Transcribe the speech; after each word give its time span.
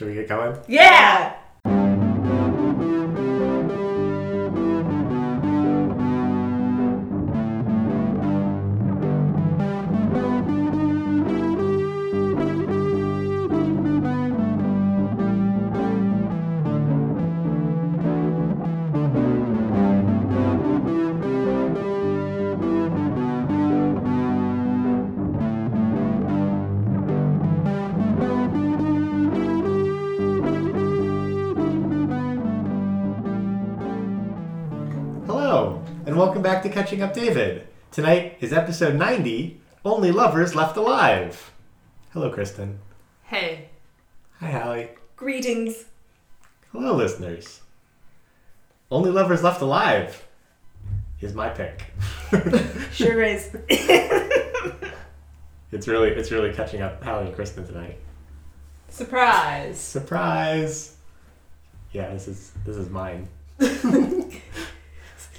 Should 0.00 0.08
we 0.08 0.14
get 0.14 0.28
going? 0.28 0.56
Yeah! 0.66 1.39
To 36.70 36.74
Catching 36.76 37.02
Up 37.02 37.12
David. 37.14 37.66
Tonight 37.90 38.36
is 38.40 38.52
episode 38.52 38.94
90 38.94 39.60
Only 39.84 40.12
Lovers 40.12 40.54
Left 40.54 40.76
Alive. 40.76 41.52
Hello, 42.12 42.30
Kristen. 42.30 42.78
Hey. 43.24 43.70
Hi, 44.38 44.50
Hallie. 44.50 44.88
Greetings. 45.16 45.86
Hello, 46.72 46.94
listeners. 46.94 47.60
Only 48.90 49.10
Lovers 49.10 49.42
Left 49.42 49.60
Alive 49.60 50.26
is 51.20 51.34
my 51.34 51.48
pick. 51.48 51.86
Sure 52.92 53.22
is. 53.22 53.56
It's 55.72 55.86
really, 55.86 56.08
it's 56.08 56.32
really 56.32 56.52
catching 56.52 56.82
up 56.82 57.02
Hallie 57.04 57.26
and 57.26 57.34
Kristen 57.34 57.64
tonight. 57.64 57.96
Surprise. 58.88 59.78
Surprise! 59.78 60.96
Yeah, 61.92 62.12
this 62.12 62.26
is 62.26 62.50
this 62.66 62.76
is 62.76 62.90
mine. 62.90 63.28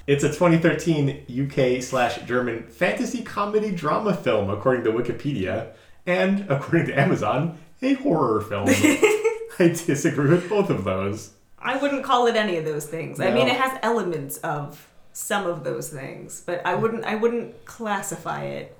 it's 0.08 0.24
a 0.24 0.30
2013 0.30 1.26
UK 1.46 1.82
slash 1.82 2.22
German 2.24 2.64
fantasy 2.68 3.22
comedy 3.24 3.72
drama 3.72 4.14
film, 4.16 4.50
according 4.50 4.84
to 4.86 4.92
Wikipedia, 4.92 5.74
and 6.06 6.46
according 6.50 6.88
to 6.88 7.00
Amazon, 7.00 7.58
a 7.82 7.94
horror 7.94 8.42
film. 8.42 8.68
I 9.60 9.68
disagree 9.68 10.30
with 10.30 10.50
both 10.50 10.70
of 10.70 10.84
those. 10.84 11.34
I 11.60 11.78
wouldn't 11.78 12.04
call 12.04 12.26
it 12.28 12.36
any 12.36 12.58
of 12.58 12.66
those 12.66 12.88
things. 12.88 13.20
I 13.20 13.32
mean, 13.32 13.48
it 13.48 13.56
has 13.58 13.78
elements 13.84 14.38
of 14.38 14.88
some 15.14 15.46
of 15.46 15.64
those 15.64 15.90
things, 15.90 16.42
but 16.46 16.66
I 16.66 16.74
wouldn't. 16.76 17.04
I 17.06 17.16
wouldn't 17.16 17.66
classify 17.66 18.46
it 18.46 18.76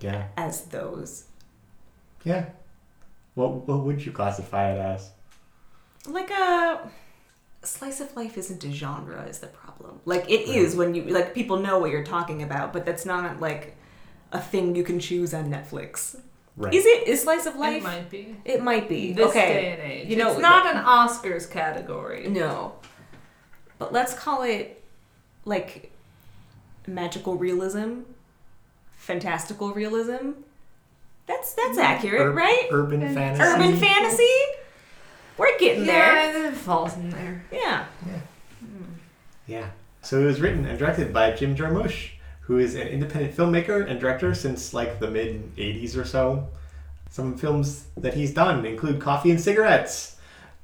Yeah, 0.00 0.28
as 0.36 0.62
those. 0.66 1.24
yeah. 2.24 2.46
What 3.34 3.68
what 3.68 3.80
would 3.84 4.04
you 4.04 4.10
classify 4.12 4.72
it 4.72 4.78
as? 4.78 5.10
Like 6.08 6.30
a 6.30 6.88
slice 7.62 8.00
of 8.00 8.16
life 8.16 8.38
isn't 8.38 8.64
a 8.64 8.72
genre. 8.72 9.22
Is 9.24 9.38
the 9.40 9.48
problem? 9.48 9.65
Like 10.04 10.30
it 10.30 10.48
is 10.48 10.76
when 10.76 10.94
you 10.94 11.04
like 11.04 11.34
people 11.34 11.58
know 11.58 11.78
what 11.78 11.90
you're 11.90 12.04
talking 12.04 12.42
about, 12.42 12.72
but 12.72 12.84
that's 12.84 13.04
not 13.04 13.40
like 13.40 13.76
a 14.32 14.40
thing 14.40 14.74
you 14.74 14.84
can 14.84 15.00
choose 15.00 15.34
on 15.34 15.50
Netflix. 15.50 16.20
Right. 16.56 16.72
Is 16.72 16.86
it? 16.86 17.06
Is 17.06 17.22
slice 17.22 17.44
of 17.46 17.56
life? 17.56 17.82
It 17.82 17.82
might 17.82 18.10
be. 18.10 18.36
It 18.44 18.62
might 18.62 18.88
be. 18.88 19.12
This 19.12 19.28
okay. 19.28 19.48
day 19.48 19.72
and 19.72 19.82
age. 19.82 20.08
You 20.08 20.16
know, 20.16 20.32
it's 20.32 20.40
not 20.40 20.74
an 20.74 20.82
Oscars 20.82 21.50
category. 21.50 22.28
No. 22.28 22.74
But 23.78 23.92
let's 23.92 24.14
call 24.14 24.42
it 24.42 24.82
like 25.44 25.92
magical 26.86 27.36
realism, 27.36 28.00
fantastical 28.96 29.72
realism. 29.74 30.32
That's 31.26 31.52
that's 31.54 31.70
mm-hmm. 31.70 31.80
accurate, 31.80 32.22
Ur- 32.28 32.32
right? 32.32 32.68
Urban 32.70 33.02
And 33.02 33.14
fantasy. 33.14 33.42
Urban 33.42 33.76
fantasy. 33.76 34.34
We're 35.36 35.58
getting 35.58 35.84
there. 35.84 36.14
Yeah, 36.14 36.48
it 36.48 36.54
falls 36.54 36.96
in 36.96 37.10
there. 37.10 37.44
Yeah. 37.52 37.84
Yeah. 38.06 38.18
So 40.02 40.20
it 40.20 40.24
was 40.24 40.40
written 40.40 40.66
and 40.66 40.78
directed 40.78 41.12
by 41.12 41.32
Jim 41.32 41.56
Jarmusch, 41.56 42.10
who 42.42 42.58
is 42.58 42.74
an 42.74 42.86
independent 42.86 43.36
filmmaker 43.36 43.88
and 43.88 43.98
director 43.98 44.34
since 44.34 44.72
like 44.72 45.00
the 45.00 45.10
mid 45.10 45.54
80s 45.56 45.96
or 45.96 46.04
so. 46.04 46.48
Some 47.10 47.36
films 47.36 47.86
that 47.96 48.14
he's 48.14 48.32
done 48.34 48.64
include 48.66 49.00
Coffee 49.00 49.30
and 49.30 49.40
Cigarettes, 49.40 50.16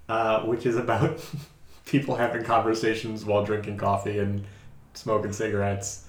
uh, 0.09 0.42
which 0.42 0.66
is 0.66 0.76
about 0.76 1.25
people 1.87 2.16
having 2.16 2.44
conversations 2.44 3.25
while 3.25 3.44
drinking 3.44 3.78
coffee 3.78 4.19
and 4.19 4.44
smoking 4.94 5.32
cigarettes. 5.32 6.06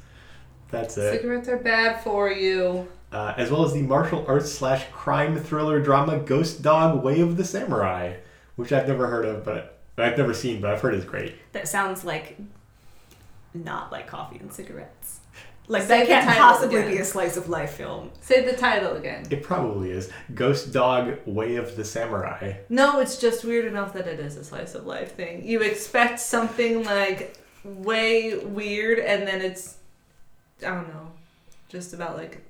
That's 0.69 0.97
it. 0.97 1.21
Cigarettes 1.21 1.47
are 1.49 1.57
bad 1.57 2.03
for 2.03 2.31
you. 2.31 2.87
Uh, 3.11 3.33
as 3.37 3.51
well 3.51 3.63
as 3.63 3.73
the 3.73 3.81
martial 3.83 4.25
arts 4.27 4.51
slash 4.51 4.85
crime 4.91 5.37
thriller 5.37 5.79
drama 5.79 6.17
Ghost 6.17 6.63
Dog 6.63 7.03
Way 7.03 7.19
of 7.21 7.37
the 7.37 7.45
Samurai, 7.45 8.15
which 8.55 8.71
I've 8.71 8.87
never 8.87 9.07
heard 9.07 9.25
of, 9.25 9.45
but 9.45 9.79
I've 9.97 10.17
never 10.17 10.33
seen, 10.33 10.61
but 10.61 10.71
I've 10.71 10.81
heard 10.81 10.95
is 10.95 11.05
great. 11.05 11.35
That 11.51 11.67
sounds 11.67 12.03
like 12.03 12.37
not 13.53 13.91
like 13.91 14.07
coffee 14.07 14.37
and 14.39 14.51
cigarettes. 14.51 15.19
Like 15.67 15.83
Say 15.83 16.05
that 16.05 16.25
can't 16.25 16.37
possibly 16.37 16.77
again. 16.79 16.91
be 16.91 16.97
a 16.97 17.05
slice 17.05 17.37
of 17.37 17.47
life 17.47 17.71
film. 17.75 18.11
Say 18.19 18.45
the 18.45 18.51
title 18.57 18.97
again. 18.97 19.25
It 19.29 19.43
probably 19.43 19.91
is. 19.91 20.09
Ghost 20.33 20.73
Dog 20.73 21.19
Way 21.25 21.55
of 21.55 21.77
the 21.77 21.85
Samurai. 21.85 22.55
No, 22.67 22.99
it's 22.99 23.17
just 23.17 23.45
weird 23.45 23.65
enough 23.65 23.93
that 23.93 24.05
it 24.05 24.19
is 24.19 24.35
a 24.35 24.43
slice 24.43 24.75
of 24.75 24.85
life 24.85 25.15
thing. 25.15 25.45
You 25.47 25.61
expect 25.61 26.19
something 26.19 26.83
like 26.83 27.37
way 27.63 28.37
weird, 28.39 28.99
and 28.99 29.25
then 29.25 29.41
it's 29.41 29.77
I 30.65 30.69
don't 30.71 30.89
know, 30.89 31.11
just 31.69 31.93
about 31.93 32.17
like 32.17 32.41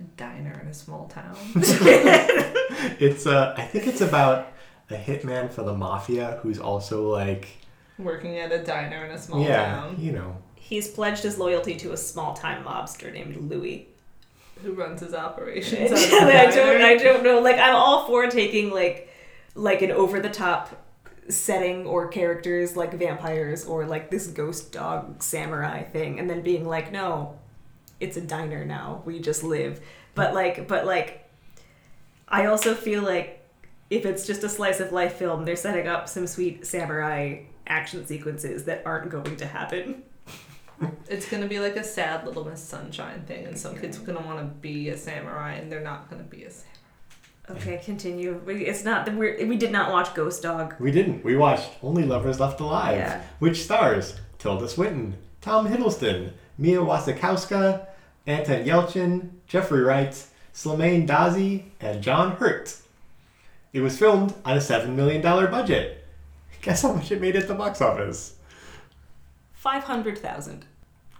a 0.00 0.04
diner 0.16 0.58
in 0.62 0.68
a 0.68 0.74
small 0.74 1.08
town. 1.08 1.36
It's 2.98 3.26
uh 3.26 3.54
I 3.56 3.62
think 3.62 3.86
it's 3.86 4.00
about 4.00 4.52
a 4.90 4.94
hitman 4.94 5.50
for 5.52 5.62
the 5.64 5.74
mafia 5.74 6.38
who's 6.42 6.58
also 6.58 7.10
like 7.10 7.48
Working 7.98 8.38
at 8.38 8.52
a 8.52 8.62
diner 8.62 9.04
in 9.04 9.10
a 9.12 9.18
small 9.18 9.42
yeah, 9.42 9.76
town. 9.76 9.96
you 9.98 10.12
know. 10.12 10.36
He's 10.54 10.88
pledged 10.88 11.22
his 11.22 11.38
loyalty 11.38 11.76
to 11.76 11.92
a 11.92 11.96
small 11.96 12.34
time 12.34 12.64
mobster 12.64 13.12
named 13.12 13.36
Louis. 13.50 13.88
Who 14.62 14.72
runs 14.72 15.00
his 15.00 15.14
operations? 15.14 15.92
I 15.92 15.94
out 15.94 16.48
of 16.48 16.54
the 16.54 16.60
don't. 16.60 16.82
I 16.82 16.96
don't 16.96 17.24
know. 17.24 17.40
Like 17.40 17.58
I'm 17.58 17.74
all 17.74 18.06
for 18.06 18.28
taking 18.28 18.70
like 18.70 19.08
like 19.54 19.82
an 19.82 19.90
over 19.90 20.20
the 20.20 20.28
top 20.28 20.86
setting 21.28 21.86
or 21.86 22.08
characters 22.08 22.76
like 22.76 22.94
vampires 22.94 23.64
or 23.64 23.86
like 23.86 24.10
this 24.10 24.26
ghost 24.28 24.72
dog 24.72 25.22
samurai 25.22 25.82
thing 25.82 26.20
and 26.20 26.30
then 26.30 26.40
being 26.40 26.64
like 26.64 26.92
no 26.92 27.36
it's 27.98 28.16
a 28.16 28.20
diner 28.20 28.64
now 28.64 29.02
we 29.04 29.18
just 29.18 29.42
live 29.42 29.80
but 30.14 30.34
like 30.34 30.68
but 30.68 30.86
like 30.86 31.28
i 32.28 32.46
also 32.46 32.74
feel 32.74 33.02
like 33.02 33.44
if 33.90 34.06
it's 34.06 34.26
just 34.26 34.44
a 34.44 34.48
slice 34.48 34.78
of 34.78 34.92
life 34.92 35.14
film 35.14 35.44
they're 35.44 35.56
setting 35.56 35.88
up 35.88 36.08
some 36.08 36.26
sweet 36.26 36.64
samurai 36.64 37.40
action 37.66 38.06
sequences 38.06 38.64
that 38.64 38.82
aren't 38.86 39.10
going 39.10 39.36
to 39.36 39.46
happen 39.46 40.02
It's 41.08 41.26
gonna 41.28 41.46
be 41.46 41.58
like 41.58 41.76
a 41.76 41.84
sad 41.84 42.26
little 42.26 42.44
Miss 42.44 42.62
Sunshine 42.62 43.22
thing, 43.26 43.46
and 43.46 43.56
some 43.58 43.76
kids 43.78 43.96
are 43.98 44.02
gonna 44.02 44.20
want 44.26 44.38
to 44.40 44.44
be 44.44 44.90
a 44.90 44.96
samurai, 44.96 45.54
and 45.54 45.72
they're 45.72 45.80
not 45.80 46.10
gonna 46.10 46.22
be 46.22 46.44
a 46.44 46.50
samurai. 46.50 46.72
okay 47.50 47.80
continue 47.82 48.34
We- 48.44 48.66
it's 48.66 48.84
not 48.84 49.06
that 49.06 49.14
we're 49.14 49.46
we 49.46 49.56
did 49.56 49.72
not 49.72 49.90
watch 49.90 50.14
ghost 50.14 50.42
dog 50.42 50.74
We 50.78 50.90
didn't. 50.90 51.24
We 51.24 51.34
watched 51.36 51.70
Only 51.82 52.02
Lovers 52.04 52.40
Left 52.40 52.60
Alive, 52.60 52.98
Yeah. 52.98 53.22
which 53.38 53.62
stars 53.64 54.20
Tilda 54.38 54.68
Swinton, 54.68 55.16
Tom 55.40 55.66
Hiddleston, 55.66 56.32
Mia 56.58 56.80
Wasikowska, 56.80 57.86
Anton 58.26 58.64
Yelchin, 58.64 59.30
Jeffrey 59.46 59.80
Wright, 59.80 60.12
Slimane 60.52 61.06
Dazi, 61.06 61.62
and 61.80 62.02
John 62.02 62.32
Hurt. 62.36 62.76
It 63.72 63.80
was 63.80 63.96
filmed 63.98 64.34
on 64.44 64.56
a 64.56 64.60
$7 64.60 64.90
million 64.94 65.22
budget. 65.22 65.95
Guess 66.66 66.82
how 66.82 66.92
much 66.92 67.12
it 67.12 67.20
made 67.20 67.36
at 67.36 67.46
the 67.46 67.54
box 67.54 67.80
office? 67.80 68.34
500000 69.52 70.66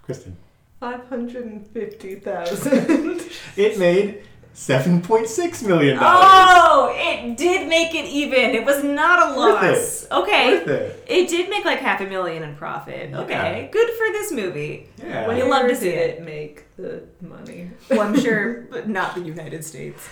Kristen. 0.03 0.37
Five 0.81 1.07
hundred 1.09 1.45
and 1.47 1.65
fifty 1.69 2.17
thousand. 2.17 3.23
It 3.57 3.79
made 3.79 4.25
$7.6 4.57 5.67
million. 5.67 5.99
Oh, 6.01 6.93
it 6.97 7.37
did 7.37 7.69
make 7.69 7.95
it 7.95 8.07
even. 8.07 8.57
It 8.57 8.65
was 8.65 8.83
not 8.83 9.31
a 9.31 9.39
Worth 9.39 9.63
loss. 9.63 10.07
Okay. 10.10 10.59
Worth 10.59 10.66
it. 10.66 11.04
It 11.07 11.28
did 11.28 11.48
make 11.48 11.65
like 11.65 11.78
half 11.78 12.01
a 12.01 12.07
million 12.07 12.43
in 12.43 12.57
profit. 12.57 13.15
Okay. 13.15 13.63
Yeah. 13.63 13.71
Good 13.71 13.91
for 13.91 14.13
this 14.13 14.33
movie. 14.33 14.89
Yeah. 14.98 15.28
Well, 15.28 15.37
you 15.39 15.48
love 15.48 15.69
to 15.69 15.77
see 15.77 15.91
did 15.91 15.98
it. 15.98 16.19
it 16.19 16.22
make 16.25 16.65
the 16.77 17.04
money? 17.21 17.71
Well, 17.89 18.01
I'm 18.01 18.19
sure, 18.19 18.63
but 18.71 18.89
not 18.89 19.15
the 19.15 19.21
United 19.21 19.65
States. 19.65 20.09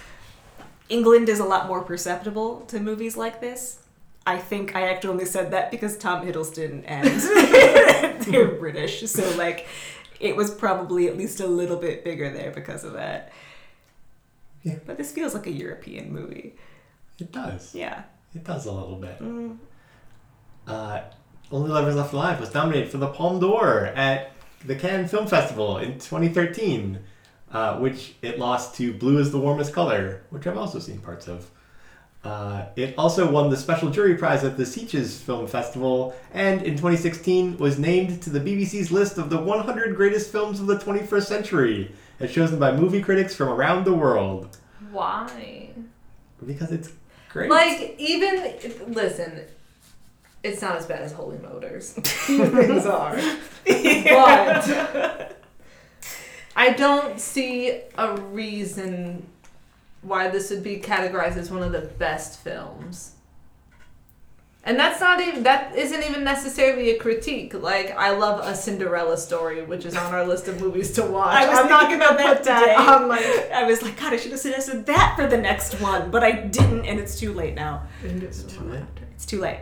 England 0.89 1.29
is 1.29 1.41
a 1.41 1.45
lot 1.45 1.67
more 1.67 1.83
perceptible 1.83 2.61
to 2.67 2.79
movies 2.79 3.17
like 3.17 3.41
this. 3.41 3.81
I 4.27 4.39
think 4.39 4.75
I 4.75 4.89
actually 4.89 5.11
only 5.11 5.25
said 5.27 5.51
that 5.51 5.71
because 5.71 5.99
Tom 5.99 6.27
Hiddleston 6.27 6.83
and 6.87 7.09
they're 8.23 8.53
British, 8.53 9.09
so 9.11 9.37
like 9.37 9.67
it 10.21 10.37
was 10.37 10.51
probably 10.51 11.09
at 11.09 11.17
least 11.17 11.41
a 11.41 11.47
little 11.47 11.77
bit 11.77 12.05
bigger 12.05 12.31
there 12.31 12.51
because 12.51 12.85
of 12.85 12.95
that. 12.95 13.33
Yeah. 14.63 14.77
But 14.87 14.97
this 14.97 15.13
feels 15.13 15.35
like 15.35 15.47
a 15.47 15.51
European 15.53 16.13
movie. 16.13 16.55
It 17.19 17.31
does. 17.33 17.75
Yeah. 17.75 18.05
It 18.35 18.45
does 18.45 18.67
a 18.67 18.73
little 18.73 18.97
bit. 18.97 19.19
Mm. 19.21 19.59
Uh, 20.67 21.03
Only 21.53 21.71
Lovers 21.71 21.95
Left 21.95 22.13
Alive 22.13 22.41
was 22.41 22.53
nominated 22.55 22.91
for 22.91 22.99
the 22.99 23.09
Palme 23.09 23.39
d'Or 23.39 23.87
at 23.95 24.33
the 24.65 24.75
Cannes 24.75 25.09
Film 25.09 25.27
Festival 25.27 25.77
in 25.79 25.95
2013, 25.99 26.99
uh, 27.53 27.79
which 27.79 28.15
it 28.23 28.39
lost 28.39 28.75
to 28.77 28.95
Blue 28.95 29.19
is 29.19 29.31
the 29.31 29.39
Warmest 29.39 29.73
Color, 29.75 30.23
which 30.31 30.47
I've 30.47 30.57
also 30.57 30.79
seen 30.79 30.99
parts 30.99 31.29
of. 31.29 31.51
Uh, 32.25 32.65
it 32.75 32.95
also 32.97 33.31
won 33.31 33.51
the 33.51 33.57
Special 33.57 33.91
Jury 33.91 34.15
Prize 34.17 34.45
at 34.45 34.57
the 34.57 34.63
Sitges 34.63 35.21
Film 35.21 35.47
Festival, 35.47 36.15
and 36.33 36.63
in 36.63 36.73
2016 36.73 37.59
was 37.59 37.79
named 37.79 38.23
to 38.23 38.31
the 38.31 38.41
BBC's 38.41 38.91
list 38.91 39.19
of 39.19 39.29
the 39.29 39.37
100 39.37 39.95
greatest 39.95 40.33
films 40.33 40.59
of 40.59 40.67
the 40.67 40.79
21st 40.79 41.27
century, 41.27 41.93
as 42.21 42.33
chosen 42.33 42.59
by 42.59 42.73
movie 42.75 43.03
critics 43.03 43.35
from 43.37 43.49
around 43.49 43.85
the 43.85 43.93
world. 43.93 44.57
Why? 44.91 45.69
Because 46.47 46.73
it's 46.73 46.91
great. 47.29 47.51
Like 47.51 47.95
even 47.99 48.55
listen, 48.89 49.43
it's 50.43 50.63
not 50.63 50.77
as 50.77 50.87
bad 50.87 51.03
as 51.03 51.13
Holy 51.13 51.39
Motors. 51.39 51.93
Things 51.93 52.87
are, 52.87 53.17
but 53.67 55.43
I 56.57 56.71
don't 56.71 57.21
see 57.21 57.81
a 57.99 58.17
reason 58.17 59.27
why 60.05 60.29
this 60.29 60.51
would 60.51 60.63
be 60.63 60.79
categorized 60.79 61.37
as 61.37 61.51
one 61.51 61.63
of 61.63 61.73
the 61.73 61.81
best 61.81 62.41
films. 62.41 63.13
And 64.67 64.79
that's 64.79 64.99
not 64.99 65.21
even 65.21 65.43
that 65.43 65.77
isn't 65.77 66.03
even 66.05 66.25
necessarily 66.25 66.91
a 66.91 66.99
critique. 66.99 67.53
Like 67.53 67.91
I 67.97 68.17
love 68.17 68.41
a 68.43 68.55
Cinderella 68.57 69.19
story, 69.19 69.63
which 69.63 69.85
is 69.85 69.95
on 69.95 70.15
our 70.15 70.27
list 70.27 70.49
of 70.49 70.59
movies 70.59 70.93
to 70.93 71.03
watch. 71.05 71.35
I 71.35 71.47
was 71.49 71.59
I'm 71.59 71.69
not 71.69 71.83
gonna 71.91 71.97
about 71.97 72.17
put 72.19 72.45
that 72.45 72.45
that 72.45 72.61
today. 72.61 72.75
on 72.75 73.09
like 73.09 73.51
I 73.53 73.65
was 73.65 73.83
like, 73.83 74.01
God, 74.01 74.15
I 74.15 74.17
should 74.17 74.31
have 74.31 74.41
suggested 74.41 74.87
that 74.87 75.17
for 75.17 75.27
the 75.27 75.37
next 75.37 75.81
one, 75.83 76.11
but 76.11 76.25
I 76.25 76.33
didn't, 76.33 76.87
and 76.87 76.99
it's 76.99 77.21
too 77.21 77.35
late 77.35 77.55
now. 77.55 77.83
it's 78.03 78.43
too 78.45 78.65
late. 78.65 78.83
It's 79.15 79.27
too 79.27 79.41
late. 79.41 79.61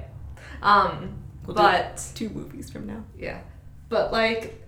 Um, 0.63 1.19
We'll 1.47 1.57
do 1.57 1.63
but 1.63 2.11
Two 2.15 2.29
movies 2.29 2.71
from 2.71 2.87
now. 2.87 3.03
Yeah. 3.19 3.41
But 3.89 4.13
like 4.13 4.63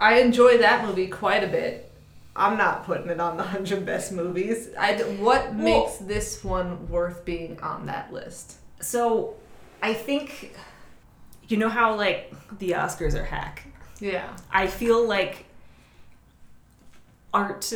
I 0.00 0.18
enjoy 0.20 0.58
that 0.58 0.84
movie 0.84 1.06
quite 1.06 1.44
a 1.44 1.46
bit. 1.46 1.91
I'm 2.34 2.56
not 2.56 2.84
putting 2.84 3.08
it 3.08 3.20
on 3.20 3.36
the 3.36 3.42
100 3.42 3.84
best 3.84 4.12
movies. 4.12 4.70
I 4.78 4.94
what 5.20 5.54
makes 5.54 5.96
this 5.96 6.42
one 6.42 6.88
worth 6.88 7.24
being 7.24 7.60
on 7.60 7.86
that 7.86 8.12
list? 8.12 8.56
So, 8.80 9.34
I 9.82 9.94
think, 9.94 10.56
you 11.48 11.56
know 11.56 11.68
how 11.68 11.94
like 11.94 12.32
the 12.58 12.70
Oscars 12.70 13.14
are 13.14 13.24
hack. 13.24 13.66
Yeah. 14.00 14.28
I 14.50 14.66
feel 14.66 15.06
like 15.06 15.44
art 17.34 17.72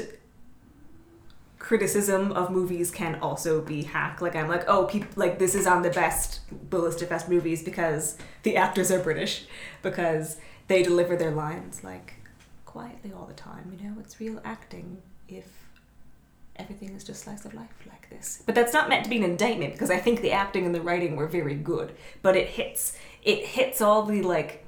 criticism 1.59 2.31
of 2.33 2.51
movies 2.51 2.91
can 2.91 3.17
also 3.17 3.61
be 3.61 3.83
hack. 3.83 4.21
Like 4.21 4.37
I'm 4.37 4.49
like, 4.49 4.65
oh, 4.69 4.85
people 4.87 5.09
like 5.17 5.39
this 5.39 5.55
is 5.55 5.67
on 5.67 5.83
the 5.83 5.91
best 5.91 6.41
the 6.71 6.79
list 6.79 7.03
of 7.03 7.09
best 7.09 7.29
movies 7.29 7.63
because 7.63 8.17
the 8.43 8.57
actors 8.57 8.91
are 8.91 9.01
British 9.01 9.47
because 9.83 10.37
they 10.69 10.83
deliver 10.83 11.17
their 11.17 11.33
lines 11.33 11.83
like 11.83 12.15
quietly 12.77 13.11
all 13.17 13.25
the 13.25 13.33
time. 13.33 13.75
You 13.75 13.89
know, 13.89 13.97
it's 14.01 14.21
real 14.21 14.39
acting 14.45 15.01
if 15.29 15.47
everything 16.57 16.91
is 16.95 17.05
just 17.05 17.25
slice 17.25 17.47
of 17.47 17.55
life 17.55 17.71
like 17.89 18.11
this. 18.11 18.43
But 18.45 18.55
that's 18.55 18.75
not 18.75 18.91
meant 18.91 19.05
to 19.05 19.11
be 19.11 19.17
an 19.17 19.25
indictment 19.25 19.73
because 19.73 19.91
I 19.91 19.97
think 19.97 20.21
the 20.21 20.33
acting 20.33 20.67
and 20.67 20.75
the 20.75 20.83
writing 20.83 21.17
were 21.17 21.27
very 21.27 21.55
good. 21.55 21.95
But 22.21 22.37
it 22.37 22.49
hits 22.49 22.99
it 23.23 23.47
hits 23.47 23.81
all 23.81 24.03
the 24.03 24.21
like 24.21 24.63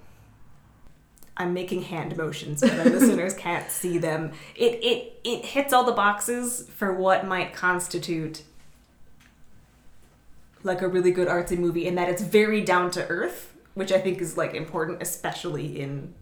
I'm 1.37 1.52
making 1.52 1.82
hand 1.82 2.16
motions, 2.16 2.62
but 2.62 2.82
the 2.82 2.90
listeners 2.99 3.34
can't 3.34 3.70
see 3.70 3.99
them. 3.99 4.32
It 4.56 4.82
it 4.82 5.20
it 5.22 5.44
hits 5.44 5.75
all 5.75 5.84
the 5.84 5.93
boxes 5.93 6.66
for 6.75 6.94
what 6.94 7.26
might 7.26 7.52
constitute 7.52 8.43
like 10.62 10.81
a 10.81 10.88
really 10.88 11.11
good 11.11 11.28
artsy 11.28 11.58
movie 11.58 11.87
in 11.87 11.94
that 11.96 12.08
it's 12.08 12.22
very 12.22 12.62
down 12.62 12.90
to 12.93 13.06
earth, 13.08 13.52
which 13.75 13.93
I 13.93 13.99
think 14.00 14.22
is 14.22 14.38
like 14.38 14.54
important, 14.54 15.02
especially 15.02 15.78
in 15.78 16.14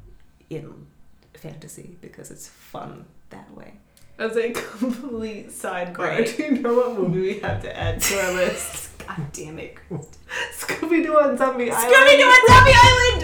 in 0.50 0.88
fantasy 1.36 1.96
because 2.00 2.30
it's 2.30 2.48
fun 2.48 3.04
that 3.30 3.50
way. 3.56 3.74
As 4.18 4.36
a 4.36 4.50
complete 4.52 5.48
sidebar, 5.50 5.92
Great. 5.94 6.36
do 6.36 6.42
you 6.44 6.50
know 6.62 6.74
what 6.74 6.98
movie 6.98 7.20
we 7.20 7.38
have 7.40 7.60
to 7.62 7.76
add 7.78 8.00
to 8.00 8.18
our 8.20 8.32
list? 8.32 8.96
God 9.06 9.30
damn 9.32 9.58
it. 9.58 9.76
Scooby 10.54 11.02
Doo 11.04 11.14
on 11.18 11.36
Zombie 11.36 11.70
Island. 11.70 11.94
Scooby 11.94 12.16
Doo 12.18 12.24
on 12.24 12.48
Zombie 12.48 12.72
Island! 12.74 13.22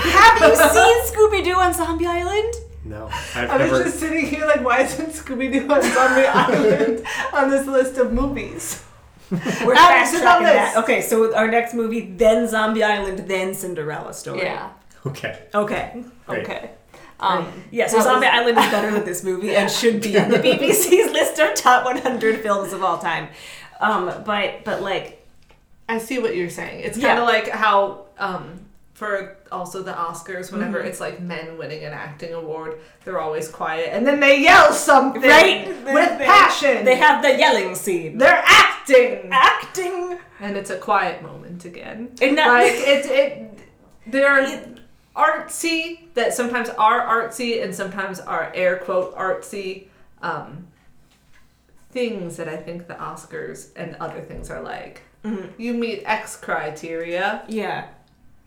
Have 0.00 0.48
you 0.48 0.56
seen 0.56 1.14
Scooby 1.14 1.44
Doo 1.44 1.54
on 1.56 1.74
Zombie 1.74 2.06
Island? 2.06 2.54
no, 2.84 3.06
I've 3.34 3.50
I 3.50 3.56
was 3.58 3.70
never. 3.72 3.84
just 3.84 4.00
sitting 4.00 4.24
here 4.26 4.46
like, 4.46 4.64
why 4.64 4.80
isn't 4.82 5.10
Scooby 5.10 5.52
Doo 5.52 5.68
on 5.70 5.82
Zombie 5.82 6.26
Island 6.26 7.04
on 7.32 7.50
this 7.50 7.66
list 7.66 7.98
of 7.98 8.12
movies? 8.12 8.84
We're 9.30 9.38
Add 9.74 9.76
fast 9.76 10.14
it 10.14 10.16
to 10.18 10.22
tracking 10.22 10.44
that. 10.46 10.76
Okay, 10.78 11.02
so 11.02 11.34
our 11.36 11.46
next 11.48 11.74
movie, 11.74 12.00
then 12.12 12.48
Zombie 12.48 12.82
Island, 12.82 13.18
then 13.28 13.54
Cinderella 13.54 14.12
story. 14.14 14.42
Yeah. 14.42 14.70
Okay. 15.06 15.42
Okay. 15.54 16.04
Great. 16.26 16.44
Okay. 16.44 16.70
Um, 17.20 17.46
Yeah, 17.70 17.86
so 17.86 18.00
Zombie 18.00 18.26
was- 18.26 18.34
Island 18.34 18.58
is 18.58 18.66
better 18.70 18.90
than 18.90 19.04
this 19.04 19.22
movie 19.22 19.54
and 19.54 19.70
should 19.70 20.00
be 20.00 20.18
on 20.18 20.30
the 20.30 20.38
BBC's 20.46 21.12
list 21.12 21.38
of 21.38 21.54
top 21.54 21.84
100 21.84 22.40
films 22.40 22.72
of 22.72 22.82
all 22.82 22.98
time. 22.98 23.28
Um, 23.80 24.06
but 24.24 24.64
but 24.64 24.82
like 24.82 25.24
I 25.88 25.98
see 25.98 26.18
what 26.18 26.36
you're 26.36 26.50
saying. 26.50 26.80
It's 26.80 26.98
kind 26.98 27.18
of 27.18 27.24
like 27.26 27.48
how 27.48 28.06
um, 28.18 28.66
for 28.94 29.38
also 29.50 29.82
the 29.82 29.92
Oscars, 29.92 30.52
whenever 30.52 30.80
Mhm. 30.80 30.86
it's 30.86 31.00
like 31.00 31.20
men 31.20 31.56
winning 31.58 31.84
an 31.84 31.92
acting 31.92 32.32
award, 32.34 32.78
they're 33.04 33.20
always 33.20 33.48
quiet 33.48 33.88
and 33.92 34.06
then 34.06 34.20
they 34.20 34.40
yell 34.40 34.72
something 34.72 35.22
right 35.22 35.66
with 35.84 36.18
they, 36.18 36.24
passion. 36.26 36.84
they 36.84 36.96
have 36.96 37.22
the 37.22 37.36
yelling 37.38 37.74
scene. 37.74 38.18
they're 38.18 38.42
acting, 38.46 39.28
acting 39.32 40.18
and 40.40 40.56
it's 40.56 40.70
a 40.70 40.76
quiet 40.78 41.22
moment 41.22 41.64
again. 41.64 42.10
and 42.22 42.36
that 42.38 42.48
Like 42.48 42.72
it, 42.74 43.06
it, 43.06 43.58
they're 44.06 44.68
artsy 45.24 46.12
that 46.14 46.32
sometimes 46.34 46.68
are 46.70 47.00
artsy 47.06 47.62
and 47.62 47.74
sometimes 47.74 48.20
are 48.20 48.50
air 48.54 48.78
quote 48.78 49.14
artsy. 49.16 49.86
Um, 50.22 50.66
things 51.90 52.36
that 52.36 52.48
I 52.48 52.56
think 52.56 52.86
the 52.86 52.94
Oscars 52.94 53.70
and 53.76 53.96
other 53.96 54.20
things 54.20 54.50
are 54.50 54.62
like. 54.62 55.02
Mhm. 55.24 55.50
You 55.58 55.74
meet 55.74 56.02
X 56.06 56.36
criteria, 56.36 57.42
yeah. 57.48 57.88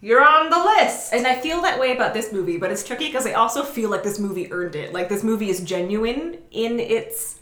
you're 0.01 0.25
on 0.25 0.49
the 0.49 0.57
list. 0.57 1.13
And 1.13 1.27
I 1.27 1.35
feel 1.39 1.61
that 1.61 1.79
way 1.79 1.91
about 1.93 2.13
this 2.13 2.31
movie, 2.31 2.57
but 2.57 2.71
it's 2.71 2.83
tricky 2.83 3.07
because 3.07 3.27
I 3.27 3.33
also 3.33 3.63
feel 3.63 3.89
like 3.89 4.01
this 4.03 4.17
movie 4.17 4.51
earned 4.51 4.75
it. 4.75 4.93
Like 4.93 5.09
this 5.09 5.23
movie 5.23 5.49
is 5.49 5.59
genuine 5.61 6.37
in 6.51 6.79
its 6.79 7.39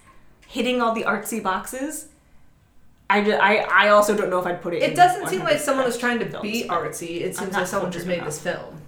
hitting 0.48 0.82
all 0.82 0.94
the 0.94 1.04
artsy 1.04 1.42
boxes. 1.42 2.08
I, 3.10 3.24
ju- 3.24 3.34
I, 3.34 3.58
I 3.70 3.90
also 3.90 4.16
don't 4.18 4.30
know 4.30 4.40
if 4.40 4.46
I'd 4.48 4.62
put 4.62 4.74
it. 4.74 4.82
it 4.84 4.96
doesn't 4.96 5.28
seem 5.28 5.42
like 5.42 5.60
someone 5.60 5.86
was 5.86 5.98
trying 5.98 6.20
to 6.20 6.26
films, 6.30 6.42
be 6.44 6.64
artsy. 6.68 7.22
It 7.22 7.36
seems 7.36 7.54
like 7.54 7.68
someone 7.68 7.92
just 7.92 8.08
made 8.08 8.24
this 8.26 8.40
film. 8.40 8.81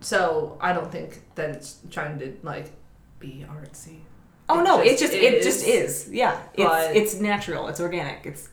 So 0.00 0.56
I 0.60 0.72
don't 0.72 0.90
think 0.90 1.22
that 1.34 1.50
it's 1.50 1.78
trying 1.90 2.18
to 2.20 2.32
like 2.42 2.70
be 3.18 3.44
artsy. 3.48 4.00
Oh 4.48 4.60
It 4.60 4.64
no, 4.64 4.80
it 4.80 4.98
just 4.98 5.00
just 5.00 5.12
it 5.14 5.42
just 5.42 5.66
is. 5.66 6.06
is. 6.06 6.12
Yeah, 6.12 6.38
But- 6.56 6.96
it's 6.96 7.12
it's 7.14 7.20
natural. 7.20 7.68
It's 7.68 7.80
organic. 7.80 8.24
It's 8.24 8.48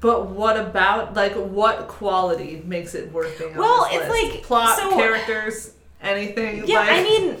But 0.00 0.28
what 0.30 0.56
about 0.58 1.14
like 1.14 1.34
what 1.34 1.88
quality 1.88 2.62
makes 2.64 2.94
it 2.94 3.12
worth 3.12 3.38
being 3.38 3.52
on 3.52 3.58
Well, 3.58 3.84
this 3.90 4.00
it's 4.00 4.10
list? 4.10 4.32
like- 4.34 4.42
plot, 4.44 4.78
so- 4.78 4.90
characters, 4.96 5.72
anything. 6.02 6.64
yeah. 6.66 6.78
like, 6.80 6.90
I 6.90 7.02
mean, 7.02 7.36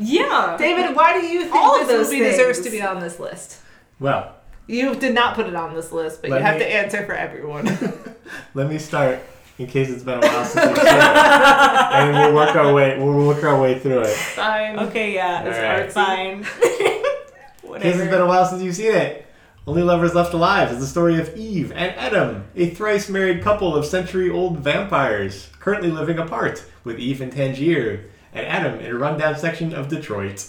yeah. 0.00 0.56
David, 0.58 0.94
why 0.96 1.20
do 1.20 1.26
you 1.26 1.42
think 1.42 1.54
All 1.54 1.80
of 1.80 1.86
this 1.86 1.96
those 1.96 2.06
movie 2.12 2.24
deserves 2.24 2.60
to 2.62 2.70
be 2.70 2.80
on 2.82 3.00
this 3.00 3.18
list? 3.20 3.60
Well, 3.98 4.34
You 4.66 4.94
did 4.94 5.14
not 5.14 5.34
put 5.34 5.46
it 5.46 5.54
on 5.56 5.74
this 5.74 5.90
list, 5.92 6.22
but 6.22 6.30
you 6.30 6.36
have 6.36 6.54
me- 6.58 6.60
to 6.64 6.72
answer 6.72 7.04
for 7.04 7.12
everyone. 7.14 7.66
let 8.54 8.68
me 8.68 8.78
start 8.78 9.18
in 9.60 9.66
case 9.66 9.90
it's 9.90 10.02
been 10.02 10.18
a 10.18 10.26
while 10.26 10.44
since 10.44 10.66
we've 10.66 10.76
seen 10.78 10.86
it, 10.86 11.02
and 11.02 12.16
we'll 12.16 12.34
work 12.34 12.56
our 12.56 12.72
way. 12.72 12.98
We'll 12.98 13.26
work 13.26 13.44
our 13.44 13.60
way 13.60 13.78
through 13.78 14.00
it. 14.00 14.16
Fine. 14.16 14.78
Okay, 14.78 15.14
yeah, 15.14 15.42
It's 15.44 15.86
it's 15.86 15.96
All 15.96 16.04
fine. 16.06 16.38
In 17.74 17.80
case 17.82 17.96
it's 18.00 18.10
been 18.10 18.20
a 18.20 18.26
while 18.26 18.46
since 18.46 18.62
you've 18.62 18.74
seen 18.74 18.92
it. 18.92 19.26
Only 19.66 19.82
Lovers 19.82 20.14
Left 20.14 20.32
Alive 20.32 20.72
is 20.72 20.80
the 20.80 20.86
story 20.86 21.20
of 21.20 21.36
Eve 21.36 21.70
and 21.72 21.94
Adam, 21.96 22.44
a 22.56 22.70
thrice 22.70 23.08
married 23.08 23.42
couple 23.42 23.76
of 23.76 23.84
century 23.84 24.30
old 24.30 24.58
vampires, 24.58 25.50
currently 25.60 25.90
living 25.90 26.18
apart, 26.18 26.64
with 26.82 26.98
Eve 26.98 27.20
in 27.20 27.30
Tangier, 27.30 28.06
and 28.32 28.46
Adam 28.46 28.80
in 28.80 28.90
a 28.90 28.98
rundown 28.98 29.36
section 29.36 29.74
of 29.74 29.88
Detroit. 29.88 30.46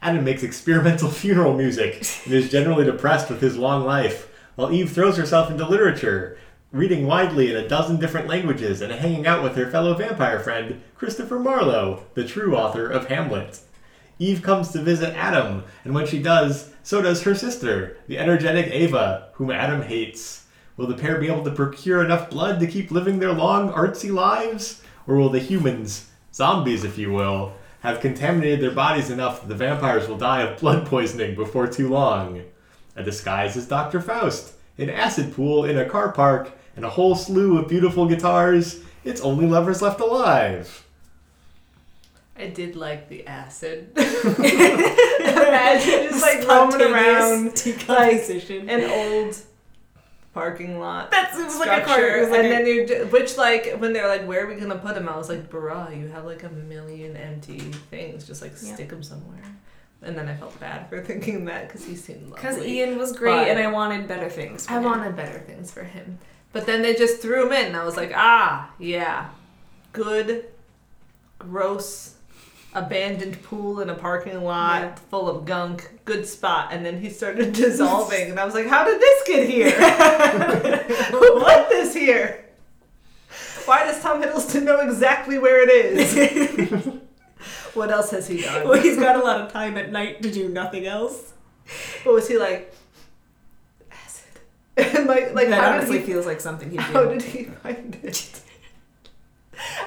Adam 0.00 0.24
makes 0.24 0.42
experimental 0.44 1.10
funeral 1.10 1.56
music 1.56 2.06
and 2.24 2.32
is 2.32 2.50
generally 2.50 2.84
depressed 2.84 3.28
with 3.28 3.40
his 3.40 3.56
long 3.58 3.84
life, 3.84 4.30
while 4.54 4.72
Eve 4.72 4.92
throws 4.92 5.16
herself 5.16 5.50
into 5.50 5.66
literature, 5.66 6.38
reading 6.74 7.06
widely 7.06 7.52
in 7.52 7.56
a 7.56 7.68
dozen 7.68 8.00
different 8.00 8.26
languages 8.26 8.80
and 8.80 8.90
hanging 8.90 9.28
out 9.28 9.44
with 9.44 9.54
her 9.54 9.70
fellow 9.70 9.94
vampire 9.94 10.40
friend, 10.40 10.82
Christopher 10.96 11.38
Marlowe, 11.38 12.02
the 12.14 12.24
true 12.24 12.56
author 12.56 12.90
of 12.90 13.06
Hamlet. 13.06 13.60
Eve 14.18 14.42
comes 14.42 14.72
to 14.72 14.82
visit 14.82 15.14
Adam, 15.14 15.62
and 15.84 15.94
when 15.94 16.04
she 16.04 16.20
does, 16.20 16.72
so 16.82 17.00
does 17.00 17.22
her 17.22 17.34
sister, 17.34 17.96
the 18.08 18.18
energetic 18.18 18.66
Ava, 18.72 19.28
whom 19.34 19.52
Adam 19.52 19.82
hates. 19.82 20.46
Will 20.76 20.88
the 20.88 20.96
pair 20.96 21.20
be 21.20 21.28
able 21.28 21.44
to 21.44 21.52
procure 21.52 22.04
enough 22.04 22.28
blood 22.28 22.58
to 22.58 22.66
keep 22.66 22.90
living 22.90 23.20
their 23.20 23.32
long, 23.32 23.72
artsy 23.72 24.12
lives? 24.12 24.82
Or 25.06 25.16
will 25.16 25.30
the 25.30 25.38
humans, 25.38 26.10
zombies 26.32 26.82
if 26.82 26.98
you 26.98 27.12
will, 27.12 27.52
have 27.82 28.00
contaminated 28.00 28.60
their 28.60 28.72
bodies 28.72 29.10
enough 29.10 29.42
that 29.42 29.48
the 29.48 29.54
vampires 29.54 30.08
will 30.08 30.18
die 30.18 30.42
of 30.42 30.58
blood 30.58 30.88
poisoning 30.88 31.36
before 31.36 31.68
too 31.68 31.88
long? 31.88 32.42
A 32.96 33.04
disguise 33.04 33.56
as 33.56 33.68
Dr. 33.68 34.00
Faust, 34.00 34.54
an 34.76 34.90
acid 34.90 35.32
pool 35.32 35.64
in 35.64 35.78
a 35.78 35.88
car 35.88 36.10
park, 36.10 36.50
and 36.76 36.84
a 36.84 36.90
whole 36.90 37.14
slew 37.14 37.58
of 37.58 37.68
beautiful 37.68 38.06
guitars. 38.06 38.80
It's 39.04 39.20
only 39.20 39.46
lovers 39.46 39.82
left 39.82 40.00
alive. 40.00 40.80
I 42.36 42.48
did 42.48 42.74
like 42.74 43.08
the 43.08 43.26
acid. 43.26 43.90
Imagine 43.96 46.08
just 46.10 46.22
like 46.22 46.48
roaming 46.48 46.80
around 46.80 47.54
decomposition. 47.54 48.68
an 48.68 48.90
old 48.90 49.36
parking 50.32 50.80
lot. 50.80 51.10
That 51.12 51.32
seems 51.34 51.56
like 51.58 51.68
a 51.68 51.84
car. 51.84 51.94
structure, 51.94 52.16
it 52.16 52.20
was 52.22 52.30
like 52.30 52.38
and 52.40 52.46
a- 52.48 52.50
then 52.50 52.66
you, 52.66 52.86
ju- 52.86 53.06
which 53.10 53.36
like 53.36 53.76
when 53.78 53.92
they're 53.92 54.08
like, 54.08 54.26
"Where 54.26 54.44
are 54.44 54.48
we 54.52 54.56
gonna 54.60 54.76
put 54.78 54.94
them? 54.96 55.08
I 55.08 55.16
was 55.16 55.28
like, 55.28 55.48
"Bruh, 55.48 55.96
you 55.96 56.08
have 56.08 56.24
like 56.24 56.42
a 56.42 56.48
million 56.50 57.16
empty 57.16 57.58
things. 57.60 58.26
Just 58.26 58.42
like 58.42 58.52
Yeah. 58.62 58.74
stick 58.74 58.90
him 58.90 59.02
somewhere." 59.02 59.42
And 60.02 60.18
then 60.18 60.28
I 60.28 60.34
felt 60.34 60.58
bad 60.60 60.88
for 60.88 61.00
thinking 61.04 61.44
that 61.46 61.68
because 61.68 61.84
he 61.84 61.94
seemed 61.94 62.30
lovely. 62.30 62.36
Because 62.36 62.58
Ian 62.66 62.98
was 62.98 63.12
great, 63.12 63.36
But- 63.36 63.48
and 63.48 63.58
I 63.60 63.68
wanted 63.70 64.08
better 64.08 64.28
things. 64.28 64.66
For 64.66 64.72
I 64.72 64.76
him. 64.78 64.84
wanted 64.84 65.14
better 65.16 65.38
things 65.38 65.70
for 65.70 65.84
him, 65.84 66.18
but 66.54 66.64
then 66.64 66.80
they 66.80 66.94
just 66.94 67.20
threw 67.20 67.44
him 67.46 67.52
in, 67.52 67.66
and 67.66 67.76
I 67.76 67.84
was 67.84 67.96
like, 67.98 68.12
"Ah, 68.14 68.70
yeah, 68.78 69.28
good, 69.92 70.46
gross." 71.38 72.12
Abandoned 72.76 73.40
pool 73.44 73.78
in 73.80 73.88
a 73.88 73.94
parking 73.94 74.42
lot 74.42 74.82
Yeah. 74.82 74.94
full 75.08 75.28
of 75.28 75.44
gunk. 75.44 75.88
Good 76.04 76.26
spot. 76.26 76.70
And 76.72 76.84
then 76.84 77.00
he 77.00 77.08
started 77.08 77.52
dissolving, 77.62 78.30
and 78.30 78.40
I 78.40 78.44
was 78.44 78.52
like, 78.54 78.66
"How 78.66 78.84
did 78.84 79.00
this 79.00 79.22
get 79.28 79.48
here? 79.48 79.70
Who 81.12 81.38
put 81.40 81.68
this 81.68 81.94
here? 81.94 82.46
Why 83.66 83.84
does 83.84 84.02
Tom 84.02 84.20
Hiddleston 84.20 84.64
know 84.64 84.80
exactly 84.80 85.38
where 85.38 85.62
it 85.62 85.70
is? 85.70 86.98
what 87.74 87.92
else 87.92 88.10
has 88.10 88.26
he 88.26 88.42
done? 88.42 88.66
well, 88.68 88.80
he's 88.82 88.98
got 88.98 89.14
a 89.14 89.20
lot 89.22 89.40
of 89.40 89.52
time 89.52 89.78
at 89.78 89.92
night 89.92 90.20
to 90.22 90.30
do 90.32 90.48
nothing 90.48 90.84
else. 90.84 91.32
What 92.02 92.16
was 92.16 92.26
he 92.28 92.36
like? 92.38 92.73
Acid. 94.76 94.94
And 94.96 95.06
like, 95.06 95.34
like 95.34 95.48
that 95.48 95.62
how 95.62 95.72
honestly 95.74 95.98
did 95.98 96.06
he? 96.06 96.12
feels 96.12 96.26
like 96.26 96.40
something 96.40 96.70
he'd 96.70 96.80
How 96.80 97.04
do. 97.04 97.10
did 97.14 97.22
he 97.22 97.44
find 97.44 97.98
it? 98.02 98.40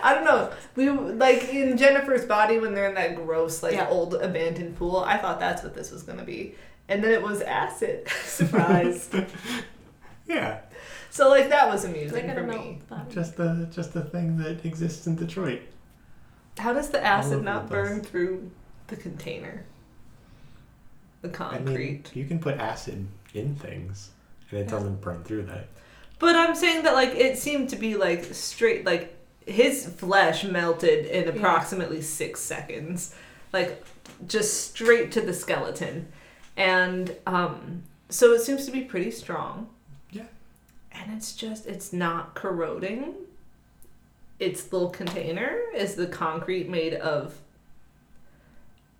I 0.01 0.13
don't 0.13 0.23
know. 0.23 0.51
We 0.75 0.89
like 0.89 1.53
in 1.53 1.77
Jennifer's 1.77 2.23
body 2.25 2.57
when 2.57 2.73
they're 2.73 2.87
in 2.87 2.95
that 2.95 3.15
gross, 3.15 3.61
like 3.61 3.73
Yeah. 3.73 3.89
old 3.89 4.13
abandoned 4.15 4.77
pool. 4.77 4.97
I 5.05 5.17
thought 5.17 5.39
that's 5.39 5.61
what 5.63 5.73
this 5.75 5.91
was 5.91 6.03
gonna 6.03 6.23
be, 6.23 6.55
and 6.87 7.03
then 7.03 7.11
it 7.11 7.21
was 7.21 7.41
acid. 7.41 8.07
Surprise. 8.23 9.09
Yeah, 10.27 10.59
So 11.09 11.29
like 11.29 11.47
that 11.49 11.69
was 11.69 11.85
Is 11.85 11.89
amusing 11.89 12.29
for 12.33 12.43
me. 12.43 12.81
melt? 12.89 13.09
the 13.09 13.13
just 13.15 13.39
a 13.39 13.67
just 13.71 13.95
a 13.95 14.01
thing 14.01 14.37
that 14.39 14.65
exists 14.65 15.07
in 15.07 15.15
Detroit. 15.15 15.61
How 16.57 16.73
does 16.73 16.89
the 16.89 17.01
acid 17.03 17.39
the 17.39 17.43
not 17.43 17.67
place. 17.67 17.71
burn 17.87 18.01
through 18.01 18.51
the 18.87 18.97
container? 18.97 19.63
The 21.21 21.29
I 21.29 21.31
concrete. 21.31 21.75
mean, 21.75 22.03
you 22.13 22.25
can 22.25 22.39
put 22.39 22.57
acid 22.57 23.07
in 23.33 23.55
things, 23.55 24.09
and 24.51 24.59
it 24.59 24.63
Yeah. 24.63 24.69
doesn't 24.71 25.01
burn 25.01 25.23
through 25.23 25.43
that. 25.43 25.67
But 26.19 26.35
I'm 26.35 26.55
saying 26.55 26.83
that 26.83 26.93
like 26.93 27.15
it 27.15 27.37
seemed 27.37 27.69
to 27.69 27.75
be 27.75 27.95
like 27.95 28.25
straight 28.33 28.85
like 28.85 29.13
his 29.45 29.85
flesh 29.85 30.43
melted 30.43 31.05
in 31.05 31.27
approximately 31.29 32.01
six 32.01 32.39
seconds, 32.41 33.13
like 33.53 33.83
just 34.27 34.69
straight 34.71 35.11
to 35.13 35.21
the 35.21 35.33
skeleton, 35.33 36.07
and 36.57 37.15
um, 37.27 37.83
so 38.09 38.33
it 38.33 38.41
seems 38.41 38.65
to 38.65 38.71
be 38.71 38.81
pretty 38.81 39.11
strong. 39.11 39.69
Yeah. 40.11 40.23
And 40.91 41.13
it's 41.15 41.33
just 41.33 41.67
it's 41.67 41.93
not 41.93 42.33
corroding. 42.35 43.13
Its 44.39 44.71
little 44.71 44.89
container 44.89 45.59
is 45.75 45.95
the 45.95 46.07
concrete 46.07 46.67
made 46.69 46.93
of 46.95 47.35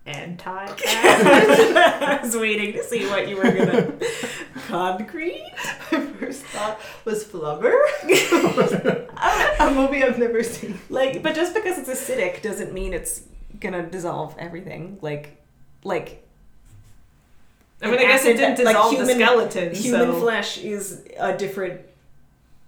anti 0.08 0.74
I 0.86 2.20
was 2.24 2.36
waiting 2.36 2.74
to 2.74 2.84
see 2.84 3.06
what 3.08 3.28
you 3.28 3.38
were 3.38 3.44
gonna. 3.52 3.94
Concrete? 4.68 5.46
My 5.92 6.00
first 6.06 6.44
thought 6.44 6.80
was 7.06 7.24
flubber. 7.24 7.74
a 9.60 9.72
movie 9.74 10.04
I've 10.04 10.18
never 10.18 10.44
seen. 10.44 10.80
Like, 10.90 11.22
but 11.24 11.36
just 11.36 11.54
because 11.54 11.78
it's 11.78 11.90
acidic 11.90 12.42
doesn't 12.42 12.74
mean 12.74 12.94
it's 12.94 13.24
gonna 13.60 13.84
dissolve 13.86 14.36
everything. 14.38 14.98
Like, 15.02 15.38
like 15.84 16.24
I 17.82 17.88
mean, 17.92 18.00
I 18.00 18.04
guess 18.04 18.26
it 18.26 18.38
didn't 18.38 18.58
that- 18.58 18.66
like 18.66 18.76
dissolve 18.76 18.92
human- 18.94 19.08
the 19.08 19.14
skeleton. 19.26 19.76
human 19.76 20.12
so. 20.14 20.20
flesh 20.20 20.58
is 20.58 21.06
a 21.20 21.38
different 21.38 21.82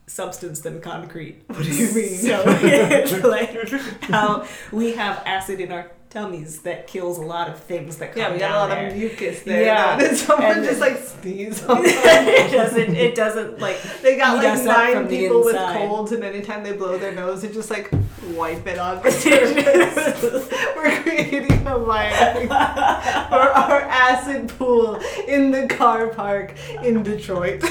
substance 0.08 0.62
than 0.62 0.82
concrete. 0.82 1.44
What 1.48 1.64
do 1.64 1.70
you 1.70 1.94
mean? 1.94 2.18
So 2.18 3.28
like 3.30 3.70
how 4.02 4.46
we 4.72 4.94
have 4.94 5.22
acid 5.26 5.60
in 5.60 5.72
our 5.72 5.92
tummies 6.10 6.62
that 6.62 6.88
kills 6.88 7.18
a 7.20 7.22
lot 7.22 7.48
of 7.50 7.60
things 7.60 7.98
that 7.98 8.14
come 8.14 8.22
Yeah, 8.22 8.34
we 8.34 8.40
got 8.40 8.52
a 8.52 8.56
lot 8.56 8.70
there. 8.70 8.88
of 8.88 8.96
mucus 8.96 9.44
there. 9.44 9.64
Yeah. 9.64 10.00
And 10.02 10.18
someone 10.18 10.52
And- 10.58 10.64
just 10.66 10.82
like 10.82 10.98
sneeze 10.98 11.64
on 11.66 11.82
it 11.86 12.52
doesn't. 12.52 12.96
It 12.96 13.16
doesn't 13.24 13.60
like. 13.60 13.78
They 14.02 14.18
got 14.18 14.38
like 14.38 14.64
nine 14.66 15.08
people 15.08 15.44
with 15.44 15.56
colds, 15.56 16.12
and 16.12 16.24
anytime 16.24 16.64
they 16.64 16.72
blow 16.74 16.98
their 16.98 17.12
nose, 17.14 17.42
they 17.44 17.50
just 17.50 17.70
like 17.70 17.92
wipe 18.34 18.66
it 18.66 18.80
on 18.80 19.02
the 19.04 19.12
surface. 19.12 20.50
We're 20.76 21.02
creating 21.04 21.68
a 21.68 21.78
Miami 21.78 22.48
for 22.48 22.54
our 22.56 23.82
acid 23.82 24.50
pool 24.58 24.96
in 25.28 25.52
the 25.52 25.68
car 25.68 26.08
park 26.08 26.54
in 26.84 27.04
Detroit. 27.04 27.64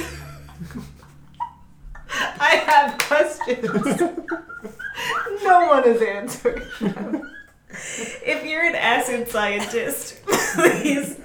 I 2.41 2.63
have 2.67 2.99
questions. 2.99 4.01
no 5.43 5.67
one 5.69 5.85
is 5.89 6.01
answering. 6.03 6.63
If 7.71 8.45
you're 8.45 8.65
an 8.65 8.75
acid 8.75 9.29
scientist, 9.29 10.23
please 10.27 11.19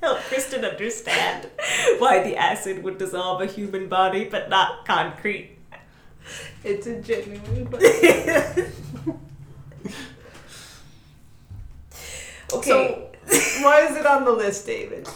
help 0.00 0.18
Kristen 0.20 0.64
understand 0.64 1.48
why 1.98 2.22
the 2.22 2.36
acid 2.36 2.82
would 2.82 2.98
dissolve 2.98 3.40
a 3.40 3.46
human 3.46 3.88
body 3.88 4.24
but 4.24 4.50
not 4.50 4.84
concrete. 4.86 5.58
It's 6.62 6.86
a 6.86 7.00
genuine 7.00 7.66
question. 7.66 8.72
Okay. 12.52 13.10
So, 13.26 13.62
why 13.64 13.86
is 13.86 13.96
it 13.96 14.06
on 14.06 14.24
the 14.24 14.30
list, 14.30 14.66
David? 14.66 15.08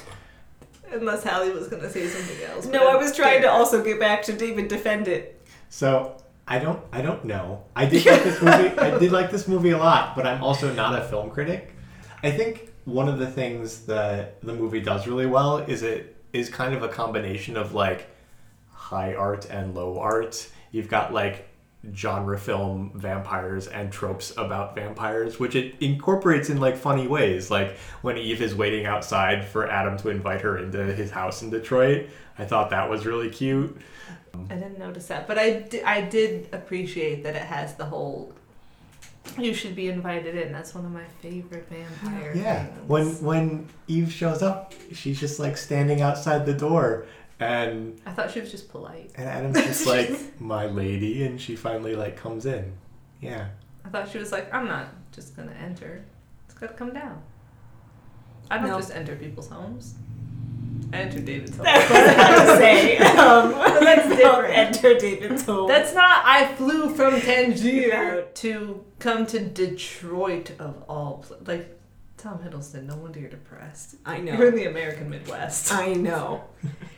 Unless 0.90 1.25
Hallie 1.25 1.50
was 1.50 1.69
gonna 1.69 1.90
say 1.90 2.07
something 2.09 2.45
else. 2.47 2.67
no, 2.67 2.88
I 2.88 2.97
was 2.97 3.14
trying 3.14 3.43
to 3.43 3.50
also 3.50 3.85
get 3.85 4.00
back 4.00 4.23
to 4.25 4.33
David 4.33 4.69
defend 4.69 5.07
it. 5.07 5.40
So 5.69 6.17
I 6.49 6.59
don't 6.59 6.83
I 6.93 7.02
don't 7.02 7.25
know. 7.25 7.64
I 7.76 7.85
did 7.85 8.07
like 8.07 8.25
this 8.25 8.40
movie. 8.40 8.78
I 8.78 8.99
did 8.99 9.12
like 9.12 9.31
this 9.31 9.47
movie 9.47 9.71
a 9.71 9.78
lot, 9.78 10.17
but 10.17 10.26
I'm 10.26 10.43
also 10.43 10.73
not 10.73 10.99
a 10.99 11.05
film 11.05 11.31
critic. 11.31 11.75
I 12.23 12.31
think 12.31 12.73
one 12.85 13.09
of 13.09 13.19
the 13.19 13.26
things 13.26 13.85
that 13.87 14.40
the 14.40 14.55
movie 14.55 14.81
does 14.81 15.07
really 15.07 15.26
well 15.26 15.59
is 15.59 15.83
it 15.83 16.17
is 16.33 16.49
kind 16.49 16.75
of 16.75 16.83
a 16.83 16.88
combination 16.88 17.57
of 17.57 17.75
like 17.75 18.09
high 18.73 19.14
art 19.14 19.47
and 19.50 19.75
low 19.75 19.99
art. 19.99 20.49
You've 20.73 20.88
got 20.88 21.12
like 21.12 21.49
genre 21.95 22.38
film 22.38 22.93
vampires 22.95 23.67
and 23.67 23.93
tropes 23.93 24.33
about 24.37 24.75
vampires, 24.75 25.38
which 25.38 25.55
it 25.55 25.75
incorporates 25.81 26.50
in 26.50 26.59
like 26.59 26.76
funny 26.76 27.07
ways. 27.07 27.50
Like 27.50 27.76
when 28.02 28.17
Eve 28.17 28.43
is 28.43 28.55
waiting 28.55 28.87
outside 28.87 29.45
for 29.45 29.71
Adam 29.71 29.97
to 29.99 30.09
invite 30.09 30.40
her 30.40 30.59
into 30.59 30.83
his 30.95 31.11
house 31.11 31.43
in 31.43 31.50
Detroit. 31.50 32.09
I 32.38 32.45
thought 32.45 32.71
that 32.71 32.88
was 32.88 33.05
really 33.05 33.31
cute. 33.31 33.76
Mm-hmm. 34.38 34.52
I 34.52 34.57
didn't 34.57 34.78
notice 34.78 35.07
that, 35.09 35.26
but 35.26 35.38
I, 35.38 35.61
di- 35.61 35.83
I 35.83 36.00
did 36.02 36.49
appreciate 36.52 37.23
that 37.25 37.35
it 37.37 37.42
has 37.42 37.75
the 37.75 37.85
whole. 37.85 38.33
You 39.38 39.52
should 39.52 39.76
be 39.76 39.88
invited 39.88 40.37
in. 40.37 40.52
That's 40.52 40.75
one 40.75 40.85
of 40.87 40.90
my 40.90 41.04
favorite 41.21 41.68
vampire 41.68 42.33
Yeah, 42.35 42.64
things. 42.64 42.88
when 42.88 43.07
when 43.23 43.68
Eve 43.87 44.11
shows 44.11 44.42
up, 44.42 44.73
she's 44.92 45.21
just 45.21 45.38
like 45.38 45.57
standing 45.59 46.00
outside 46.00 46.47
the 46.47 46.54
door, 46.54 47.04
and 47.38 48.00
I 48.07 48.12
thought 48.12 48.30
she 48.30 48.40
was 48.40 48.50
just 48.50 48.71
polite. 48.71 49.11
and 49.16 49.28
Adam's 49.28 49.59
just 49.62 49.87
like 49.95 50.11
my 50.40 50.66
lady, 50.66 51.25
and 51.25 51.38
she 51.40 51.57
finally 51.57 51.95
like 51.95 52.16
comes 52.16 52.47
in. 52.47 52.73
Yeah, 53.21 53.49
I 53.85 53.90
thought 53.90 54.09
she 54.09 54.16
was 54.18 54.33
like, 54.33 54.52
I'm 54.54 54.66
not 54.66 54.87
just 55.12 55.37
gonna 55.37 55.52
enter. 55.62 56.02
It's 56.47 56.54
gotta 56.59 56.73
come 56.73 56.95
down. 56.95 57.21
I 58.50 58.57
don't 58.57 58.68
No. 58.68 58.78
just 58.78 58.92
enter 58.95 59.14
people's 59.14 59.49
homes. 59.50 59.95
I 60.92 60.97
enter 60.97 61.21
David's 61.21 61.57
home. 61.57 61.66
I 61.68 61.78
was 61.78 62.49
to 62.49 62.57
say, 62.57 62.97
um, 63.16 63.50
that's 63.52 64.09
different. 64.16 64.57
Enter 64.57 64.99
David's 64.99 65.45
home. 65.45 65.68
That's 65.68 65.95
not. 65.95 66.23
I 66.25 66.54
flew 66.54 66.95
from 66.95 67.21
Tangier 67.21 68.26
to 68.35 68.85
come 68.99 69.26
to 69.26 69.38
Detroit 69.38 70.52
of 70.59 70.83
all. 70.88 71.25
Pl- 71.26 71.38
like 71.47 71.78
Tom 72.16 72.38
Hiddleston. 72.38 72.85
No 72.85 72.97
wonder 72.97 73.21
you're 73.21 73.28
depressed. 73.30 73.97
I 74.07 74.18
know. 74.18 74.33
You're 74.33 74.49
in 74.49 74.54
the 74.57 74.64
American 74.66 75.11
Midwest. 75.11 75.73
I 75.73 75.92
know. 75.92 76.45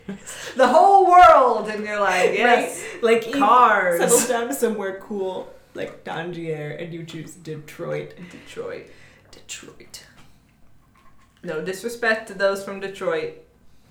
the 0.56 0.68
whole 0.68 1.06
world, 1.10 1.68
and 1.68 1.84
you're 1.84 2.00
like, 2.00 2.32
yes, 2.32 2.84
Right? 2.94 3.02
Like 3.02 3.32
cars. 3.32 3.98
settle 4.00 4.28
down 4.46 4.54
somewhere 4.54 5.00
cool, 5.00 5.52
like 5.74 6.04
Tangier, 6.04 6.70
and 6.78 6.92
you 6.94 7.04
choose 7.04 7.34
Detroit. 7.34 8.14
Detroit. 8.30 8.86
Detroit. 9.32 10.04
No 11.42 11.64
disrespect 11.64 12.28
to 12.28 12.34
those 12.34 12.62
from 12.64 12.80
Detroit, 12.80 13.34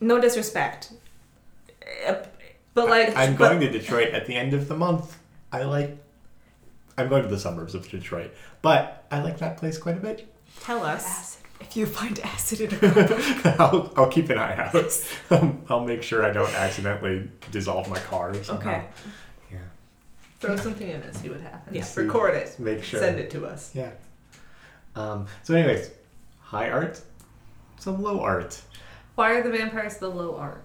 No 0.02 0.20
disrespect. 0.20 0.94
Uh, 2.08 2.16
but 2.74 2.90
like, 2.90 3.16
I'm 3.16 3.36
but- 3.36 3.50
going 3.50 3.60
to 3.62 3.70
Detroit 3.72 4.10
at 4.14 4.26
the 4.26 4.36
end 4.36 4.54
of 4.54 4.68
the 4.68 4.76
month. 4.76 5.18
I 5.52 5.64
like. 5.64 5.98
I'm 6.98 7.08
going 7.08 7.24
to 7.24 7.30
the 7.30 7.40
suburbs 7.40 7.76
of 7.76 7.90
Detroit, 7.90 8.32
but 8.62 9.06
I 9.10 9.22
like 9.22 9.38
that 9.40 9.58
place 9.58 9.78
quite 9.78 9.96
a 9.98 10.02
bit. 10.02 10.28
Tell 10.60 10.84
us 10.84 11.06
Acid. 11.08 11.42
if 11.62 11.78
you 11.78 11.86
find 11.86 12.20
acid 12.20 12.60
in 12.62 12.74
a 12.74 13.56
I'll, 13.60 13.94
I'll 13.96 14.10
keep 14.10 14.30
an 14.30 14.38
eye 14.38 14.56
out. 14.58 14.76
Um, 15.32 15.62
I'll 15.70 15.86
make 15.86 16.04
sure 16.04 16.26
I 16.26 16.32
don't 16.32 16.54
accidentally 16.56 17.30
dissolve 17.52 17.88
my 17.90 18.00
car. 18.00 18.32
Or 18.32 18.44
somehow. 18.44 18.70
Okay. 18.72 18.86
Yeah. 19.52 19.58
Throw 20.42 20.56
something 20.58 20.90
in 20.90 21.02
it, 21.02 21.16
see 21.16 21.30
what 21.30 21.40
happens. 21.40 21.76
Yeah. 21.76 21.84
See. 21.84 22.02
Record 22.02 22.36
it. 22.36 22.60
Make 22.60 22.84
sure. 22.84 23.00
Send 23.00 23.20
it 23.20 23.30
to 23.32 23.46
us. 23.46 23.72
Yeah. 23.74 23.92
Um, 24.96 25.28
so, 25.44 25.54
anyways, 25.54 25.92
high 26.42 26.70
art, 26.70 27.00
some 27.80 28.02
low 28.02 28.20
art. 28.20 28.60
Why 29.20 29.32
are 29.34 29.44
the 29.44 29.50
vampires 29.52 29.98
the 29.98 30.08
low 30.08 30.38
art? 30.38 30.64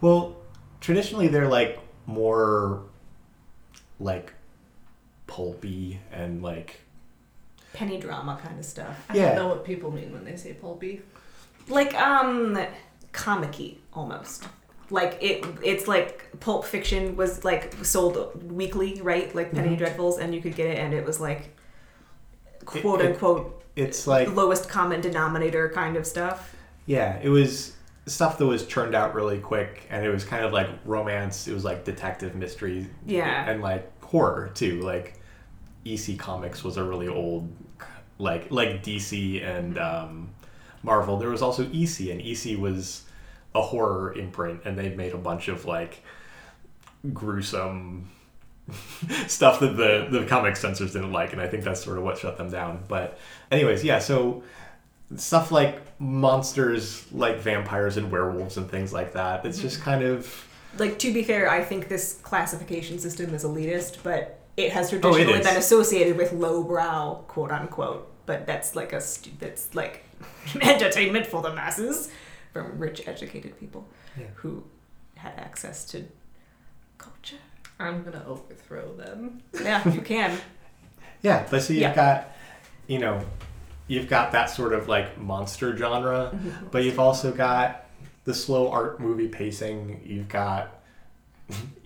Well, 0.00 0.34
traditionally 0.80 1.28
they're 1.28 1.46
like 1.46 1.78
more 2.06 2.82
like 4.00 4.32
pulpy 5.28 6.00
and 6.12 6.42
like 6.42 6.80
Penny 7.74 8.00
drama 8.00 8.40
kind 8.42 8.58
of 8.58 8.64
stuff. 8.64 9.06
I 9.08 9.14
Yeah. 9.14 9.26
don't 9.26 9.36
know 9.36 9.46
what 9.46 9.64
people 9.64 9.92
mean 9.92 10.12
when 10.12 10.24
they 10.24 10.34
say 10.34 10.54
pulpy. 10.54 11.02
Like 11.68 11.94
um 11.94 12.58
comic 13.12 13.78
almost. 13.92 14.48
Like 14.90 15.16
it 15.20 15.44
it's 15.62 15.86
like 15.86 16.28
Pulp 16.40 16.64
Fiction 16.64 17.14
was 17.14 17.44
like 17.44 17.72
sold 17.84 18.50
weekly, 18.50 19.00
right? 19.00 19.32
Like 19.32 19.52
Penny 19.52 19.76
Mhm. 19.76 19.78
Dreadfuls 19.78 20.18
and 20.18 20.34
you 20.34 20.42
could 20.42 20.56
get 20.56 20.66
it 20.66 20.78
and 20.78 20.92
it 20.92 21.06
was 21.06 21.20
like 21.20 21.54
It- 22.62 22.64
quote 22.82 23.00
it- 23.00 23.12
unquote 23.12 23.62
it's 23.76 24.08
like 24.08 24.34
lowest 24.34 24.68
common 24.68 25.00
denominator 25.00 25.68
kind 25.68 25.96
of 25.96 26.04
stuff. 26.04 26.52
yeah 26.86 27.18
it 27.22 27.28
was 27.28 27.74
stuff 28.06 28.38
that 28.38 28.46
was 28.46 28.66
churned 28.66 28.94
out 28.94 29.14
really 29.14 29.38
quick 29.38 29.84
and 29.90 30.04
it 30.04 30.08
was 30.10 30.24
kind 30.24 30.44
of 30.44 30.52
like 30.52 30.68
romance 30.84 31.48
it 31.48 31.52
was 31.54 31.64
like 31.64 31.84
detective 31.84 32.34
mystery 32.36 32.86
Yeah. 33.04 33.50
and 33.50 33.60
like 33.62 33.90
horror 34.02 34.50
too. 34.54 34.80
Like 34.80 35.14
ec 35.84 36.16
comics 36.18 36.62
was 36.64 36.76
a 36.76 36.84
really 36.84 37.08
old 37.08 37.50
like 38.18 38.50
like 38.50 38.82
dc 38.82 39.44
and 39.44 39.76
um, 39.78 40.30
marvel. 40.82 41.16
There 41.18 41.30
was 41.30 41.42
also 41.42 41.62
ec 41.64 41.98
and 42.00 42.20
ec 42.20 42.58
was 42.58 43.02
a 43.54 43.62
horror 43.62 44.12
imprint 44.14 44.60
and 44.64 44.78
they 44.78 44.90
made 44.94 45.12
a 45.12 45.18
bunch 45.18 45.48
of 45.48 45.64
like 45.64 46.02
gruesome 47.12 48.10
stuff 49.26 49.60
that 49.60 49.76
the 49.76 50.08
the 50.10 50.26
comic 50.26 50.56
censors 50.56 50.92
didn't 50.92 51.12
like 51.12 51.32
and 51.32 51.40
i 51.40 51.46
think 51.46 51.62
that's 51.62 51.82
sort 51.84 51.98
of 51.98 52.04
what 52.04 52.18
shut 52.18 52.36
them 52.36 52.50
down. 52.50 52.82
But 52.88 53.18
anyways 53.50 53.84
yeah 53.84 53.98
so 54.00 54.42
stuff 55.16 55.52
like 55.52 55.80
monsters 56.00 57.06
like 57.12 57.38
vampires 57.38 57.96
and 57.96 58.10
werewolves 58.10 58.56
and 58.56 58.68
things 58.70 58.92
like 58.92 59.12
that 59.12 59.46
it's 59.46 59.58
just 59.60 59.80
kind 59.80 60.02
of 60.02 60.46
Like 60.78 60.98
to 60.98 61.12
be 61.14 61.22
fair, 61.22 61.48
I 61.48 61.62
think 61.62 61.88
this 61.88 62.18
classification 62.22 62.98
system 62.98 63.32
is 63.34 63.44
elitist, 63.44 63.98
but 64.02 64.40
it 64.56 64.72
has 64.72 64.92
Oh, 64.92 64.96
it 64.96 65.00
traditionally 65.02 65.42
been 65.42 65.56
associated 65.56 66.16
with 66.18 66.32
lowbrow, 66.32 67.24
quote 67.28 67.50
unquote. 67.52 68.12
But 68.26 68.46
that's 68.46 68.74
like 68.74 68.92
a 68.92 69.00
stu- 69.00 69.30
that's 69.38 69.74
like 69.74 70.04
entertainment 70.60 71.26
for 71.26 71.40
the 71.40 71.52
masses 71.54 72.10
from 72.52 72.78
rich, 72.78 73.06
educated 73.06 73.58
people 73.60 73.86
Yeah. 74.18 74.26
who 74.34 74.64
had 75.14 75.34
access 75.38 75.84
to 75.92 76.04
culture. 76.98 77.36
I'm 77.78 78.02
gonna 78.02 78.24
overthrow 78.26 78.94
them. 78.96 79.40
Yeah, 79.62 79.86
you 79.88 80.00
can. 80.00 80.36
Yeah, 81.22 81.46
but 81.50 81.62
so 81.62 81.72
you've 81.72 81.82
Yeah. 81.82 81.94
got, 81.94 82.28
you 82.86 82.98
know, 82.98 83.24
you've 83.88 84.08
got 84.08 84.32
that 84.32 84.50
sort 84.50 84.72
of 84.72 84.88
like 84.88 85.18
monster 85.18 85.76
genre, 85.76 86.30
Mm-hmm. 86.34 86.66
but 86.70 86.84
you've 86.84 86.98
also 86.98 87.32
got 87.32 87.86
the 88.24 88.34
slow 88.34 88.70
art 88.70 88.98
movie 89.00 89.28
pacing. 89.28 90.00
You've 90.04 90.28
got 90.28 90.72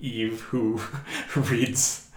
Eve 0.00 0.40
who 0.42 0.80
reads. 1.37 2.09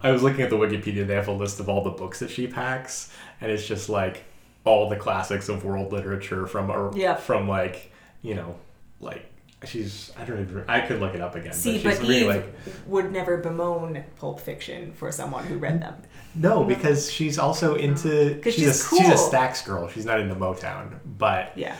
I 0.00 0.10
was 0.10 0.22
looking 0.22 0.42
at 0.42 0.50
the 0.50 0.56
Wikipedia. 0.56 1.06
They 1.06 1.14
have 1.14 1.28
a 1.28 1.32
list 1.32 1.60
of 1.60 1.68
all 1.68 1.82
the 1.82 1.90
books 1.90 2.18
that 2.20 2.30
she 2.30 2.46
packs, 2.46 3.12
and 3.40 3.50
it's 3.50 3.66
just 3.66 3.88
like 3.88 4.24
all 4.64 4.88
the 4.88 4.96
classics 4.96 5.48
of 5.48 5.64
world 5.64 5.92
literature 5.92 6.46
from 6.46 6.70
or 6.70 6.92
Yeah. 6.96 7.14
from 7.16 7.48
like 7.48 7.92
you 8.22 8.34
know 8.36 8.54
like 9.00 9.26
she's 9.66 10.12
I 10.18 10.24
don't 10.24 10.40
even 10.40 10.64
I 10.68 10.80
could 10.80 11.00
look 11.00 11.14
it 11.14 11.20
up 11.20 11.34
again. 11.34 11.52
See, 11.52 11.82
but 11.82 11.90
she's 11.90 11.98
but 12.00 12.10
Eve 12.10 12.26
like 12.26 12.54
would 12.86 13.12
never 13.12 13.38
bemoan 13.38 14.02
Pulp 14.16 14.40
Fiction 14.40 14.92
for 14.92 15.10
someone 15.12 15.44
who 15.44 15.58
read 15.58 15.80
them. 15.82 15.94
No, 16.34 16.64
because 16.64 17.10
she's 17.10 17.38
also 17.38 17.74
into 17.76 18.42
she's, 18.42 18.54
she's 18.54 18.66
a 18.68 18.72
she's 18.96 19.08
a 19.08 19.14
cool. 19.14 19.30
Stax 19.30 19.64
girl. 19.64 19.88
She's 19.88 20.06
not 20.06 20.20
into 20.20 20.34
Motown, 20.34 20.98
but 21.18 21.52
Yeah. 21.56 21.76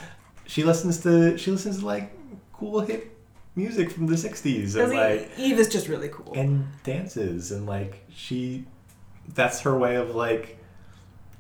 she 0.47 0.63
listens 0.65 0.99
to 1.03 1.37
she 1.39 1.51
listens 1.51 1.81
to 1.81 1.87
like 1.87 2.13
cool 2.53 2.81
hip 2.81 3.09
music 3.57 3.91
from 3.91 4.07
the 4.07 4.15
'60s 4.15 4.77
and 4.77 4.93
like 4.95 5.31
Eve 5.39 5.59
is 5.59 5.69
just 5.69 5.89
really 5.89 6.09
cool. 6.09 6.33
and 6.35 6.67
dances 6.85 7.53
and 7.53 7.67
like 7.67 8.05
she 8.15 8.65
that's 9.35 9.61
her 9.61 9.77
way 9.77 9.97
of 9.97 10.15
like 10.15 10.59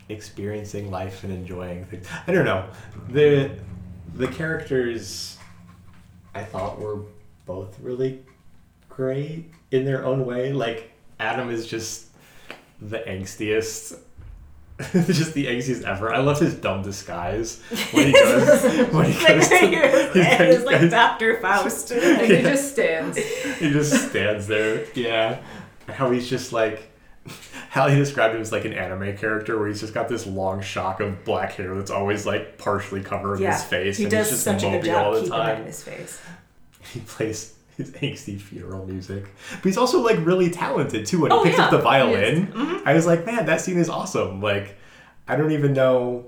experiencing 0.08 0.90
life 0.90 1.24
and 1.24 1.32
enjoying 1.32 1.84
things. 1.86 2.06
I 2.26 2.32
don't 2.32 2.44
know 2.44 2.68
the 3.08 3.50
the 4.14 4.28
characters 4.28 5.38
I 6.34 6.44
thought 6.44 6.80
were 6.80 7.00
both 7.46 7.78
really 7.80 8.22
great 8.88 9.50
in 9.70 9.84
their 9.84 10.04
own 10.04 10.24
way. 10.26 10.52
Like 10.52 10.90
Adam 11.20 11.50
is 11.50 11.66
just 11.66 12.06
the 12.80 12.98
angstiest. 13.00 13.98
just 14.92 15.34
the 15.34 15.46
angstiest 15.46 15.84
ever. 15.84 16.12
I 16.12 16.18
love 16.18 16.40
his 16.40 16.54
dumb 16.54 16.82
disguise 16.82 17.60
when 17.92 18.06
he 18.06 18.12
goes 18.12 18.62
when 18.92 19.12
he 19.12 19.26
goes 19.26 19.48
to, 19.48 19.56
he's- 19.58 20.10
it's 20.14 20.64
like 20.64 20.90
Dr. 20.90 21.40
Faust. 21.40 21.90
And 21.92 22.32
he 22.32 22.42
just 22.42 22.72
stands. 22.72 23.16
he 23.18 23.70
just 23.70 24.08
stands 24.10 24.46
there. 24.46 24.86
Yeah. 24.94 25.40
How 25.88 26.10
he's 26.10 26.28
just 26.28 26.52
like 26.52 26.88
how 27.72 27.88
he 27.88 27.96
described 27.96 28.34
him 28.34 28.40
as 28.42 28.52
like 28.52 28.66
an 28.66 28.74
anime 28.74 29.16
character 29.16 29.58
where 29.58 29.66
he's 29.66 29.80
just 29.80 29.94
got 29.94 30.06
this 30.06 30.26
long 30.26 30.60
shock 30.60 31.00
of 31.00 31.24
black 31.24 31.52
hair 31.52 31.74
that's 31.74 31.90
always 31.90 32.26
like 32.26 32.58
partially 32.58 33.00
covering 33.02 33.40
yeah, 33.40 33.54
his 33.54 33.64
face 33.64 33.96
he 33.96 34.04
and 34.04 34.10
does 34.10 34.26
he's 34.28 34.34
just 34.34 34.44
such 34.44 34.62
a 34.62 34.68
good 34.70 34.82
mopey 34.84 34.94
all 34.94 35.12
the 35.14 35.20
keeping 35.22 35.30
that 35.38 35.48
in 35.50 35.56
time. 35.56 35.64
his 35.66 35.82
face. 35.82 36.20
He 36.92 37.00
plays 37.00 37.54
his 37.78 37.90
angsty 37.92 38.38
funeral 38.38 38.84
music. 38.86 39.24
But 39.52 39.64
he's 39.64 39.78
also 39.78 40.00
like 40.02 40.18
really 40.26 40.50
talented 40.50 41.06
too 41.06 41.22
when 41.22 41.30
he 41.30 41.36
Oh, 41.38 41.42
picks 41.44 41.56
yeah, 41.56 41.64
up 41.64 41.70
the 41.70 41.78
violin. 41.78 42.48
Mhm. 42.48 42.82
I 42.84 42.92
was 42.92 43.06
like, 43.06 43.24
man, 43.24 43.46
that 43.46 43.62
scene 43.62 43.78
is 43.78 43.88
awesome. 43.88 44.42
Like 44.42 44.76
I 45.26 45.36
don't 45.36 45.52
even 45.52 45.72
know 45.72 46.26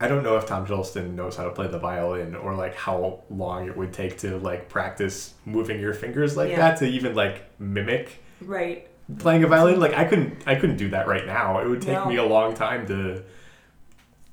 I 0.00 0.08
don't 0.08 0.22
know 0.24 0.36
if 0.36 0.46
Tom 0.46 0.66
Hiddleston 0.66 1.14
knows 1.14 1.36
how 1.36 1.44
to 1.44 1.50
play 1.50 1.66
the 1.68 1.78
violin 1.78 2.34
or 2.34 2.54
like 2.54 2.74
how 2.74 3.20
long 3.28 3.68
it 3.68 3.76
would 3.76 3.92
take 3.92 4.16
to 4.20 4.38
like 4.38 4.68
practice 4.70 5.34
moving 5.44 5.78
your 5.80 5.92
fingers 5.92 6.34
like 6.36 6.50
Yeah. 6.50 6.56
that 6.56 6.78
to 6.78 6.86
even 6.86 7.14
like 7.14 7.44
mimic 7.60 8.22
Right. 8.40 8.88
Playing 9.18 9.44
a 9.44 9.46
violin. 9.46 9.80
Like 9.80 9.94
I 9.94 10.04
couldn't 10.04 10.42
I 10.46 10.54
couldn't 10.56 10.76
do 10.76 10.90
that 10.90 11.06
right 11.06 11.26
now. 11.26 11.58
It 11.60 11.68
would 11.68 11.82
take 11.82 11.94
No. 11.94 12.06
me 12.06 12.16
a 12.16 12.24
long 12.24 12.54
time 12.54 12.86
to 12.88 13.22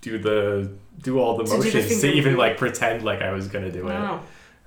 do 0.01 0.17
the 0.17 0.71
do 1.01 1.19
all 1.19 1.37
the 1.37 1.43
To 1.45 1.49
do 1.51 1.57
the 1.57 1.63
motions 1.65 2.01
to, 2.01 2.11
even 2.11 2.35
like 2.37 2.57
pretend 2.57 3.03
like 3.03 3.21
I 3.21 3.31
was 3.31 3.47
gonna 3.47 3.71
do 3.71 3.87
it. 3.87 4.19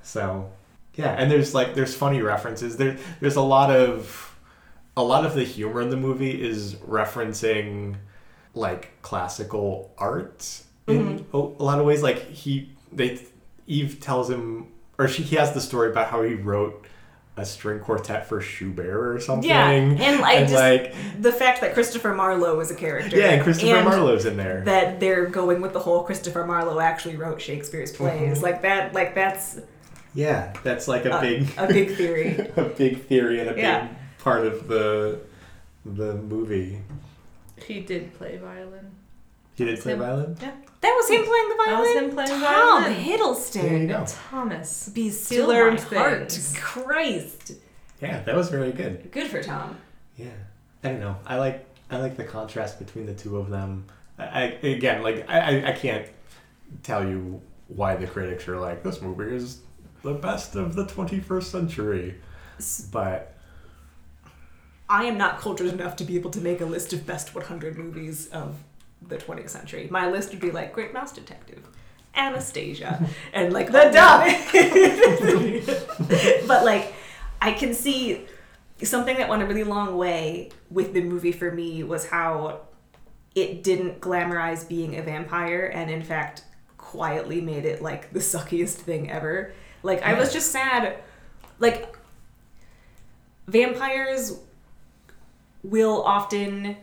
So 0.03 0.51
yeah, 0.95 1.11
and 1.13 1.31
there's 1.31 1.55
like 1.55 1.75
there's 1.75 1.95
funny 1.95 2.23
references. 2.23 2.77
There 2.77 2.97
there's 3.21 3.37
a 3.37 3.43
lot 3.43 3.71
of 3.75 4.37
a 4.97 5.03
lot 5.03 5.25
of 5.25 5.35
the 5.35 5.45
humor 5.45 5.81
in 5.81 5.89
the 5.91 5.97
movie 5.97 6.43
is 6.43 6.75
referencing 6.77 7.97
like 8.55 8.91
classical 9.03 9.93
art 9.99 10.63
in 10.87 11.19
Mm-hmm. 11.21 11.37
a, 11.37 11.41
a 11.41 11.65
lot 11.65 11.79
of 11.79 11.87
ways. 11.87 12.03
Like 12.03 12.29
he 12.31 12.71
they 12.93 13.21
Eve 13.67 14.01
tells 14.01 14.29
him 14.29 14.67
or 14.99 15.09
she 15.09 15.23
he 15.23 15.37
has 15.37 15.53
the 15.53 15.61
story 15.61 15.91
about 15.91 16.09
how 16.09 16.23
he 16.23 16.35
wrote 16.35 16.85
a 17.37 17.47
string 17.47 17.81
quartet 17.81 18.29
for 18.29 18.41
Schubert 18.43 19.17
or 19.17 19.19
something. 19.21 19.49
Yeah, 19.49 19.71
and 19.71 19.99
I 20.23 20.33
and 20.35 20.49
just 20.49 20.55
like 20.61 20.95
the 21.21 21.33
fact 21.33 21.63
that 21.63 21.73
Christopher 21.75 22.13
Marlowe 22.15 22.61
is 22.61 22.71
a 22.71 22.75
character. 22.75 23.17
yeah, 23.19 23.31
and 23.31 23.43
Christopher 23.43 23.77
and 23.77 23.85
Marlowe's 23.89 24.27
in 24.27 24.37
there. 24.37 24.63
That 24.65 25.01
they're 25.01 25.27
going 25.27 25.61
with 25.63 25.73
the 25.73 25.81
whole 25.81 26.03
Christopher 26.05 26.45
Marlowe 26.47 26.79
actually 26.81 27.17
wrote 27.17 27.41
Shakespeare's 27.41 27.91
plays. 27.93 28.39
Mhm. 28.39 28.43
Like 28.43 28.63
that. 28.63 28.93
Like 28.93 29.15
that's 29.15 29.59
yeah, 30.15 30.53
that's 30.63 30.89
like 30.89 31.07
a 31.07 31.17
a, 31.17 31.21
big 31.23 31.49
a 31.57 31.67
big 31.67 31.97
theory. 31.97 32.37
a 32.57 32.65
big 32.65 33.07
theory 33.07 33.41
and 33.41 33.51
a 33.51 33.57
Yeah. 33.59 33.87
big 33.87 33.97
part 34.19 34.47
of 34.47 34.69
the 34.69 35.21
the 35.87 36.15
movie. 36.17 36.81
He 37.67 37.81
did 37.81 38.13
play 38.15 38.37
violin. 38.37 38.91
He 39.55 39.65
did 39.65 39.81
play 39.81 39.93
him. 39.93 39.99
violin. 40.01 40.37
Yeah. 40.41 40.53
That 40.81 40.95
was 40.97 41.09
him 41.11 41.25
playing 41.25 41.49
the 41.49 41.55
That 41.67 41.79
was 41.79 41.89
violin. 41.89 42.05
him 42.05 42.11
playing 42.15 42.29
Tom 42.29 42.41
violin. 42.41 42.83
There 42.93 43.01
you 43.07 43.19
Hiddleston. 43.19 43.89
go. 43.89 44.07
Thomas. 44.31 44.89
Be 44.89 45.03
He 45.05 45.11
still 45.11 45.49
learned 45.49 45.79
my 45.93 45.99
heart. 45.99 46.33
things. 46.33 46.55
Christ. 46.59 47.53
Yeah, 48.01 48.21
that 48.23 48.35
was 48.35 48.49
very 48.49 48.73
good. 48.73 49.13
Good 49.13 49.29
for 49.29 49.43
Tom. 49.43 49.77
Yeah, 50.17 50.27
I 50.83 50.89
don't 50.89 51.01
know. 51.01 51.17
I 51.27 51.37
like 51.39 51.65
I 51.91 51.99
like 51.99 52.17
the 52.17 52.25
contrast 52.25 52.79
between 52.79 53.07
the 53.07 53.15
two 53.15 53.37
of 53.37 53.49
them. 53.51 53.85
I, 54.19 54.25
I 54.25 54.43
again 54.67 55.03
like 55.03 55.29
I, 55.29 55.39
I 55.61 55.69
I 55.69 55.73
can't 55.73 56.07
tell 56.83 57.07
you 57.07 57.41
why 57.69 57.95
the 57.97 58.07
critics 58.07 58.49
are 58.49 58.59
like 58.59 58.83
this 58.83 59.01
movie 59.01 59.35
is 59.37 59.61
the 60.03 60.15
best 60.15 60.57
of 60.57 60.75
the 60.75 60.85
21st 60.87 61.45
century, 61.45 62.17
but 62.91 63.35
I 64.89 65.05
am 65.05 65.17
not 65.17 65.39
cultured 65.39 65.69
enough 65.69 65.95
to 65.97 66.05
be 66.05 66.17
able 66.17 66.31
to 66.31 66.41
make 66.41 66.61
a 66.61 66.65
list 66.67 66.93
of 66.93 67.07
best 67.07 67.35
100 67.35 67.79
movies 67.79 68.27
of 68.29 68.57
the 69.09 69.17
20th 69.17 69.51
century. 69.51 69.89
My 69.91 70.11
list 70.11 70.31
would 70.31 70.41
be 70.41 70.51
like 70.51 70.73
Great 70.73 70.93
Mouse 70.93 71.13
Detective, 71.13 71.67
Anastasia, 72.15 73.07
and 73.33 73.53
like 73.53 73.73
The 73.73 73.91
Duck. 73.93 74.29
but 76.49 76.65
like, 76.65 76.95
I 77.41 77.53
can 77.53 77.75
see 77.75 78.27
something 78.83 79.17
that 79.17 79.29
went 79.29 79.43
a 79.43 79.47
really 79.47 79.65
long 79.65 79.97
way 79.97 80.51
with 80.71 80.93
the 80.93 81.03
movie 81.03 81.33
for 81.33 81.51
me 81.51 81.83
was 81.85 82.09
how 82.09 82.61
it 83.35 83.63
didn't 83.63 84.01
glamorize 84.01 84.69
being 84.69 84.99
a 84.99 85.03
vampire 85.03 85.71
and 85.73 85.91
in 85.91 86.03
fact 86.03 86.45
quietly 86.77 87.41
made 87.41 87.65
it 87.65 87.81
like 87.81 88.13
the 88.13 88.19
suckiest 88.19 88.75
thing 88.75 89.11
ever. 89.11 89.53
Like 89.83 90.03
I 90.03 90.15
was 90.15 90.33
just 90.33 90.51
sad 90.51 90.97
like 91.63 91.97
vampires 93.47 94.39
will 95.63 96.03
often 96.03 96.77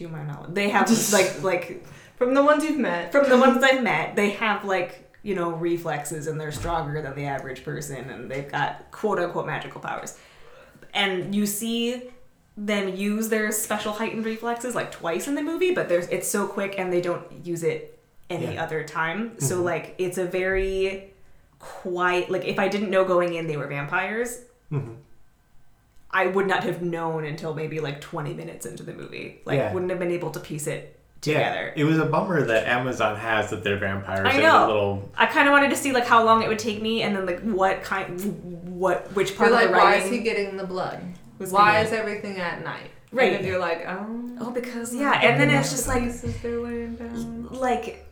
to 0.00 0.08
my 0.08 0.22
knowledge 0.24 0.54
they 0.54 0.68
have 0.70 0.88
like 1.12 1.42
like 1.42 1.86
From 2.16 2.34
the 2.34 2.42
ones 2.42 2.64
you've 2.64 2.78
met. 2.78 3.12
from 3.12 3.28
the 3.28 3.38
ones 3.38 3.62
I've 3.62 3.82
met, 3.82 4.16
they 4.16 4.30
have 4.44 4.64
like 4.64 5.06
you 5.22 5.34
know, 5.34 5.50
reflexes 5.50 6.26
and 6.28 6.40
they're 6.40 6.50
stronger 6.52 7.02
than 7.02 7.14
the 7.14 7.26
average 7.26 7.62
person 7.62 8.08
and 8.08 8.30
they've 8.30 8.50
got 8.50 8.90
quote 8.90 9.18
unquote 9.18 9.44
magical 9.46 9.78
powers. 9.80 10.18
And 10.94 11.34
you 11.34 11.44
see 11.44 12.04
them 12.56 12.94
use 12.96 13.28
their 13.28 13.52
special 13.52 13.92
heightened 13.92 14.24
reflexes 14.24 14.74
like 14.74 14.90
twice 14.90 15.28
in 15.28 15.34
the 15.34 15.42
movie, 15.42 15.74
but 15.74 15.88
there's 15.90 16.06
it's 16.08 16.26
so 16.28 16.46
quick 16.46 16.74
and 16.78 16.90
they 16.90 17.02
don't 17.02 17.24
use 17.44 17.62
it 17.62 17.98
any 18.30 18.54
Yeah. 18.54 18.64
other 18.64 18.82
time. 18.84 19.38
So 19.40 19.60
Mhm. 19.60 19.64
like 19.64 19.94
it's 19.98 20.16
a 20.16 20.24
very 20.24 21.12
quiet 21.58 22.30
like 22.30 22.46
if 22.46 22.58
I 22.58 22.68
didn't 22.68 22.88
know 22.90 23.04
going 23.04 23.34
in 23.34 23.46
they 23.46 23.58
were 23.58 23.66
vampires, 23.66 24.40
hmm 24.70 24.92
I 26.12 26.26
would 26.26 26.46
not 26.46 26.64
have 26.64 26.82
known 26.82 27.24
until 27.24 27.54
maybe 27.54 27.78
like 27.80 28.00
20 28.00 28.34
minutes 28.34 28.66
into 28.66 28.82
the 28.82 28.92
movie. 28.92 29.40
Like 29.44 29.58
Yeah. 29.58 29.72
wouldn't 29.72 29.90
have 29.90 30.00
been 30.00 30.10
able 30.10 30.30
to 30.32 30.40
piece 30.40 30.66
it 30.66 30.98
Yeah, 31.22 31.34
together. 31.50 31.72
it 31.76 31.84
was 31.84 31.98
a 31.98 32.04
bummer 32.06 32.42
that 32.46 32.66
Amazon 32.66 33.16
has 33.16 33.50
that 33.50 33.62
they're 33.62 33.78
vampires. 33.78 34.26
I 34.26 34.36
in 34.36 34.42
know. 34.42 34.64
a 34.64 34.66
little 34.66 35.10
I 35.16 35.26
kind 35.26 35.46
of 35.48 35.52
wanted 35.52 35.70
to 35.70 35.76
see 35.76 35.92
like 35.92 36.06
how 36.06 36.24
long 36.24 36.42
it 36.42 36.48
would 36.48 36.58
take 36.58 36.82
me 36.82 37.02
and 37.02 37.14
then 37.14 37.26
like 37.26 37.40
what 37.42 37.82
kind 37.82 38.64
what 38.64 39.12
which 39.14 39.36
part 39.36 39.50
You're 39.50 39.58
of 39.58 39.70
like, 39.70 39.72
the 39.72 39.78
why 39.84 39.94
is 39.96 40.10
he 40.10 40.18
getting 40.18 40.56
the 40.56 40.66
blood? 40.66 41.00
was 41.38 41.52
Why 41.52 41.80
is 41.80 41.92
everything 41.92 42.38
at 42.38 42.64
night? 42.64 42.90
Right. 43.12 43.32
And 43.32 43.42
then 43.44 43.50
you're 43.50 43.58
like, 43.60 43.84
oh. 43.88 44.30
Oh, 44.40 44.50
because 44.50 44.94
yeah, 44.94 45.12
and 45.20 45.40
then 45.40 45.50
it's 45.50 45.70
just 45.70 45.86
like 45.88 46.02
Places 46.02 46.40
they're 46.42 46.60
laying 46.60 46.94
down. 46.96 47.48
like 47.50 48.06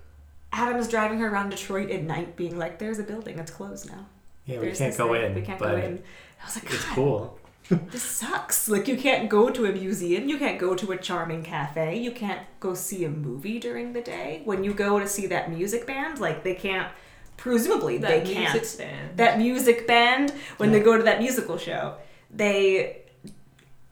Adam's 0.52 0.88
driving 0.88 1.18
her 1.20 1.28
around 1.28 1.50
Detroit 1.50 1.90
at 1.90 2.02
night, 2.02 2.36
being 2.36 2.58
like, 2.58 2.78
"There's 2.78 2.98
a 2.98 3.02
building, 3.02 3.38
it's 3.38 3.50
closed 3.50 3.86
now. 3.90 4.06
yeah, 4.46 4.58
we 4.58 4.66
There's 4.66 4.78
can't 4.78 4.96
go 4.96 5.12
thing, 5.12 5.22
in, 5.24 5.34
We 5.34 5.42
can't 5.42 5.58
but 5.58 5.70
go 5.72 5.76
in." 5.76 6.02
I 6.42 6.46
was 6.46 6.56
like, 6.56 6.64
it's 6.72 6.84
"God, 6.86 6.94
cool. 6.94 7.38
This 7.68 8.02
sucks. 8.02 8.68
Like, 8.68 8.88
you 8.88 8.96
can't 8.96 9.28
go 9.28 9.50
to 9.50 9.66
a 9.66 9.72
museum, 9.72 10.28
you 10.28 10.38
can't 10.38 10.58
go 10.58 10.74
to 10.74 10.92
a 10.92 10.96
charming 10.96 11.42
cafe, 11.42 11.98
you 11.98 12.10
can't 12.12 12.40
go 12.60 12.72
see 12.74 13.04
a 13.04 13.10
movie 13.10 13.58
during 13.58 13.92
the 13.92 14.00
day. 14.00 14.40
When 14.44 14.64
you 14.64 14.72
go 14.72 14.98
to 14.98 15.06
see 15.06 15.26
that 15.26 15.50
music 15.50 15.86
band, 15.86 16.18
like 16.18 16.42
they 16.44 16.54
can't. 16.54 16.90
Presumably, 17.36 17.98
That 17.98 18.24
they 18.24 18.34
can't. 18.34 18.66
stand. 18.66 19.16
That 19.16 19.38
music 19.38 19.86
band, 19.86 20.32
when 20.56 20.72
they 20.72 20.80
go 20.80 20.96
to 20.96 21.04
that 21.04 21.20
musical 21.20 21.56
show, 21.56 21.94
they. 22.34 23.02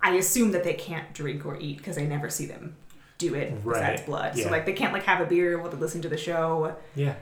I 0.03 0.15
assume 0.17 0.51
that 0.53 0.65
they 0.65 0.75
can't 0.75 1.13
drink 1.15 1.47
or 1.47 1.57
eat 1.61 1.79
because 1.79 1.97
I 1.99 2.05
never 2.07 2.29
see 2.29 2.47
them 2.47 2.77
do 3.19 3.35
it 3.35 3.51
besides 3.65 4.01
Right, 4.01 4.07
blood. 4.07 4.37
yeah. 4.37 4.45
So 4.45 4.51
like 4.51 4.67
they 4.67 4.73
can't 4.73 4.93
like 4.93 5.05
have 5.05 5.21
a 5.21 5.27
beer 5.27 5.59
while 5.59 5.71
they 5.71 5.77
listen 5.77 6.03
to 6.03 6.09
the 6.09 6.17
show. 6.17 6.75
Yeah, 6.97 7.15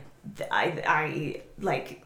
I 0.51 0.83
I 0.87 1.43
like 1.59 1.89
I 1.91 2.04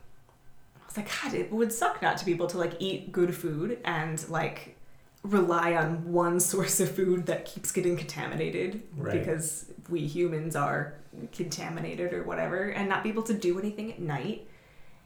was 0.88 0.96
like 0.96 1.08
God 1.22 1.34
it 1.34 1.52
would 1.52 1.72
suck 1.72 2.02
not 2.02 2.16
to 2.18 2.24
be 2.24 2.32
able 2.32 2.46
to 2.48 2.58
like 2.58 2.72
eat 2.80 3.12
good 3.12 3.34
food 3.34 3.78
and 3.84 4.28
like 4.28 4.74
rely 5.22 5.74
on 5.74 6.12
one 6.12 6.40
source 6.52 6.80
of 6.80 6.90
food 6.90 7.26
that 7.26 7.44
keeps 7.44 7.70
getting 7.70 7.96
contaminated 7.96 8.82
Right. 8.96 9.12
because 9.20 9.70
we 9.88 10.00
humans 10.00 10.56
are 10.56 10.94
contaminated 11.32 12.12
or 12.12 12.22
whatever 12.24 12.64
and 12.68 12.88
not 12.88 13.02
be 13.02 13.08
able 13.10 13.22
to 13.24 13.34
do 13.34 13.58
anything 13.58 13.92
at 13.92 13.98
night 14.00 14.46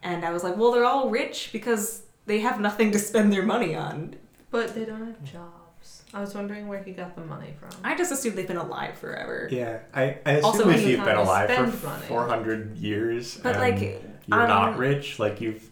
and 0.03 0.25
I 0.25 0.31
was 0.33 0.42
like 0.45 0.57
well 0.57 0.73
they're 0.73 0.85
all 0.85 1.09
rich 1.11 1.51
because 1.53 2.03
they 2.27 2.40
have 2.40 2.61
nothing 2.61 2.92
to 2.92 2.99
spend 2.99 3.33
their 3.33 3.42
money 3.45 3.75
on 3.75 4.14
But 4.51 4.75
they 4.75 4.85
don't 4.85 5.05
have 5.07 5.23
jobs. 5.25 6.03
I 6.14 6.21
was 6.21 6.35
wondering 6.35 6.68
where 6.68 6.81
he 6.83 6.92
got 6.92 7.16
the 7.16 7.25
money 7.25 7.55
from. 7.59 7.71
I 7.83 7.97
just 7.97 8.12
assume 8.12 8.37
they've 8.37 8.47
been 8.47 8.57
alive 8.57 8.97
forever 8.99 9.49
yeah. 9.51 9.79
I, 9.92 10.18
I 10.25 10.31
assume 10.33 10.45
Also, 10.45 10.61
if 10.68 10.77
when 10.77 10.88
you've 10.88 11.05
been 11.05 11.16
alive 11.16 11.51
for 11.51 11.87
money. 11.88 12.07
four 12.07 12.29
hundred 12.29 12.77
years, 12.77 13.38
but 13.42 13.57
and 13.57 13.61
like 13.61 14.03
you're 14.27 14.42
um, 14.42 14.49
not 14.49 14.79
rich, 14.79 15.18
like 15.18 15.40
you've 15.40 15.68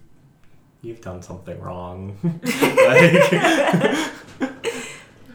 you've 0.83 1.01
done 1.01 1.23
something 1.23 1.59
wrong. 1.61 2.17
like, 2.43 3.13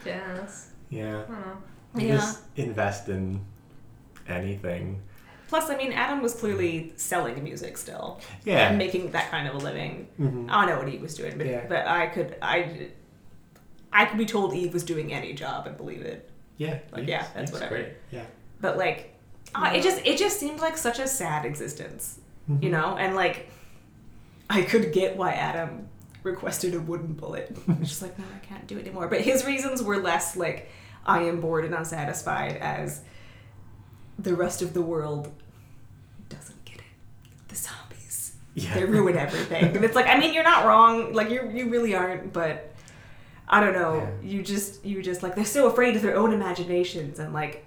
Yes. 0.04 0.70
yeah, 0.90 1.08
I 1.08 1.10
don't 1.12 1.30
know. 1.30 1.56
you 1.96 2.08
Yeah. 2.08 2.16
just 2.16 2.40
invest 2.56 3.08
in 3.08 3.40
anything. 4.28 5.02
plus 5.48 5.70
I 5.70 5.76
mean 5.76 5.92
Adam 5.92 6.20
was 6.22 6.34
clearly 6.34 6.92
selling 6.96 7.42
music 7.44 7.76
still 7.78 8.20
Yeah. 8.44 8.68
and 8.68 8.78
making 8.78 9.12
that 9.12 9.30
kind 9.30 9.46
of 9.48 9.54
a 9.54 9.58
living 9.58 10.08
Mhm. 10.20 10.50
I 10.50 10.66
don't 10.66 10.70
know 10.74 10.78
what 10.80 10.88
Eve 10.88 11.00
was 11.02 11.14
doing, 11.14 11.38
but, 11.38 11.46
Yeah. 11.46 11.64
but 11.68 11.86
I 11.86 12.06
could 12.08 12.36
I 12.42 12.88
I 13.92 14.06
could 14.06 14.18
be 14.18 14.26
told 14.26 14.52
Eve 14.54 14.72
was 14.74 14.82
doing 14.84 15.12
any 15.12 15.32
job 15.32 15.66
and 15.68 15.76
believe 15.76 16.02
it. 16.02 16.28
Yeah. 16.58 16.78
Like, 16.90 17.02
Eve's- 17.02 17.08
yeah, 17.08 17.22
that's 17.34 17.50
Eve's 17.50 17.52
whatever. 17.52 17.76
Great. 17.76 17.88
Yeah. 18.10 18.24
But 18.60 18.76
like 18.76 19.14
uh, 19.54 19.70
it 19.74 19.82
just 19.82 20.04
it 20.04 20.18
just 20.18 20.38
seemed 20.40 20.58
like 20.60 20.76
such 20.76 20.98
a 20.98 21.06
sad 21.06 21.44
existence, 21.44 22.18
Mm-hmm. 22.50 22.62
you 22.64 22.70
know? 22.70 22.96
And 22.96 23.14
like 23.16 23.48
I 24.48 24.62
could 24.62 24.92
get 24.92 25.16
why 25.16 25.32
Adam 25.32 25.88
requested 26.22 26.74
a 26.74 26.80
wooden 26.80 27.12
bullet. 27.14 27.56
It's 27.80 27.88
just 27.90 28.02
like 28.02 28.18
no, 28.18 28.24
I 28.34 28.44
can't 28.46 28.66
do 28.66 28.76
it 28.78 28.82
anymore. 28.82 29.08
But 29.08 29.20
his 29.22 29.44
reasons 29.44 29.82
were 29.82 29.98
less 29.98 30.36
like 30.36 30.70
I 31.04 31.22
am 31.22 31.40
bored 31.40 31.64
and 31.64 31.74
unsatisfied 31.74 32.56
as 32.56 33.02
the 34.18 34.34
rest 34.34 34.62
of 34.62 34.72
the 34.74 34.82
world 34.82 35.32
doesn't 36.28 36.64
get 36.64 36.78
it. 36.78 36.84
The 37.48 37.56
zombies. 37.56 38.36
Yeah. 38.54 38.74
they 38.74 38.84
ruin 38.84 39.16
everything. 39.16 39.76
and 39.76 39.84
it's 39.84 39.94
like, 39.94 40.06
I 40.06 40.18
mean, 40.18 40.32
you're 40.34 40.42
not 40.44 40.64
wrong. 40.66 41.12
Like 41.12 41.30
you, 41.30 41.50
you 41.52 41.68
really 41.68 41.94
aren't. 41.94 42.32
But 42.32 42.72
I 43.48 43.60
don't 43.60 43.74
know. 43.74 43.96
Yeah. 44.22 44.28
You 44.30 44.42
just, 44.42 44.84
you 44.84 45.02
just 45.02 45.22
like 45.22 45.34
they're 45.36 45.44
so 45.44 45.66
afraid 45.68 45.94
of 45.96 46.02
their 46.02 46.16
own 46.16 46.32
imaginations 46.32 47.18
and 47.18 47.32
like. 47.32 47.64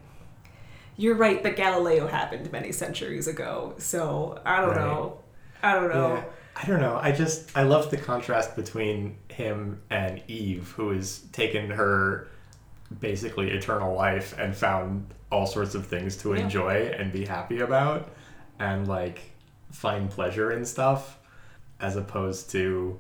You're 0.98 1.16
right 1.16 1.42
that 1.44 1.56
Galileo 1.56 2.08
happened 2.08 2.52
many 2.52 2.74
centuries 2.74 3.26
ago. 3.30 3.74
So 3.78 4.42
I 4.46 4.60
don't 4.60 4.72
Right. 4.72 4.78
know. 4.80 5.20
I 5.64 5.74
don't 5.76 5.88
know. 5.88 6.16
Yeah. 6.16 6.24
I 6.56 6.66
don't 6.66 6.82
know. 6.82 7.00
I 7.02 7.12
just 7.12 7.56
I 7.58 7.64
love 7.64 7.90
the 7.90 7.98
contrast 7.98 8.56
between 8.56 9.18
him 9.30 9.82
and 9.90 10.22
Eve, 10.28 10.74
who 10.76 10.90
has 10.92 11.20
taken 11.32 11.70
her 11.72 12.28
basically 13.00 13.52
eternal 13.52 13.96
life 13.96 14.38
and 14.38 14.56
found 14.56 15.14
all 15.32 15.46
sorts 15.46 15.76
of 15.76 15.86
things 15.88 16.18
to 16.18 16.34
Yeah. 16.34 16.42
enjoy 16.42 16.92
and 16.98 17.12
be 17.12 17.26
happy 17.26 17.60
about 17.60 18.10
and 18.60 18.88
like 18.88 19.22
find 19.72 20.10
pleasure 20.10 20.52
in 20.52 20.66
stuff 20.66 21.18
as 21.80 21.96
opposed 21.96 22.50
to 22.52 23.00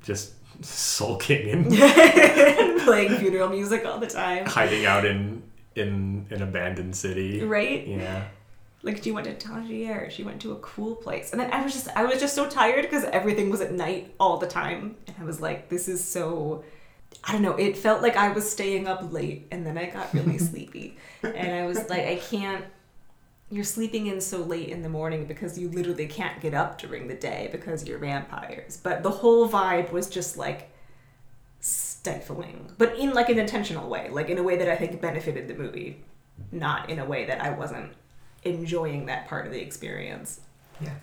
just 0.00 0.34
sulking 0.64 1.48
and 1.70 2.80
Playing 2.80 3.16
funeral 3.16 3.48
music 3.48 3.84
all 3.86 3.98
the 3.98 4.06
time. 4.06 4.46
hiding 4.46 4.84
out 4.86 5.04
in 5.04 5.42
in 5.76 6.26
an 6.30 6.42
abandoned 6.42 6.94
city. 6.96 7.42
Right? 7.42 7.86
Yeah. 7.86 8.24
Like 8.82 9.02
she 9.02 9.12
went 9.12 9.26
to 9.26 9.34
Tangier, 9.34 10.10
she 10.10 10.22
went 10.22 10.40
to 10.42 10.52
a 10.52 10.56
cool 10.56 10.96
place, 10.96 11.32
and 11.32 11.40
then 11.40 11.52
I 11.52 11.62
was 11.62 11.72
just 11.72 11.88
I 11.88 12.04
was 12.04 12.18
just 12.18 12.34
so 12.34 12.48
tired 12.48 12.82
because 12.82 13.04
everything 13.04 13.50
was 13.50 13.60
at 13.60 13.72
night 13.72 14.14
all 14.18 14.38
the 14.38 14.46
time, 14.46 14.96
and 15.06 15.16
I 15.20 15.24
was 15.24 15.40
like, 15.40 15.68
this 15.68 15.88
is 15.88 16.02
so. 16.02 16.64
I 17.24 17.32
don't 17.32 17.42
know. 17.42 17.56
It 17.56 17.76
felt 17.76 18.02
like 18.02 18.16
I 18.16 18.30
was 18.30 18.50
staying 18.50 18.86
up 18.86 19.12
late, 19.12 19.48
and 19.50 19.66
then 19.66 19.76
I 19.76 19.86
got 19.86 20.14
really 20.14 20.38
sleepy, 20.50 20.96
and 21.22 21.52
I 21.52 21.66
was 21.66 21.90
like, 21.90 22.06
I 22.06 22.16
can't. 22.16 22.64
You're 23.50 23.64
sleeping 23.64 24.06
in 24.06 24.20
so 24.20 24.38
late 24.38 24.68
in 24.68 24.82
the 24.82 24.88
morning 24.88 25.26
because 25.26 25.58
you 25.58 25.68
literally 25.68 26.06
can't 26.06 26.40
get 26.40 26.54
up 26.54 26.78
during 26.78 27.08
the 27.08 27.14
day 27.14 27.48
because 27.50 27.86
you're 27.86 27.98
vampires. 27.98 28.76
But 28.76 29.02
the 29.02 29.10
whole 29.10 29.48
vibe 29.48 29.90
was 29.90 30.08
just 30.08 30.36
like 30.36 30.70
stifling, 31.58 32.72
but 32.78 32.96
in 32.96 33.12
like 33.12 33.28
an 33.28 33.38
intentional 33.38 33.90
way, 33.90 34.08
like 34.08 34.30
in 34.30 34.38
a 34.38 34.42
way 34.42 34.56
that 34.56 34.68
I 34.68 34.76
think 34.76 35.00
benefited 35.00 35.48
the 35.48 35.54
movie, 35.54 36.02
not 36.52 36.88
in 36.88 36.98
a 36.98 37.04
way 37.04 37.26
that 37.26 37.42
I 37.42 37.50
wasn't 37.50 37.92
enjoying 38.44 39.06
that 39.06 39.28
part 39.28 39.46
of 39.46 39.52
the 39.52 39.60
experience. 39.60 40.40
Yeah. 40.80 40.94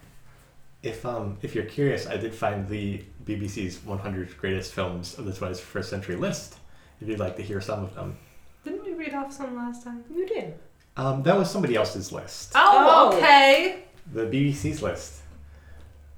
If 0.84 1.06
um 1.06 1.38
if 1.42 1.56
you're 1.56 1.66
curious, 1.66 2.08
I 2.08 2.18
did 2.18 2.34
find 2.34 2.68
the 2.68 3.04
BBC's 3.26 3.84
100 3.86 4.38
greatest 4.38 4.74
films 4.74 5.18
of 5.18 5.26
the 5.26 5.32
21st 5.32 5.86
century 5.86 6.16
list. 6.16 6.58
If 7.02 7.08
you'd 7.08 7.20
like 7.20 7.36
to 7.38 7.44
hear 7.44 7.62
some 7.62 7.84
of 7.84 7.94
them, 7.96 8.18
Didn't 8.64 8.84
we 8.86 8.94
read 8.94 9.14
off 9.14 9.32
some 9.34 9.56
last 9.56 9.84
time? 9.84 10.04
You 10.14 10.28
did. 10.28 10.56
um, 10.96 11.24
that 11.24 11.38
was 11.38 11.50
somebody 11.52 11.76
else's 11.76 12.12
list. 12.12 12.54
Oh, 12.56 13.10
Oh. 13.12 13.18
okay. 13.18 13.84
The 14.14 14.26
BBC's 14.26 14.82
list. 14.82 15.22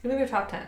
Give 0.03 0.11
me 0.11 0.17
your 0.19 0.27
top 0.27 0.49
ten. 0.49 0.67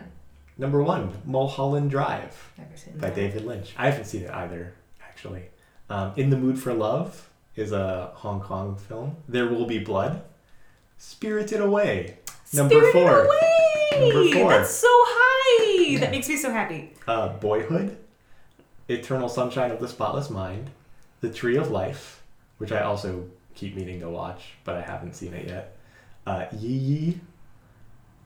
Number 0.58 0.82
one, 0.82 1.10
Mulholland 1.24 1.90
Drive 1.90 2.52
Never 2.58 2.76
seen 2.76 2.94
by 2.98 3.06
that. 3.08 3.14
David 3.16 3.44
Lynch. 3.46 3.72
I 3.78 3.88
haven't 3.88 4.04
seen 4.04 4.22
it 4.24 4.30
either, 4.30 4.74
actually. 5.02 5.44
Um, 5.88 6.12
In 6.16 6.28
the 6.30 6.36
Mood 6.36 6.58
for 6.58 6.74
Love 6.74 7.30
is 7.56 7.72
a 7.72 8.10
Hong 8.14 8.40
Kong 8.40 8.76
film. 8.76 9.16
There 9.28 9.46
Will 9.48 9.64
Be 9.66 9.78
Blood. 9.78 10.22
Spirited 11.02 11.60
Away. 11.60 12.16
Number 12.52 12.76
Spirited 12.76 12.92
four. 12.92 13.24
Away! 13.24 13.88
Number 13.98 14.38
four. 14.38 14.50
That's 14.50 14.70
so 14.70 14.86
high. 14.88 15.98
That 15.98 16.12
makes 16.12 16.28
me 16.28 16.36
so 16.36 16.52
happy. 16.52 16.92
Uh, 17.08 17.30
Boyhood, 17.30 17.98
Eternal 18.88 19.28
Sunshine 19.28 19.72
of 19.72 19.80
the 19.80 19.88
Spotless 19.88 20.30
Mind, 20.30 20.70
The 21.20 21.28
Tree 21.28 21.56
of 21.56 21.72
Life, 21.72 22.22
which 22.58 22.70
I 22.70 22.82
also 22.82 23.24
keep 23.56 23.74
meaning 23.74 23.98
to 23.98 24.08
watch, 24.08 24.52
but 24.62 24.76
I 24.76 24.82
haven't 24.82 25.16
seen 25.16 25.34
it 25.34 25.48
yet. 25.48 25.76
Uh, 26.24 26.44
Yi 26.56 26.72
Yi, 26.72 27.20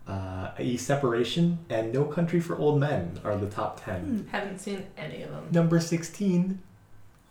uh, 0.06 0.50
A 0.58 0.76
Separation, 0.76 1.58
and 1.70 1.94
No 1.94 2.04
Country 2.04 2.40
for 2.40 2.58
Old 2.58 2.78
Men 2.78 3.18
are 3.24 3.38
the 3.38 3.48
top 3.48 3.82
10. 3.82 4.28
Haven't 4.30 4.58
seen 4.58 4.84
any 4.98 5.22
of 5.22 5.30
them. 5.30 5.48
Number 5.50 5.80
16, 5.80 6.60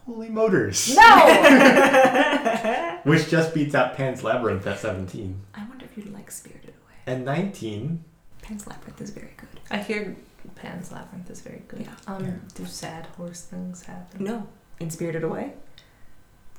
Holy 0.08 0.30
Motors, 0.30 0.96
No. 0.96 1.02
which 3.04 3.30
just 3.30 3.54
beats 3.54 3.76
out 3.76 3.96
Pan's 3.96 4.24
Labyrinth 4.24 4.66
at 4.68 4.80
17. 4.80 5.40
I 5.54 5.66
wonder 5.68 5.86
if 5.86 5.96
you'd 5.98 6.12
like 6.14 6.32
Spirited 6.32 6.70
Away. 6.70 6.94
And 7.08 7.24
19, 7.26 8.04
Pan's 8.42 8.66
Labyrinth 8.68 9.00
is 9.02 9.10
very 9.12 9.32
good. 9.38 9.60
I 9.72 9.78
hear 9.78 10.16
Pan's 10.56 10.92
Labyrinth 10.92 11.30
is 11.30 11.42
very 11.42 11.62
good. 11.68 11.82
Yeah. 11.82 11.94
Um, 12.08 12.26
Yeah. 12.26 12.32
do 12.54 12.66
sad 12.66 13.06
horse 13.18 13.42
things 13.42 13.84
happen? 13.84 14.24
No, 14.24 14.48
in 14.80 14.90
Spirited 14.90 15.24
Away. 15.24 15.54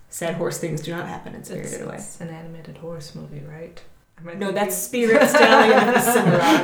Sad 0.08 0.36
horse 0.36 0.58
things 0.58 0.80
do 0.82 0.92
not 0.92 1.06
happen 1.08 1.34
in 1.34 1.40
It's, 1.40 1.48
Spirited 1.50 1.82
Away. 1.82 1.96
it's 1.96 2.20
an 2.20 2.28
animated 2.30 2.78
horse 2.78 3.14
movie, 3.14 3.42
right? 3.46 3.80
No, 4.24 4.30
thinking- 4.32 4.54
that's 4.54 4.76
Spirit 4.76 5.28
Stallion 5.28 5.88
of 5.88 5.94
the 5.94 6.00
Cimarron. 6.00 6.62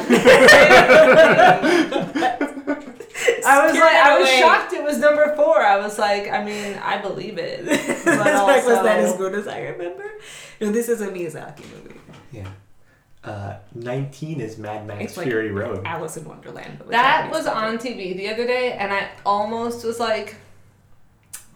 I 3.46 3.66
was 3.66 3.74
like, 3.74 3.82
I 3.94 4.18
was 4.18 4.28
away. 4.28 4.40
shocked 4.40 4.72
it 4.72 4.82
was 4.82 4.98
number 4.98 5.34
four. 5.36 5.60
I 5.62 5.76
was 5.78 5.98
like, 5.98 6.28
I 6.30 6.44
mean, 6.44 6.74
I 6.82 6.98
believe 7.00 7.38
it. 7.38 7.64
But 8.04 8.16
like, 8.46 8.66
was 8.66 8.82
that 8.82 8.98
as 8.98 9.16
good 9.16 9.34
as 9.34 9.46
I 9.48 9.60
remember? 9.60 10.10
No, 10.60 10.70
this 10.70 10.88
is 10.88 11.00
a 11.00 11.08
Miyazaki 11.08 11.64
movie. 11.72 11.94
Yeah. 12.32 12.48
Uh, 13.24 13.56
19 13.74 14.40
is 14.40 14.58
Mad 14.58 14.84
Max 14.86 15.04
It's 15.04 15.16
like 15.16 15.26
Fury 15.28 15.52
Road. 15.52 15.82
Alice 15.86 16.16
in 16.16 16.24
Wonderland. 16.24 16.78
But 16.78 16.88
That 16.90 17.30
Japanese 17.30 17.44
was 17.44 17.46
on. 17.46 17.78
TV 17.78 18.16
the 18.16 18.28
other 18.28 18.46
day, 18.46 18.72
and 18.72 18.92
I 18.92 19.10
almost 19.24 19.84
was 19.84 20.00
like, 20.00 20.34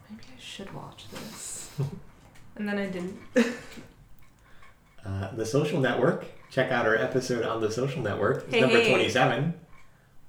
maybe 0.09 0.23
I 0.37 0.41
should 0.41 0.73
watch 0.73 1.07
this. 1.11 1.71
and 2.57 2.69
then 2.69 2.79
I 2.79 2.87
didn't. 2.87 3.19
Uh, 5.05 5.35
the 5.35 5.47
Social 5.47 5.81
Network. 5.81 6.27
Check 6.51 6.71
out 6.71 6.87
our 6.87 6.97
episode 6.97 7.45
on 7.45 7.61
The 7.61 7.71
Social 7.71 8.03
Network. 8.03 8.45
It's 8.45 8.55
Hey, 8.55 8.61
number 8.61 8.81
hey. 8.81 8.93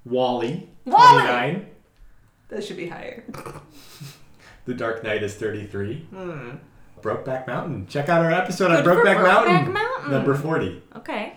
27. 0.08 0.10
Wally. 0.10 0.70
Wall-E! 0.86 1.22
29. 1.22 1.66
That 2.50 2.64
should 2.64 2.78
be 2.78 2.88
higher. 2.88 3.24
The 4.66 4.74
Dark 4.74 5.02
Knight 5.02 5.24
is 5.24 5.34
33. 5.36 5.96
Hmm. 6.14 6.50
Brokeback 7.02 7.48
Mountain. 7.48 7.88
Check 7.88 8.10
out 8.10 8.26
our 8.26 8.32
episode 8.34 8.70
on 8.70 8.84
Good 8.84 8.98
for 8.98 9.02
Brokeback 9.06 9.24
Mountain. 9.24 9.56
Brokeback 9.56 9.74
Mountain. 9.74 10.12
Number 10.12 10.36
40. 10.36 10.84
Okay. 10.98 11.34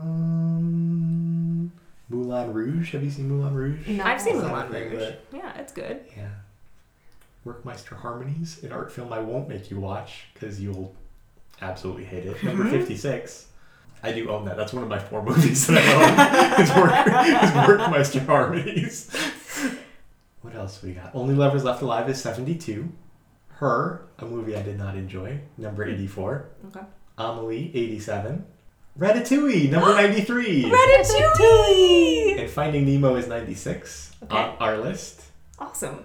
Um, 0.00 1.70
Moulin 2.08 2.52
Rouge. 2.54 2.92
Have 2.92 3.04
you 3.04 3.10
seen 3.10 3.28
Moulin 3.28 3.52
Rouge? 3.54 3.86
No. 3.88 4.04
I've 4.04 4.20
seen 4.22 4.40
Something 4.40 4.52
Moulin 4.70 4.72
Rouge. 4.90 4.98
that. 5.00 5.20
Yeah, 5.34 5.54
it's 5.58 5.72
good. 5.74 6.00
Yeah. 6.16 6.28
Werckmeister 7.46 7.94
Harmonies, 7.96 8.62
an 8.62 8.72
art 8.72 8.90
film 8.90 9.12
I 9.12 9.18
won't 9.20 9.46
make 9.48 9.70
you 9.70 9.78
watch 9.80 10.28
because 10.32 10.60
you'll 10.62 10.94
absolutely 11.60 12.04
hate 12.04 12.24
it. 12.26 12.42
Number 12.42 12.64
Mhm. 12.64 12.70
56. 12.70 13.48
I 14.02 14.12
do 14.12 14.30
own 14.30 14.44
that. 14.46 14.56
That's 14.56 14.72
one 14.72 14.82
of 14.82 14.88
my 14.88 14.98
four 14.98 15.22
movies 15.22 15.66
that 15.66 15.78
I 15.78 15.94
own. 15.94 16.60
is, 16.60 16.70
Work, 16.74 16.90
is 17.06 17.50
Werckmeister 18.14 18.24
Harmonies. 18.26 19.10
What 20.42 20.54
else 20.54 20.82
we 20.82 20.92
got? 20.92 21.14
Only 21.14 21.34
Lovers 21.34 21.64
Left 21.64 21.82
Alive 21.82 22.08
is 22.08 22.20
72. 22.20 22.90
Her, 23.48 24.06
a 24.18 24.24
movie 24.24 24.56
I 24.56 24.62
did 24.62 24.78
not 24.78 24.96
enjoy, 24.96 25.40
number 25.58 25.84
84. 25.84 26.48
Okay. 26.68 26.80
Amelie, 27.18 27.70
87. 27.74 28.46
Ratatouille, 28.98 29.70
number 29.70 29.92
93. 29.94 30.64
Ratatouille. 30.64 32.40
and 32.40 32.50
Finding 32.50 32.86
Nemo 32.86 33.16
is 33.16 33.26
96 33.28 34.16
Okay. 34.24 34.34
on 34.36 34.56
our 34.60 34.78
list. 34.78 35.24
Awesome. 35.58 36.04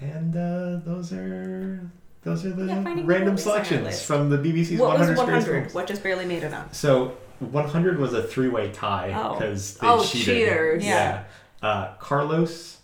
And 0.00 0.34
uh, 0.36 0.80
those 0.84 1.12
are 1.12 1.88
those 2.22 2.44
are 2.46 2.50
the 2.50 2.64
Yeah, 2.66 2.74
Finding 2.82 2.96
Nemo 2.96 3.06
random 3.08 3.34
is 3.34 3.46
on 3.46 3.52
our 3.58 3.64
selections 3.64 3.84
list. 3.86 4.06
from 4.06 4.30
the 4.30 4.38
BBC's 4.38 4.78
What 4.80 4.90
100 4.98 5.16
was 5.16 5.24
greatest 5.26 5.46
100? 5.48 5.60
films. 5.62 5.74
What 5.74 5.86
just 5.86 6.02
barely 6.02 6.24
made 6.26 6.42
it 6.42 6.52
on? 6.54 6.72
So 6.72 7.16
100 7.40 7.98
was 7.98 8.12
a 8.14 8.22
three-way 8.22 8.70
tie 8.72 9.12
Oh. 9.14 9.34
because 9.34 9.76
they 9.78 9.86
Oh, 9.86 10.04
cheated. 10.04 10.26
cheaters. 10.26 10.84
Yeah. 10.84 11.24
Uh, 11.62 11.94
Carlos, 11.98 12.78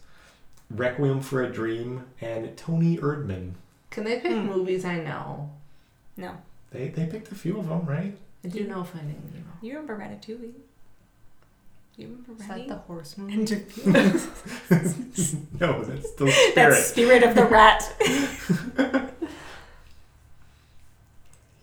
Requiem 0.71 1.21
for 1.21 1.43
a 1.43 1.51
Dream, 1.51 2.05
and 2.21 2.57
Toni 2.57 2.99
Erdmann. 2.99 3.53
Can 3.91 4.05
they 4.05 4.21
pick 4.21 4.33
Hmm. 4.33 4.47
movies 4.47 4.85
I 4.85 4.99
know? 5.01 5.51
No. 6.17 6.33
They 6.71 6.89
they 6.89 7.07
picked 7.07 7.33
a 7.33 7.35
few 7.35 7.59
of 7.59 7.69
them, 7.69 7.87
right? 7.87 8.17
I 8.45 8.49
do 8.49 8.67
know 8.69 8.85
Finding 8.85 9.17
Nemo. 9.33 9.47
You 9.63 9.79
remember 9.79 9.97
Ratatouille? 9.99 10.53
You 11.99 12.07
remember 12.07 12.41
Is 12.41 12.49
that 12.49 12.69
the 12.69 12.77
horse 12.77 13.19
movie? 13.19 13.37
Ratatouille? 13.45 15.37
no, 15.61 15.83
that's 15.85 16.09
still 16.11 16.29
Spirit. 16.29 16.55
That's 16.55 16.85
Spirit 16.87 17.23
of 17.25 17.35
the 17.35 17.45
Rat. 17.45 17.93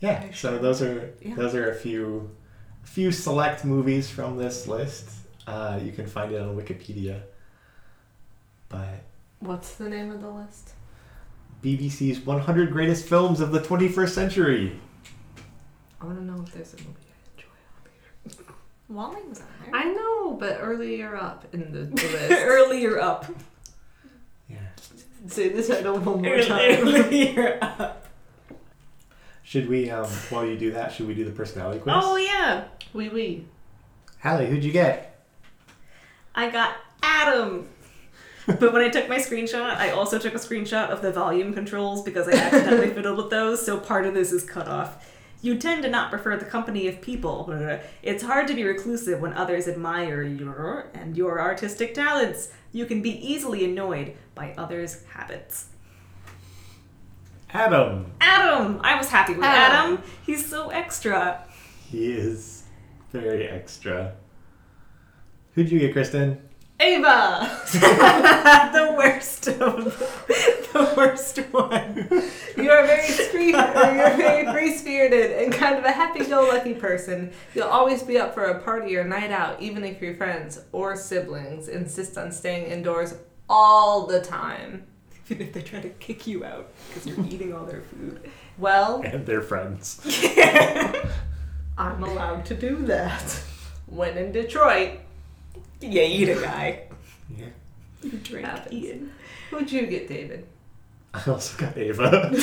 Yeah, 0.00 0.26
so 0.34 0.58
those 0.58 0.82
are 0.82 1.14
Yeah. 1.22 1.34
those 1.36 1.54
are 1.54 1.70
a 1.70 1.74
few 1.74 2.30
few 2.84 3.10
select 3.10 3.64
movies 3.64 4.10
from 4.10 4.36
this 4.36 4.68
list. 4.68 5.08
Uh, 5.46 5.80
you 5.82 5.90
can 5.90 6.06
find 6.06 6.32
it 6.32 6.40
on 6.40 6.54
Wikipedia. 6.54 7.22
But 8.68 9.02
What's 9.40 9.74
the 9.76 9.88
name 9.88 10.10
of 10.12 10.20
the 10.20 10.28
list? 10.28 10.74
BBC's 11.62 12.20
100 12.20 12.70
greatest 12.72 13.06
films 13.08 13.40
of 13.40 13.52
the 13.52 13.60
21st 13.60 14.10
century. 14.10 14.78
I 16.00 16.04
want 16.04 16.18
to 16.18 16.24
know 16.24 16.42
if 16.46 16.52
there's 16.52 16.74
a 16.74 16.76
movie 16.78 17.05
I 17.05 17.05
enjoy. 18.88 19.00
Wall-E 19.00 19.28
was 19.28 19.40
on 19.40 19.46
there. 19.64 19.74
I 19.74 19.84
know, 19.84 20.32
but 20.34 20.58
earlier 20.60 21.16
up 21.16 21.44
in 21.52 21.72
the, 21.72 21.80
the 21.80 22.02
list. 22.08 22.32
Earlier 22.32 23.00
up. 23.00 23.26
Yeah. 24.48 24.58
Say 25.26 25.48
the 25.50 25.62
title 25.62 25.98
one 25.98 26.22
more 26.22 26.40
time. 26.42 26.60
Earlier 26.88 27.58
up. 27.60 28.06
Should 29.42 29.68
we 29.68 29.90
um 29.90 30.06
while 30.30 30.44
you 30.44 30.56
do 30.58 30.72
that, 30.72 30.92
should 30.92 31.06
we 31.06 31.14
do 31.14 31.24
the 31.24 31.30
personality 31.30 31.78
quiz? 31.80 31.94
Oh 31.96 32.16
yeah. 32.16 32.64
Wee 32.92 33.08
wee. 33.08 33.46
Hallie, 34.20 34.46
who'd 34.46 34.64
you 34.64 34.72
get? 34.72 35.24
I 36.34 36.50
got 36.50 36.74
Adam. 37.02 37.68
but 38.46 38.72
when 38.72 38.82
I 38.82 38.88
took 38.88 39.08
my 39.08 39.18
screenshot, 39.18 39.76
I 39.76 39.90
also 39.90 40.18
took 40.18 40.34
a 40.34 40.38
screenshot 40.38 40.88
of 40.90 41.00
the 41.02 41.12
volume 41.12 41.54
controls 41.54 42.02
because 42.02 42.28
I 42.28 42.32
accidentally 42.32 42.90
fiddled 42.94 43.16
with 43.18 43.30
those, 43.30 43.64
so 43.64 43.78
part 43.78 44.04
of 44.06 44.14
this 44.14 44.32
is 44.32 44.44
cut 44.44 44.68
off. 44.68 45.04
You 45.42 45.58
tend 45.58 45.82
to 45.84 45.90
not 45.90 46.10
prefer 46.10 46.36
the 46.36 46.44
company 46.44 46.88
of 46.88 47.00
people. 47.00 47.48
It's 48.02 48.22
hard 48.22 48.48
to 48.48 48.54
be 48.54 48.64
reclusive 48.64 49.20
when 49.20 49.32
others 49.34 49.68
admire 49.68 50.22
your 50.22 50.90
and 50.94 51.16
your 51.16 51.40
artistic 51.40 51.94
talents. 51.94 52.50
You 52.72 52.86
can 52.86 53.02
be 53.02 53.10
easily 53.10 53.64
annoyed 53.64 54.14
by 54.34 54.54
others' 54.58 55.04
habits. 55.08 55.68
Adam. 57.50 58.12
Adam! 58.20 58.80
I 58.82 58.96
was 58.96 59.08
happy 59.08 59.34
with 59.34 59.44
Adam. 59.44 59.94
Adam. 59.94 60.10
He's 60.24 60.44
so 60.44 60.70
extra. 60.70 61.44
He 61.90 62.12
is 62.12 62.64
very 63.12 63.46
extra. 63.48 64.14
Who'd 65.54 65.70
you 65.70 65.78
get, 65.78 65.92
Kristen? 65.92 66.45
Ava! 66.78 67.60
the 67.72 68.94
worst 68.96 69.48
of 69.48 69.84
the 70.72 70.92
worst 70.96 71.38
one. 71.50 72.08
You 72.56 72.70
are 72.70 72.86
very 72.86 73.08
free, 73.08 73.46
you're 73.52 74.16
very 74.16 74.52
free 74.52 74.76
spirited 74.76 75.42
and 75.42 75.52
kind 75.52 75.76
of 75.76 75.84
a 75.84 75.92
happy 75.92 76.24
go 76.26 76.42
lucky 76.42 76.74
person. 76.74 77.32
You'll 77.54 77.68
always 77.68 78.02
be 78.02 78.18
up 78.18 78.34
for 78.34 78.44
a 78.44 78.60
party 78.62 78.96
or 78.96 79.04
night 79.04 79.30
out, 79.30 79.60
even 79.62 79.84
if 79.84 80.02
your 80.02 80.14
friends 80.14 80.60
or 80.72 80.96
siblings 80.96 81.68
insist 81.68 82.18
on 82.18 82.30
staying 82.30 82.70
indoors 82.70 83.14
all 83.48 84.06
the 84.06 84.20
time. 84.20 84.86
Even 85.30 85.46
if 85.46 85.54
they 85.54 85.62
try 85.62 85.80
to 85.80 85.88
kick 85.88 86.26
you 86.26 86.44
out 86.44 86.70
because 86.88 87.06
you're 87.06 87.26
eating 87.30 87.54
all 87.54 87.64
their 87.64 87.80
food. 87.80 88.30
Well, 88.58 89.00
And 89.02 89.24
their 89.26 89.42
friends. 89.42 90.00
I'm 91.78 92.02
allowed 92.02 92.44
to 92.46 92.54
do 92.54 92.76
that. 92.86 93.22
When 93.86 94.16
in 94.16 94.32
Detroit, 94.32 95.00
Yeah, 95.86 96.02
eat 96.02 96.28
a 96.28 96.34
guy. 96.40 96.82
Yeah. 97.36 97.46
Drink 98.22 98.46
Happens. 98.46 98.72
Ian. 98.84 99.12
who'd 99.50 99.70
you 99.72 99.86
get, 99.86 100.06
David? 100.08 100.46
I 101.12 101.22
also 101.30 101.58
got 101.58 101.76
Ava. 101.76 102.30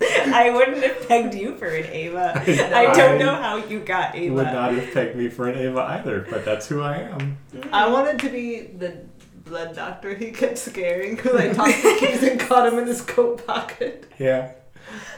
I 0.00 0.50
wouldn't 0.54 0.82
have 0.84 1.08
pegged 1.08 1.34
you 1.34 1.56
for 1.56 1.66
an 1.66 1.86
Ava. 1.86 2.32
I 2.74 2.86
I- 2.86 2.94
don't 2.94 3.18
know 3.18 3.34
how 3.34 3.56
you 3.56 3.80
got 3.80 4.14
Ava. 4.14 4.24
You 4.24 4.32
would 4.34 4.44
not 4.46 4.72
have 4.74 4.92
pegged 4.94 5.16
me 5.16 5.28
for 5.28 5.48
an 5.48 5.58
Ava 5.58 5.80
either, 5.80 6.26
but 6.30 6.44
that's 6.44 6.68
who 6.68 6.82
I 6.82 6.98
am. 6.98 7.38
I 7.72 7.88
wanted 7.88 8.18
to 8.20 8.28
be 8.28 8.60
the 8.62 8.98
blood 9.44 9.74
doctor 9.76 10.14
he 10.14 10.30
kept 10.30 10.58
scaring 10.58 11.16
because 11.16 11.34
I 11.36 11.52
tossed 11.52 11.82
the 11.82 11.96
keys 12.00 12.22
and 12.22 12.38
caught 12.40 12.70
him 12.72 12.78
in 12.78 12.86
his 12.86 13.00
coat 13.02 13.46
pocket. 13.46 14.06
Yeah. 14.18 14.52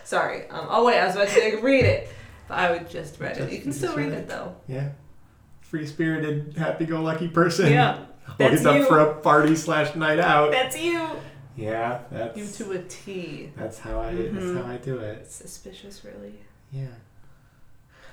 Sorry. 0.05 0.49
Um, 0.49 0.67
oh 0.71 0.85
wait, 0.85 0.99
I 0.99 1.07
was 1.07 1.15
about 1.17 1.29
to 1.29 1.35
say 1.35 1.57
read 1.57 1.85
it, 1.85 2.09
but 2.49 2.59
I 2.59 2.71
would 2.71 2.89
just 2.91 3.19
read 3.21 3.39
it. 3.39 3.53
You 3.53 3.61
can 3.61 3.73
still 3.73 3.95
read 3.97 4.07
read 4.11 4.15
it 4.15 4.19
it. 4.23 4.29
though. 4.29 4.57
Yeah. 4.69 4.91
Free 5.71 5.87
spirited, 5.87 6.55
happy 6.57 6.85
go 6.85 7.01
lucky 7.01 7.29
person. 7.29 7.71
Yeah, 7.73 7.99
Always 8.41 8.63
that's 8.63 8.67
up 8.67 8.75
you. 8.77 8.87
for 8.87 8.99
a 8.99 9.15
party 9.21 9.55
slash 9.55 9.95
night 9.95 10.19
out. 10.19 10.51
that's 10.51 10.77
you. 10.77 11.09
Yeah, 11.57 12.01
that's 12.11 12.37
You 12.37 12.65
to 12.67 12.73
a 12.73 12.83
T. 12.83 13.53
that's 13.57 13.79
how 13.79 14.01
I 14.01 14.13
Mhm. 14.13 14.35
that's 14.35 14.67
how 14.67 14.73
I 14.73 14.77
do 14.79 14.99
it. 14.99 15.31
Suspicious, 15.31 16.05
really. 16.05 16.35
Yeah. 16.73 16.87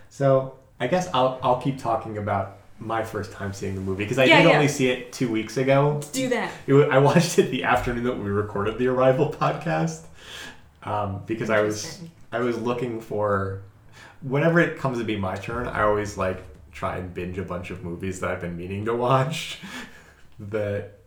So 0.09 0.55
I 0.79 0.87
guess 0.87 1.09
I'll 1.13 1.39
I'll 1.41 1.59
keep 1.61 1.77
talking 1.79 2.17
about 2.17 2.57
my 2.79 3.03
first 3.03 3.31
time 3.31 3.53
seeing 3.53 3.73
the 3.73 3.81
movie 3.81 4.03
because 4.03 4.19
I 4.19 4.25
Yeah, 4.25 4.43
did 4.43 4.49
yeah. 4.49 4.55
only 4.55 4.67
see 4.67 4.89
it 4.89 5.11
two 5.11 5.31
weeks 5.31 5.57
ago. 5.57 5.99
Do 6.13 6.29
that. 6.29 6.51
It 6.67 6.73
wa- 6.73 6.81
I 6.91 6.99
watched 6.99 7.39
it 7.39 7.49
the 7.49 7.63
afternoon 7.63 8.03
that 8.03 8.17
we 8.19 8.29
recorded 8.29 8.77
the 8.77 8.87
Arrival 8.87 9.29
podcast 9.31 10.01
um, 10.83 11.23
because 11.25 11.49
I 11.49 11.61
was 11.61 11.83
Interesting. 11.83 12.11
I 12.31 12.39
was 12.41 12.57
looking 12.59 13.01
for 13.01 13.61
whenever 14.21 14.59
it 14.59 14.77
comes 14.77 14.99
to 14.99 15.03
be 15.03 15.15
my 15.17 15.35
turn. 15.35 15.67
I 15.67 15.81
always 15.83 16.17
like 16.17 16.46
try 16.77 16.97
and 16.97 17.11
binge 17.11 17.39
a 17.39 17.43
bunch 17.43 17.71
of 17.71 17.83
movies 17.83 18.19
that 18.19 18.29
I've 18.29 18.41
been 18.41 18.55
meaning 18.55 18.85
to 18.85 18.95
watch 18.95 19.57
that 20.39 20.99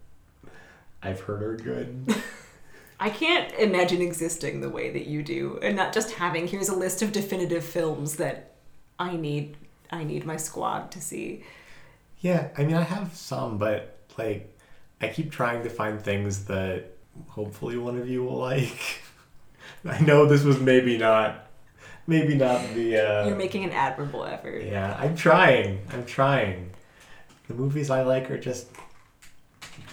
I've 1.00 1.20
heard 1.20 1.42
are 1.42 1.56
good. 1.56 2.12
I 3.00 3.08
can't 3.08 3.54
imagine 3.54 4.02
existing 4.02 4.60
the 4.60 4.68
way 4.68 4.90
that 4.90 5.06
you 5.06 5.22
do, 5.22 5.58
and 5.62 5.76
not 5.76 5.94
just 5.94 6.12
having 6.12 6.48
here's 6.48 6.68
a 6.68 6.74
list 6.74 7.02
of 7.02 7.12
definitive 7.12 7.64
films 7.64 8.16
that 8.16 8.56
I 8.98 9.16
need. 9.16 9.56
I 9.90 10.04
need 10.04 10.26
my 10.26 10.36
squad 10.36 10.90
to 10.92 11.00
see. 11.00 11.44
Yeah, 12.20 12.48
I 12.58 12.64
mean, 12.64 12.76
I 12.76 12.82
have 12.82 13.14
some, 13.14 13.56
but 13.56 13.96
like, 14.18 14.52
I 15.00 15.08
keep 15.08 15.30
trying 15.30 15.62
to 15.62 15.70
find 15.70 16.02
things 16.02 16.44
that 16.46 16.96
hopefully 17.28 17.78
one 17.78 17.96
of 17.96 18.08
you 18.08 18.24
will 18.24 18.38
like. 18.38 19.02
I 19.84 20.00
know 20.00 20.26
this 20.26 20.42
was 20.42 20.60
maybe 20.60 20.98
not, 20.98 21.46
maybe 22.10 22.34
not 22.34 22.60
the. 22.74 22.98
Uh, 22.98 23.26
You're 23.28 23.36
making 23.36 23.64
an 23.64 23.70
admirable 23.70 24.24
effort. 24.24 24.62
Yeah, 24.62 24.94
I'm 24.98 25.16
trying. 25.16 25.80
I'm 25.92 26.04
trying. 26.04 26.70
The 27.48 27.54
movies 27.54 27.88
I 27.88 28.02
like 28.02 28.30
are 28.30 28.38
just 28.38 28.66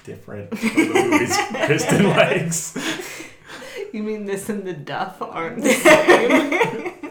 different 0.04 0.58
from 0.58 0.70
the 0.70 1.10
movies 1.10 1.38
Kristen 1.66 2.10
likes. 2.10 2.78
You 3.94 4.04
mean 4.04 4.26
this 4.26 4.50
and 4.50 4.66
the 4.66 4.74
Duff 4.74 5.22
aren't 5.22 5.64
the 5.64 5.74
same? 5.74 6.94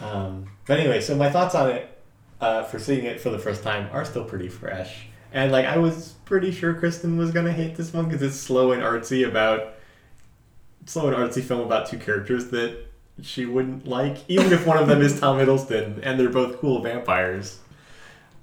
Um, 0.00 0.48
but 0.64 0.78
anyway, 0.78 1.00
so 1.00 1.16
my 1.16 1.28
thoughts 1.28 1.56
on 1.56 1.70
it 1.70 2.00
uh, 2.40 2.62
for 2.62 2.78
seeing 2.78 3.04
it 3.04 3.20
for 3.20 3.30
the 3.30 3.38
first 3.38 3.64
time 3.64 3.88
are 3.92 4.04
still 4.04 4.24
pretty 4.24 4.48
fresh. 4.48 5.08
And 5.32 5.50
like 5.50 5.66
I 5.66 5.76
was 5.76 6.14
pretty 6.24 6.52
sure 6.52 6.72
Kristen 6.72 7.18
was 7.18 7.32
gonna 7.32 7.52
hate 7.52 7.76
this 7.76 7.92
one 7.92 8.04
because 8.04 8.22
it's 8.22 8.36
slow 8.36 8.70
and 8.70 8.80
artsy 8.80 9.26
about 9.26 9.74
slow 10.86 11.08
and 11.08 11.16
artsy 11.16 11.42
film 11.42 11.60
about 11.62 11.88
two 11.88 11.98
characters 11.98 12.48
that 12.50 12.87
she 13.22 13.44
wouldn't 13.46 13.86
like, 13.86 14.18
even 14.28 14.52
if 14.52 14.66
one 14.66 14.78
of 14.78 14.86
them 14.88 15.00
is 15.02 15.18
Tom 15.18 15.38
Hiddleston 15.38 16.00
and 16.02 16.18
they're 16.18 16.28
both 16.28 16.58
cool 16.60 16.80
vampires. 16.82 17.58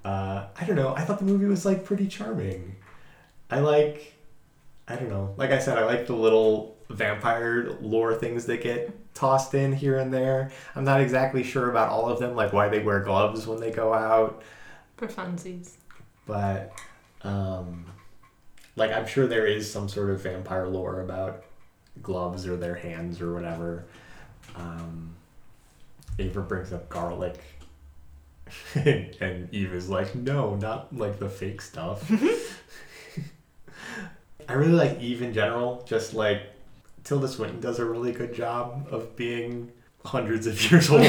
Uh, 0.03 0.45
I 0.59 0.65
don't 0.65 0.75
know. 0.75 0.93
I 0.95 1.01
thought 1.01 1.19
the 1.19 1.25
movie 1.25 1.45
was 1.45 1.65
like 1.65 1.85
pretty 1.85 2.07
charming. 2.07 2.75
I 3.49 3.59
like, 3.59 4.13
I 4.87 4.95
don't 4.95 5.09
know. 5.09 5.33
Like 5.37 5.51
I 5.51 5.59
said, 5.59 5.77
I 5.77 5.85
like 5.85 6.07
the 6.07 6.13
little 6.15 6.75
vampire 6.89 7.71
lore 7.81 8.13
things 8.13 8.45
that 8.45 8.61
get 8.61 9.13
tossed 9.15 9.53
in 9.53 9.73
here 9.73 9.97
and 9.97 10.13
there. 10.13 10.51
I'm 10.75 10.83
not 10.83 11.01
exactly 11.01 11.41
sure 11.43 11.69
about 11.69 11.89
all 11.89 12.09
of 12.09 12.19
them, 12.19 12.35
like 12.35 12.53
why 12.53 12.67
they 12.67 12.79
wear 12.79 12.99
gloves 12.99 13.47
when 13.47 13.59
they 13.59 13.71
go 13.71 13.93
out, 13.93 14.43
For 14.97 15.07
funsies. 15.07 15.71
but 16.27 16.71
um, 17.23 17.85
like 18.75 18.91
I'm 18.91 19.07
sure 19.07 19.25
there 19.25 19.47
is 19.47 19.71
some 19.71 19.89
sort 19.89 20.11
of 20.11 20.21
vampire 20.21 20.67
lore 20.67 21.01
about 21.01 21.45
gloves 22.03 22.45
or 22.45 22.57
their 22.57 22.75
hands 22.75 23.21
or 23.21 23.33
whatever. 23.33 23.85
Um, 24.55 25.15
Ava 26.19 26.41
brings 26.41 26.71
up 26.73 26.87
garlic. 26.89 27.39
and 28.75 29.49
Eve 29.53 29.73
is 29.73 29.89
like, 29.89 30.13
no, 30.15 30.55
not 30.55 30.95
like 30.95 31.19
the 31.19 31.29
fake 31.29 31.61
stuff. 31.61 32.09
I 34.47 34.53
really 34.53 34.73
like 34.73 34.99
Eve 35.01 35.21
in 35.23 35.33
general. 35.33 35.83
Just 35.87 36.13
like 36.13 36.43
Tilda 37.03 37.27
Swinton 37.27 37.59
does 37.59 37.79
a 37.79 37.85
really 37.85 38.11
good 38.11 38.33
job 38.35 38.87
of 38.91 39.15
being 39.15 39.71
hundreds 40.05 40.45
of 40.47 40.59
years 40.71 40.89
old. 40.89 41.01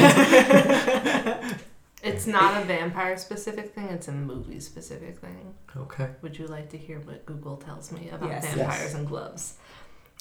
It's 2.02 2.26
not 2.26 2.62
a 2.62 2.64
vampire 2.64 3.16
specific 3.18 3.74
thing, 3.74 3.86
it's 3.88 4.06
a 4.08 4.12
movie 4.12 4.60
specific 4.60 5.18
thing. 5.18 5.54
okay. 5.76 6.10
Would 6.22 6.38
you 6.38 6.46
like 6.46 6.70
to 6.70 6.78
hear 6.78 7.00
what 7.00 7.26
Google 7.26 7.56
tells 7.56 7.90
me 7.90 8.08
about 8.10 8.28
Yes. 8.30 8.44
vampires 8.54 8.80
Yes. 8.80 8.94
and 8.94 9.08
gloves? 9.08 9.54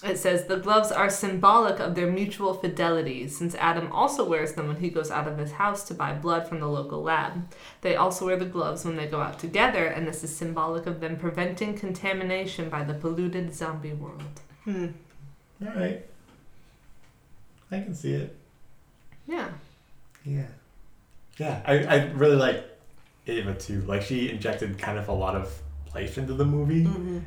It 0.04 0.18
says 0.20 0.46
the 0.46 0.58
gloves 0.58 0.92
are 0.92 1.10
symbolic 1.10 1.80
of 1.80 1.96
their 1.96 2.12
mutual 2.12 2.54
fidelity, 2.54 3.28
since 3.30 3.56
Adam 3.56 3.92
also 3.92 4.28
wears 4.28 4.54
them 4.54 4.68
when 4.68 4.76
he 4.78 4.90
goes 4.90 5.10
out 5.10 5.28
of 5.28 5.38
his 5.38 5.54
house 5.54 5.84
to 5.86 5.94
buy 5.94 6.14
blood 6.14 6.48
from 6.48 6.60
the 6.60 6.68
local 6.68 7.02
lab. 7.02 7.48
They 7.82 7.96
also 7.96 8.26
wear 8.26 8.36
the 8.36 8.46
gloves 8.46 8.84
when 8.84 8.98
they 8.98 9.08
go 9.08 9.22
out 9.22 9.40
together, 9.40 9.86
and 9.86 10.06
this 10.06 10.24
is 10.24 10.36
symbolic 10.36 10.86
of 10.86 11.00
them 11.00 11.16
preventing 11.18 11.78
contamination 11.78 12.70
by 12.70 12.84
the 12.84 12.94
polluted 12.94 13.56
zombie 13.56 13.94
world. 13.94 14.22
Hmm. 14.66 14.88
All 15.66 15.74
right. 15.74 16.06
I 17.72 17.80
can 17.80 17.96
see 17.96 18.14
it. 18.14 18.36
Yeah. 19.28 19.50
Yeah. 20.26 20.48
Yeah. 21.38 21.62
I, 21.66 21.74
I 21.84 21.96
really 22.12 22.36
like 22.36 22.64
Ava 23.28 23.54
too. 23.56 23.82
Like 23.82 24.02
she 24.02 24.30
injected 24.30 24.78
kind 24.78 25.00
of 25.00 25.08
a 25.08 25.14
lot 25.14 25.36
of 25.36 25.52
life 25.96 26.18
into 26.18 26.34
the 26.34 26.46
movie, 26.46 26.84
Mhm. 26.86 27.24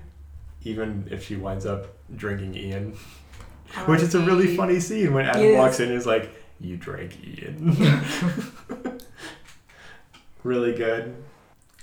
Even 0.69 1.07
if 1.11 1.25
she 1.27 1.37
winds 1.37 1.67
up 1.67 1.87
drinking 2.15 2.55
Ian. 2.55 2.97
Which 3.87 4.01
is 4.03 4.15
a 4.15 4.21
really 4.21 4.57
funny 4.57 4.81
scene 4.81 5.13
when 5.13 5.27
Adam 5.27 5.43
Yes. 5.43 5.59
walks 5.59 5.81
in 5.81 5.89
and 5.89 5.97
is 5.99 6.07
like, 6.07 6.31
You 6.61 6.77
drank 6.77 7.17
Ian. 7.25 7.77
really 10.43 10.75
good. 10.75 11.15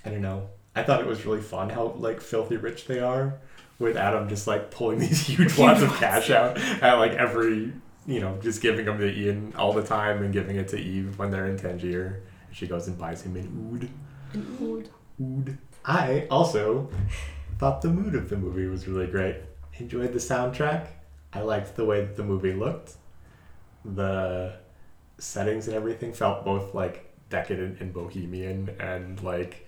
I 0.04 0.10
don't 0.10 0.22
know. 0.22 0.48
I 0.76 0.84
thought 0.84 1.00
it 1.02 1.08
was 1.08 1.26
really 1.26 1.42
fun 1.42 1.70
how 1.70 1.94
like 1.98 2.22
filthy 2.22 2.58
rich 2.58 2.86
they 2.86 3.00
are 3.00 3.36
with 3.80 3.98
Adam 3.98 4.28
just 4.30 4.48
like 4.48 4.72
pulling 4.72 5.00
these 5.06 5.26
huge 5.28 5.58
wads 5.58 5.82
of 5.82 5.94
cash 5.96 6.30
out 6.30 6.58
at 6.58 6.96
like 6.96 7.12
every 7.14 7.72
you 8.08 8.20
know, 8.20 8.38
just 8.42 8.62
giving 8.62 8.86
them 8.86 9.00
to 9.00 9.12
Ian 9.12 9.52
all 9.58 9.74
the 9.74 9.82
time 9.82 10.22
and 10.24 10.32
giving 10.32 10.58
it 10.58 10.68
to 10.68 10.78
Eve 10.78 11.18
when 11.18 11.32
they're 11.32 11.48
in 11.48 11.58
Tangier. 11.58 12.22
She 12.52 12.68
goes 12.68 12.88
and 12.88 12.98
buys 13.00 13.24
him 13.24 13.36
an 13.36 13.90
oud. 14.62 14.90
Oud. 15.20 15.58
I 15.86 16.28
also 16.30 16.90
thought 17.58 17.82
the 17.82 17.90
mood 17.90 18.16
of 18.16 18.30
the 18.30 18.38
movie 18.38 18.68
was 18.68 18.88
really 18.88 19.08
great. 19.08 19.38
Enjoyed 19.78 20.14
the 20.14 20.20
soundtrack. 20.20 20.88
I 21.34 21.42
liked 21.42 21.76
the 21.76 21.86
way 21.86 22.02
that 22.02 22.16
the 22.16 22.24
movie 22.24 22.54
looked. 22.54 22.94
The 23.84 24.54
settings 25.18 25.68
and 25.68 25.76
everything 25.76 26.14
felt 26.14 26.46
both 26.46 26.74
like 26.74 27.12
decadent 27.30 27.82
and 27.82 27.94
bohemian 27.94 28.70
and 28.80 29.22
like 29.22 29.68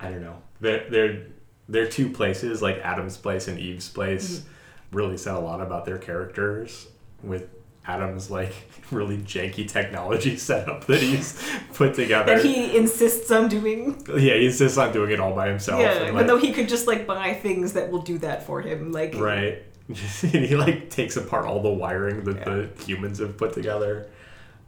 I 0.00 0.10
don't 0.10 0.22
know. 0.22 0.42
They're 0.60 0.88
they're 0.90 1.26
they're 1.68 1.88
two 1.88 2.10
places, 2.10 2.60
like 2.60 2.78
Adam's 2.78 3.16
place 3.16 3.48
and 3.48 3.58
Eve's 3.58 3.88
place, 3.88 4.40
mm-hmm. 4.40 4.96
really 4.96 5.16
said 5.16 5.34
a 5.34 5.40
lot 5.40 5.60
about 5.60 5.84
their 5.84 5.98
characters 5.98 6.88
with 7.22 7.48
Adam's 7.86 8.30
like 8.30 8.54
really 8.90 9.18
janky 9.18 9.66
technology 9.68 10.36
setup 10.48 10.86
that 10.86 11.00
he's 11.00 11.42
put 11.74 11.94
together. 11.94 12.36
That 12.36 12.44
he 12.44 12.76
insists 12.76 13.30
on 13.30 13.48
doing. 13.48 14.02
Yeah, 14.08 14.34
he 14.34 14.46
insists 14.46 14.78
on 14.78 14.92
doing 14.92 15.10
it 15.10 15.20
all 15.20 15.34
by 15.34 15.48
himself. 15.48 15.80
yeah, 15.80 15.92
and, 15.94 16.02
even 16.02 16.14
like, 16.14 16.26
though 16.26 16.38
he 16.38 16.52
could 16.52 16.68
just 16.68 16.86
like 16.86 17.06
buy 17.06 17.34
things 17.34 17.72
that 17.72 17.90
will 17.90 18.02
do 18.02 18.18
that 18.18 18.46
for 18.46 18.60
him. 18.62 18.92
Like 18.92 19.14
right. 19.16 19.62
and 19.88 20.44
he 20.44 20.54
like 20.56 20.90
takes 20.90 21.16
apart 21.16 21.44
all 21.44 21.60
the 21.60 21.70
wiring 21.70 22.22
that 22.24 22.36
Yeah. 22.36 22.44
the 22.44 22.84
humans 22.84 23.18
have 23.18 23.36
put 23.36 23.52
together. 23.52 24.08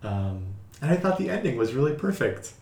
Um, 0.03 0.47
and 0.83 0.91
I 0.91 0.97
thought 0.97 1.19
the 1.19 1.31
ending 1.31 1.57
was 1.57 1.73
really 1.73 1.95
perfect. 1.95 2.53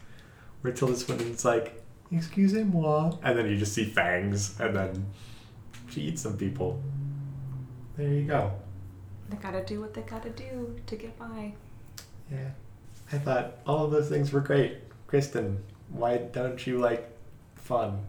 Where 0.61 0.73
Tilda 0.73 0.95
Swinton's 0.95 1.45
like, 1.45 1.83
"Excusez-moi," 2.13 3.17
and 3.25 3.37
then 3.37 3.47
you 3.49 3.57
just 3.57 3.73
see 3.73 3.85
fangs, 3.85 4.61
and 4.61 4.77
then 4.77 5.07
she 5.91 6.03
eats 6.03 6.23
some 6.23 6.37
people. 6.37 6.81
There 7.97 8.07
you 8.09 8.25
go. 8.27 8.53
They 9.33 9.39
gotta 9.39 9.65
do 9.65 9.81
what 9.81 9.95
they 9.95 10.03
gotta 10.03 10.29
do 10.29 10.77
to 10.87 10.95
get 10.95 11.19
by. 11.19 11.55
Yeah, 12.31 12.51
I 13.11 13.17
thought 13.17 13.55
all 13.67 13.87
of 13.87 13.91
those 13.91 14.11
things 14.11 14.31
were 14.31 14.41
great. 14.41 14.77
Kristen, 15.07 15.63
why 15.89 16.19
don't 16.19 16.67
you 16.67 16.77
like 16.77 17.11
fun? 17.55 18.05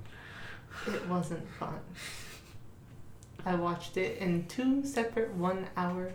It 0.85 1.07
wasn't 1.07 1.47
fun. 1.57 1.79
I 3.45 3.55
watched 3.55 3.95
it 3.95 4.17
in 4.17 4.47
two 4.47 4.85
separate 4.85 5.33
one 5.33 5.67
hour 5.77 6.11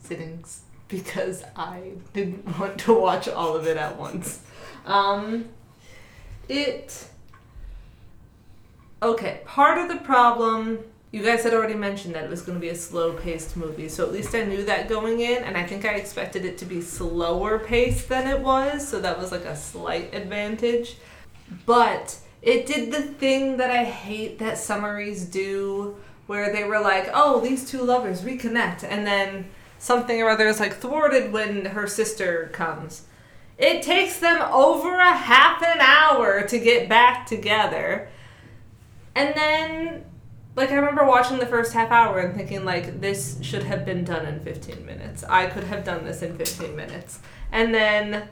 sittings 0.00 0.60
because 0.86 1.42
I 1.56 1.94
didn't 2.12 2.46
want 2.60 2.78
to 2.80 2.94
watch 2.94 3.26
all 3.26 3.56
of 3.56 3.66
it 3.66 3.76
at 3.76 3.98
once. 3.98 4.44
Um, 4.86 5.48
it. 6.48 7.08
Okay, 9.02 9.40
part 9.44 9.78
of 9.78 9.88
the 9.88 10.04
problem. 10.04 10.84
You 11.12 11.22
guys 11.22 11.44
had 11.44 11.52
already 11.52 11.74
mentioned 11.74 12.14
that 12.14 12.24
it 12.24 12.30
was 12.30 12.40
going 12.40 12.56
to 12.56 12.60
be 12.60 12.70
a 12.70 12.74
slow 12.74 13.12
paced 13.12 13.54
movie, 13.54 13.90
so 13.90 14.04
at 14.06 14.12
least 14.12 14.34
I 14.34 14.44
knew 14.44 14.64
that 14.64 14.88
going 14.88 15.20
in, 15.20 15.44
and 15.44 15.58
I 15.58 15.66
think 15.66 15.84
I 15.84 15.96
expected 15.96 16.46
it 16.46 16.56
to 16.58 16.64
be 16.64 16.80
slower 16.80 17.58
paced 17.58 18.08
than 18.08 18.26
it 18.26 18.40
was, 18.40 18.88
so 18.88 18.98
that 18.98 19.18
was 19.18 19.30
like 19.30 19.44
a 19.44 19.54
slight 19.54 20.14
advantage. 20.14 20.96
But 21.66 22.16
it 22.40 22.64
did 22.64 22.92
the 22.92 23.02
thing 23.02 23.58
that 23.58 23.70
I 23.70 23.84
hate 23.84 24.38
that 24.38 24.56
summaries 24.56 25.26
do, 25.26 25.96
where 26.28 26.50
they 26.50 26.64
were 26.64 26.80
like, 26.80 27.10
oh, 27.12 27.40
these 27.40 27.70
two 27.70 27.82
lovers 27.82 28.22
reconnect, 28.22 28.82
and 28.82 29.06
then 29.06 29.50
something 29.78 30.22
or 30.22 30.30
other 30.30 30.48
is 30.48 30.60
like 30.60 30.76
thwarted 30.76 31.30
when 31.30 31.66
her 31.66 31.86
sister 31.86 32.48
comes. 32.54 33.02
It 33.58 33.82
takes 33.82 34.18
them 34.18 34.40
over 34.50 34.98
a 34.98 35.14
half 35.14 35.62
an 35.62 35.78
hour 35.78 36.40
to 36.48 36.58
get 36.58 36.88
back 36.88 37.26
together. 37.26 38.08
And 39.14 39.34
then, 39.34 40.04
like, 40.54 40.70
I 40.70 40.74
remember 40.74 41.04
watching 41.04 41.38
the 41.38 41.46
first 41.46 41.72
half 41.72 41.90
hour 41.90 42.18
and 42.18 42.36
thinking, 42.36 42.64
like, 42.64 43.00
this 43.00 43.38
should 43.42 43.62
have 43.62 43.84
been 43.84 44.04
done 44.04 44.26
in 44.26 44.40
15 44.40 44.84
minutes. 44.84 45.24
I 45.24 45.46
could 45.46 45.64
have 45.64 45.84
done 45.84 46.04
this 46.04 46.22
in 46.22 46.36
15 46.36 46.76
minutes. 46.76 47.20
And 47.50 47.74
then 47.74 48.28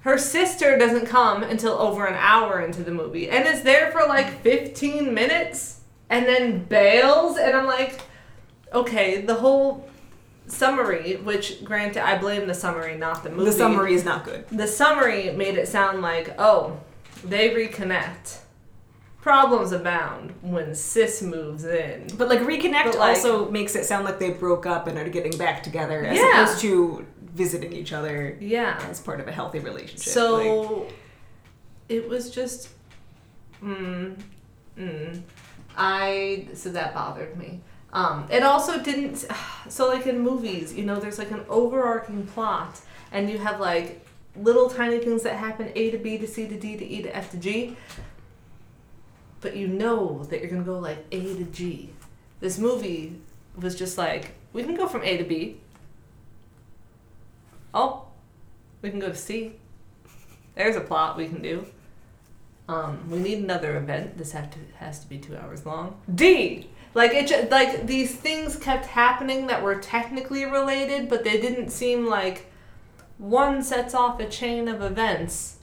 her 0.00 0.18
sister 0.18 0.78
doesn't 0.78 1.06
come 1.06 1.42
until 1.42 1.72
over 1.72 2.06
an 2.06 2.14
hour 2.14 2.60
into 2.60 2.82
the 2.82 2.90
movie 2.90 3.28
and 3.28 3.46
is 3.46 3.62
there 3.62 3.92
for 3.92 4.06
like 4.08 4.40
15 4.40 5.12
minutes 5.12 5.80
and 6.08 6.26
then 6.26 6.64
bails. 6.64 7.36
And 7.36 7.54
I'm 7.54 7.66
like, 7.66 8.00
okay, 8.72 9.20
the 9.20 9.34
whole 9.34 9.88
summary, 10.46 11.16
which 11.16 11.62
granted, 11.64 12.04
I 12.04 12.18
blame 12.18 12.46
the 12.46 12.54
summary, 12.54 12.96
not 12.96 13.22
the 13.22 13.30
movie. 13.30 13.44
The 13.44 13.52
summary 13.52 13.94
is 13.94 14.04
not 14.04 14.24
good. 14.24 14.48
The 14.48 14.66
summary 14.66 15.30
made 15.32 15.56
it 15.56 15.68
sound 15.68 16.02
like, 16.02 16.34
oh, 16.38 16.80
they 17.22 17.50
reconnect. 17.50 18.38
Problems 19.22 19.72
abound 19.72 20.32
when 20.40 20.74
sis 20.74 21.20
moves 21.22 21.64
in. 21.64 22.06
But 22.16 22.28
like 22.28 22.40
reconnect 22.40 22.84
But, 22.84 22.98
like- 22.98 23.16
also 23.18 23.50
makes 23.50 23.74
it 23.74 23.84
sound 23.84 24.04
like 24.04 24.18
they 24.18 24.30
broke 24.30 24.64
up 24.66 24.86
and 24.86 24.96
are 24.98 25.08
getting 25.08 25.36
back 25.36 25.62
together 25.62 26.04
as 26.04 26.16
Yeah. 26.18 26.42
opposed 26.42 26.60
to 26.62 27.06
visiting 27.34 27.72
each 27.72 27.92
other 27.92 28.36
Yeah. 28.40 28.80
as 28.88 28.98
part 29.00 29.20
of 29.20 29.28
a 29.28 29.32
healthy 29.32 29.58
relationship. 29.58 30.06
Like, 30.06 30.14
So 30.14 30.86
it 31.88 32.08
was 32.08 32.30
just 32.30 32.70
mm, 33.62 34.16
mm. 34.78 35.20
I 35.76 36.46
so 36.54 36.70
that 36.70 36.94
bothered 36.94 37.36
me. 37.36 37.60
Um, 37.92 38.26
it 38.30 38.42
also 38.42 38.80
didn't. 38.80 39.26
So 39.68 39.88
like 39.88 40.06
in 40.06 40.18
movies, 40.20 40.72
you 40.74 40.84
know, 40.84 40.96
there's 40.96 41.18
like 41.18 41.30
an 41.30 41.44
overarching 41.48 42.26
plot, 42.26 42.80
and 43.12 43.28
you 43.30 43.36
have 43.38 43.60
like 43.60 44.04
little 44.36 44.70
tiny 44.70 44.98
things 44.98 45.22
that 45.24 45.34
happen 45.36 45.70
A 45.76 45.90
to 45.90 45.98
B 45.98 46.16
to 46.18 46.26
C 46.26 46.48
to 46.48 46.56
D 46.58 46.76
to 46.78 46.84
E 46.84 47.02
to 47.02 47.14
F 47.14 47.30
to 47.32 47.36
G. 47.36 47.76
But 49.40 49.56
you 49.56 49.68
know 49.68 50.24
that 50.24 50.40
you're 50.40 50.50
gonna 50.50 50.62
go 50.62 50.78
like 50.78 51.04
A 51.12 51.20
to 51.20 51.44
G. 51.44 51.90
This 52.40 52.58
movie 52.58 53.20
was 53.56 53.74
just 53.74 53.98
like 53.98 54.32
we 54.52 54.62
can 54.62 54.74
go 54.74 54.86
from 54.86 55.02
A 55.02 55.16
to 55.16 55.24
B. 55.24 55.60
Oh, 57.72 58.06
we 58.82 58.90
can 58.90 58.98
go 58.98 59.08
to 59.08 59.14
C. 59.14 59.52
There's 60.54 60.76
a 60.76 60.80
plot 60.80 61.16
we 61.16 61.28
can 61.28 61.40
do. 61.42 61.66
Um, 62.68 63.10
we 63.10 63.18
need 63.18 63.38
another 63.38 63.76
event. 63.76 64.18
This 64.18 64.32
have 64.32 64.50
to 64.50 64.58
has 64.76 65.00
to 65.00 65.08
be 65.08 65.18
two 65.18 65.36
hours 65.36 65.66
long. 65.66 66.00
D. 66.14 66.68
Like 66.92 67.12
it, 67.12 67.28
ju- 67.28 67.48
like 67.50 67.86
these 67.86 68.14
things 68.14 68.56
kept 68.56 68.86
happening 68.86 69.46
that 69.46 69.62
were 69.62 69.76
technically 69.76 70.44
related, 70.44 71.08
but 71.08 71.24
they 71.24 71.40
didn't 71.40 71.70
seem 71.70 72.06
like 72.06 72.46
one 73.18 73.62
sets 73.62 73.94
off 73.94 74.18
a 74.18 74.28
chain 74.28 74.66
of 74.66 74.82
events, 74.82 75.58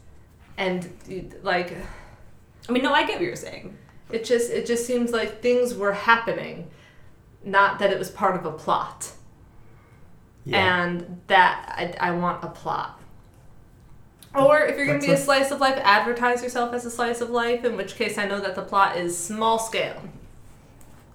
and 0.58 0.90
like 1.44 1.76
I 2.68 2.72
mean, 2.72 2.84
no, 2.84 2.94
I 2.94 3.06
get 3.06 3.16
what 3.16 3.24
you're 3.26 3.36
saying. 3.36 3.78
it 4.12 4.24
just 4.26 4.52
it 4.52 4.66
just 4.66 4.86
seems 4.86 5.12
like 5.12 5.42
things 5.42 5.74
were 5.74 5.94
happening, 5.94 6.70
not 7.44 7.80
that 7.80 7.92
it 7.92 8.00
was 8.00 8.10
part 8.10 8.36
of 8.36 8.46
a 8.46 8.52
plot. 8.52 9.12
Yeah. 10.46 10.84
And 10.84 11.22
that 11.28 11.96
I, 12.00 12.10
I 12.10 12.12
want 12.12 12.44
a 12.44 12.48
plot. 12.48 13.00
Or 14.36 14.60
if 14.62 14.78
you're 14.78 14.86
gonna 14.86 15.00
be 15.00 15.10
a 15.10 15.14
a- 15.14 15.18
slice 15.18 15.52
of 15.52 15.60
life, 15.60 15.80
advertise 15.84 16.44
yourself 16.44 16.74
as 16.74 16.86
a 16.86 16.92
slice 16.92 17.22
of 17.22 17.30
life. 17.30 17.66
In 17.66 17.76
which 17.76 17.96
case, 17.96 18.18
I 18.18 18.26
know 18.28 18.40
that 18.40 18.56
the 18.56 18.62
plot 18.62 18.98
is 18.98 19.18
small 19.18 19.58
scale. 19.60 20.02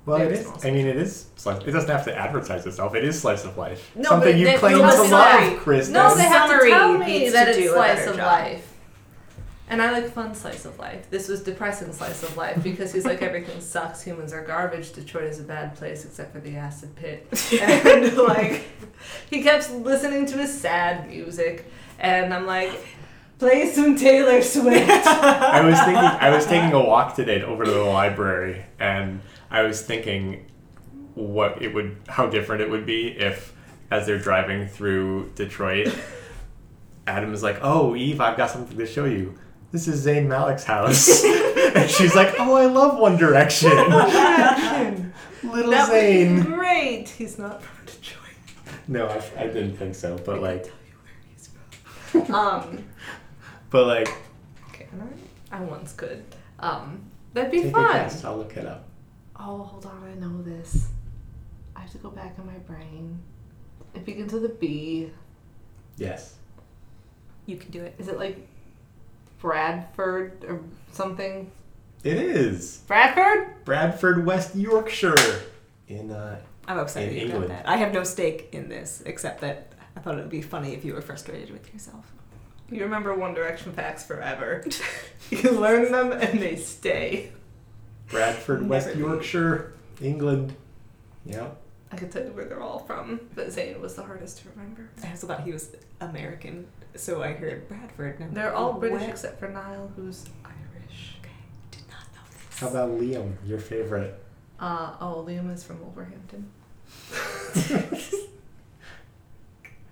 well, 0.07 0.17
it 0.21 0.25
very 0.25 0.35
is. 0.39 0.47
small 0.47 0.59
I 0.65 0.71
mean, 0.71 0.87
it 0.87 0.97
is. 0.97 1.27
Slice, 1.37 1.63
it 1.65 1.71
doesn't 1.71 1.89
have 1.91 2.05
to 2.07 2.19
advertise 2.19 2.67
itself. 2.67 2.95
It 2.95 3.05
is 3.05 3.21
slice 3.21 3.45
of 3.45 3.57
life. 3.57 3.91
No, 3.95 4.11
Something 4.11 4.33
but 4.33 4.39
you 4.39 4.47
they- 4.47 4.57
claim 4.59 4.79
no, 4.79 4.83
to 4.83 4.87
but 4.87 4.99
love, 4.99 5.09
sorry. 5.09 5.55
Chris. 5.57 5.89
No, 5.89 6.11
The 6.11 6.17
they 6.17 6.23
have 6.25 6.51
to 6.51 6.69
tell 6.69 6.99
me 6.99 7.29
that 7.31 7.49
it's 7.49 7.59
a 7.59 7.69
slice 7.69 8.07
of 8.07 8.17
job. 8.17 8.27
life. 8.27 8.72
And 9.73 9.81
I 9.81 9.91
like 9.91 10.13
fun 10.13 10.35
slice 10.35 10.67
of 10.67 10.79
life. 10.79 11.09
This 11.09 11.29
was 11.29 11.43
depressing 11.43 11.91
slice 11.95 12.23
of 12.23 12.37
life 12.37 12.63
because 12.63 12.93
he's 12.93 13.07
like 13.07 13.23
everything 13.23 13.59
sucks, 13.63 14.03
humans 14.03 14.35
are 14.35 14.45
garbage, 14.45 14.93
Detroit 14.93 15.25
is 15.25 15.41
a 15.41 15.45
bad 15.45 15.75
place 15.77 16.05
except 16.05 16.35
for 16.35 16.41
the 16.41 16.57
acid 16.57 16.95
pit. 16.95 17.27
And 17.63 18.15
like 18.19 18.69
he 19.31 19.43
kept 19.43 19.73
listening 19.73 20.27
to 20.27 20.37
his 20.37 20.53
sad 20.53 21.09
music 21.09 21.65
and 21.99 22.35
I'm 22.35 22.45
like, 22.45 22.79
play 23.39 23.67
some 23.73 23.97
Taylor 23.97 24.43
Swift. 24.43 24.91
I 25.07 25.63
was 25.63 25.79
thinking. 25.79 25.97
I 25.97 26.29
was 26.29 26.45
taking 26.45 26.75
a 26.75 26.85
walk 26.85 27.17
today 27.17 27.43
over 27.43 27.65
to 27.65 27.71
the 27.71 27.81
library, 27.81 28.67
and 28.79 29.23
I 29.51 29.63
was 29.63 29.81
thinking 29.81 30.51
what 31.15 31.63
it 31.63 31.73
would, 31.73 31.97
how 32.09 32.27
different 32.27 32.61
it 32.61 32.71
would 32.71 32.85
be 32.85 33.09
if, 33.09 33.55
as 33.91 34.07
they're 34.07 34.19
driving 34.19 34.67
through 34.67 35.33
Detroit, 35.35 35.97
Adam 37.07 37.33
is 37.33 37.43
like, 37.43 37.59
"Oh, 37.63 37.97
Eve, 37.97 38.21
I've 38.21 38.37
got 38.37 38.51
something 38.51 38.77
to 38.77 38.87
show 38.87 39.07
you. 39.07 39.39
This 39.73 39.89
is 39.89 40.07
Zayn 40.07 40.27
Malik's 40.27 40.65
house," 40.65 41.25
and 41.75 41.91
she's 41.91 42.15
like, 42.15 42.35
"Oh, 42.39 42.55
I 42.55 42.67
love 42.67 42.99
One 42.99 43.17
Direction, 43.17 43.71
little 45.43 45.71
that 45.71 45.91
Zayn." 45.91 46.45
great. 46.45 47.09
He's 47.09 47.39
not 47.39 47.63
from 47.63 47.87
Detroit. 47.87 48.37
No, 48.87 49.07
I, 49.09 49.23
I 49.39 49.47
didn't 49.47 49.77
think 49.77 49.95
so, 49.95 50.19
but 50.25 50.43
like, 50.43 50.65
tell 50.65 50.73
you 50.87 50.95
where 51.03 51.15
he's 51.33 52.29
at. 52.29 52.31
Um 52.31 52.85
but 53.71 53.87
like, 53.87 54.09
can 54.73 54.89
I? 55.51 55.57
I 55.57 55.61
once 55.63 55.93
could. 55.95 56.23
Um 56.59 57.01
that'd 57.33 57.51
be 57.51 57.63
take 57.63 57.69
a 57.69 57.73
fun. 57.73 57.93
guess. 57.93 58.25
I'll 58.25 58.37
look 58.37 58.57
it 58.57 58.67
up. 58.67 58.89
Oh, 59.37 59.63
hold 59.63 59.87
on, 59.87 60.05
I 60.05 60.15
know 60.21 60.43
this. 60.43 60.89
I 61.75 61.81
have 61.81 61.91
to 61.93 61.99
go 61.99 62.11
back 62.11 62.37
in 62.39 62.45
my 62.47 62.59
brain. 62.59 63.19
It 63.95 64.05
begins 64.05 64.33
with 64.33 64.45
a 64.45 64.49
B. 64.51 65.11
Yes. 65.97 66.37
You 67.47 67.57
can 67.57 67.71
do 67.71 67.83
it. 67.83 67.95
Is 67.99 68.09
it 68.09 68.19
like 68.19 68.47
Bradford 69.43 70.45
or 70.49 70.63
something? 70.93 71.51
It 72.05 72.17
is 72.17 72.79
Bradford? 72.87 73.65
Bradford, 73.65 74.25
West 74.25 74.55
Yorkshire, 74.55 75.43
in 75.89 76.11
uh, 76.13 76.39
I'm 76.67 76.79
upset 76.79 77.09
In 77.09 77.15
you 77.15 77.21
England. 77.27 77.51
that. 77.51 77.69
I 77.69 77.77
have 77.77 77.93
no 77.93 78.05
stake 78.05 78.49
in 78.53 78.69
this, 78.69 79.03
except 79.05 79.41
that 79.41 79.73
I 79.97 80.01
thought 80.01 80.15
it 80.15 80.19
would 80.19 80.31
be 80.31 80.43
funny 80.43 80.75
if 80.75 80.85
you 80.85 80.95
were 80.95 81.03
frustrated 81.03 81.51
with 81.51 81.73
yourself. 81.73 82.13
You 82.71 82.83
remember 82.85 83.13
One 83.15 83.35
Direction 83.35 83.73
facts 83.73 84.05
forever. 84.05 84.65
you 85.31 85.51
learn 85.51 85.91
them 85.93 86.13
and 86.13 86.41
they 86.41 86.55
stay. 86.57 87.33
Bradford, 88.09 88.61
Never 88.63 88.71
West 88.71 88.87
leave. 88.89 88.99
Yorkshire, 88.99 89.73
England. 90.01 90.55
Yep. 91.27 91.57
I 91.91 91.97
could 91.97 92.11
tell 92.13 92.25
you 92.25 92.31
where 92.31 92.45
they're 92.47 92.63
all 92.63 92.79
from, 92.79 93.21
but 93.35 93.49
Zayn 93.49 93.79
was 93.81 93.97
the 93.97 94.03
hardest 94.03 94.39
to 94.39 94.49
remember. 94.51 94.89
I 95.05 95.11
also 95.11 95.27
thought 95.27 95.43
he 95.43 95.53
was 95.53 95.75
American, 96.01 96.67
so 96.97 97.23
I 97.23 97.33
heard 97.33 97.69
Bradford. 97.69 98.17
and 98.17 98.25
I'm 98.25 98.35
They're 98.35 98.51
like, 98.51 98.55
all 98.59 98.75
British 98.75 99.01
"What?" 99.01 99.11
except 99.11 99.41
for 99.41 99.49
Niall, 99.49 99.91
who's 99.97 100.25
Irish. 100.45 101.17
Okay, 101.21 101.31
did 101.71 101.83
not 101.89 102.05
know 102.15 102.21
this. 102.31 102.59
How 102.59 102.69
about 102.69 102.91
Liam, 102.91 103.35
your 103.47 103.59
favorite? 103.59 104.23
Uh, 104.61 104.95
oh, 105.01 105.25
Liam 105.27 105.53
is 105.53 105.65
from 105.65 105.81
Wolverhampton. 105.81 106.51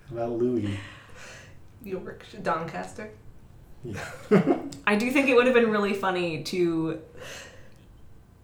How 0.08 0.16
about 0.16 0.32
Louis? 0.32 0.78
York, 1.82 2.24
Doncaster. 2.42 3.10
Yeah. 3.84 4.04
I 4.86 4.96
do 4.96 5.10
think 5.10 5.28
it 5.28 5.34
would 5.34 5.46
have 5.46 5.54
been 5.54 5.70
really 5.70 5.94
funny 5.94 6.42
to 6.44 7.00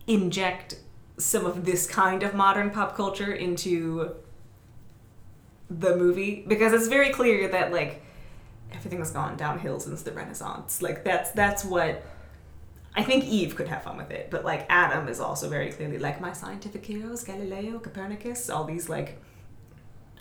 inject 0.07 0.79
some 1.19 1.45
of 1.45 1.65
this 1.65 1.87
kind 1.87 2.23
of 2.23 2.35
modern 2.35 2.71
pop 2.71 2.97
culture 2.97 3.33
into 3.33 4.15
the 5.69 5.97
movie 5.97 6.45
because 6.47 6.73
it's 6.73 6.87
very 6.87 7.11
clear 7.11 7.49
that 7.49 7.73
like 7.73 8.03
everything 8.73 8.99
has 8.99 9.11
gone 9.11 9.37
downhill 9.37 9.81
since 9.81 10.03
the 10.03 10.13
Renaissance. 10.13 10.83
Like 10.83 11.05
that's 11.05 11.31
that's 11.33 11.65
what 11.65 12.05
I 12.95 13.03
think 13.03 13.25
Eve 13.25 13.57
could 13.57 13.69
have 13.69 13.83
fun 13.83 13.97
with 13.97 14.11
it, 14.11 14.31
but 14.31 14.45
like 14.45 14.67
Adam 14.69 15.09
is 15.09 15.21
also 15.21 15.49
very 15.49 15.71
clearly 15.71 15.99
like 15.99 16.21
my 16.21 16.33
scientific 16.33 16.85
heroes, 16.85 17.25
Galileo, 17.25 17.79
Copernicus, 17.79 18.49
all 18.49 18.65
these 18.65 18.89
like 18.89 19.21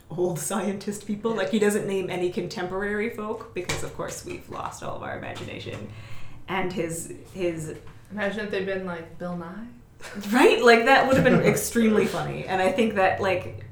old 0.10 0.40
scientist 0.50 1.06
people. 1.08 1.36
Like 1.36 1.50
he 1.50 1.60
doesn't 1.60 1.88
name 1.88 2.10
any 2.10 2.32
contemporary 2.32 3.10
folk 3.10 3.54
because 3.54 3.84
of 3.84 3.96
course 3.96 4.26
we've 4.26 4.50
lost 4.50 4.84
all 4.84 4.98
of 4.98 5.04
our 5.04 5.18
imagination. 5.18 5.90
And 6.48 6.72
his 6.72 7.14
his 7.34 7.76
Imagine 8.12 8.46
if 8.46 8.52
they'd 8.52 8.66
been 8.66 8.86
like 8.86 9.18
Bill 9.18 9.36
Nye. 9.36 9.68
right 10.32 10.62
like 10.64 10.86
that 10.86 11.08
would 11.08 11.16
have 11.16 11.24
been 11.24 11.42
extremely 11.54 12.06
funny 12.06 12.46
and 12.46 12.62
i 12.62 12.72
think 12.72 12.96
that 12.96 13.20
like 13.22 13.66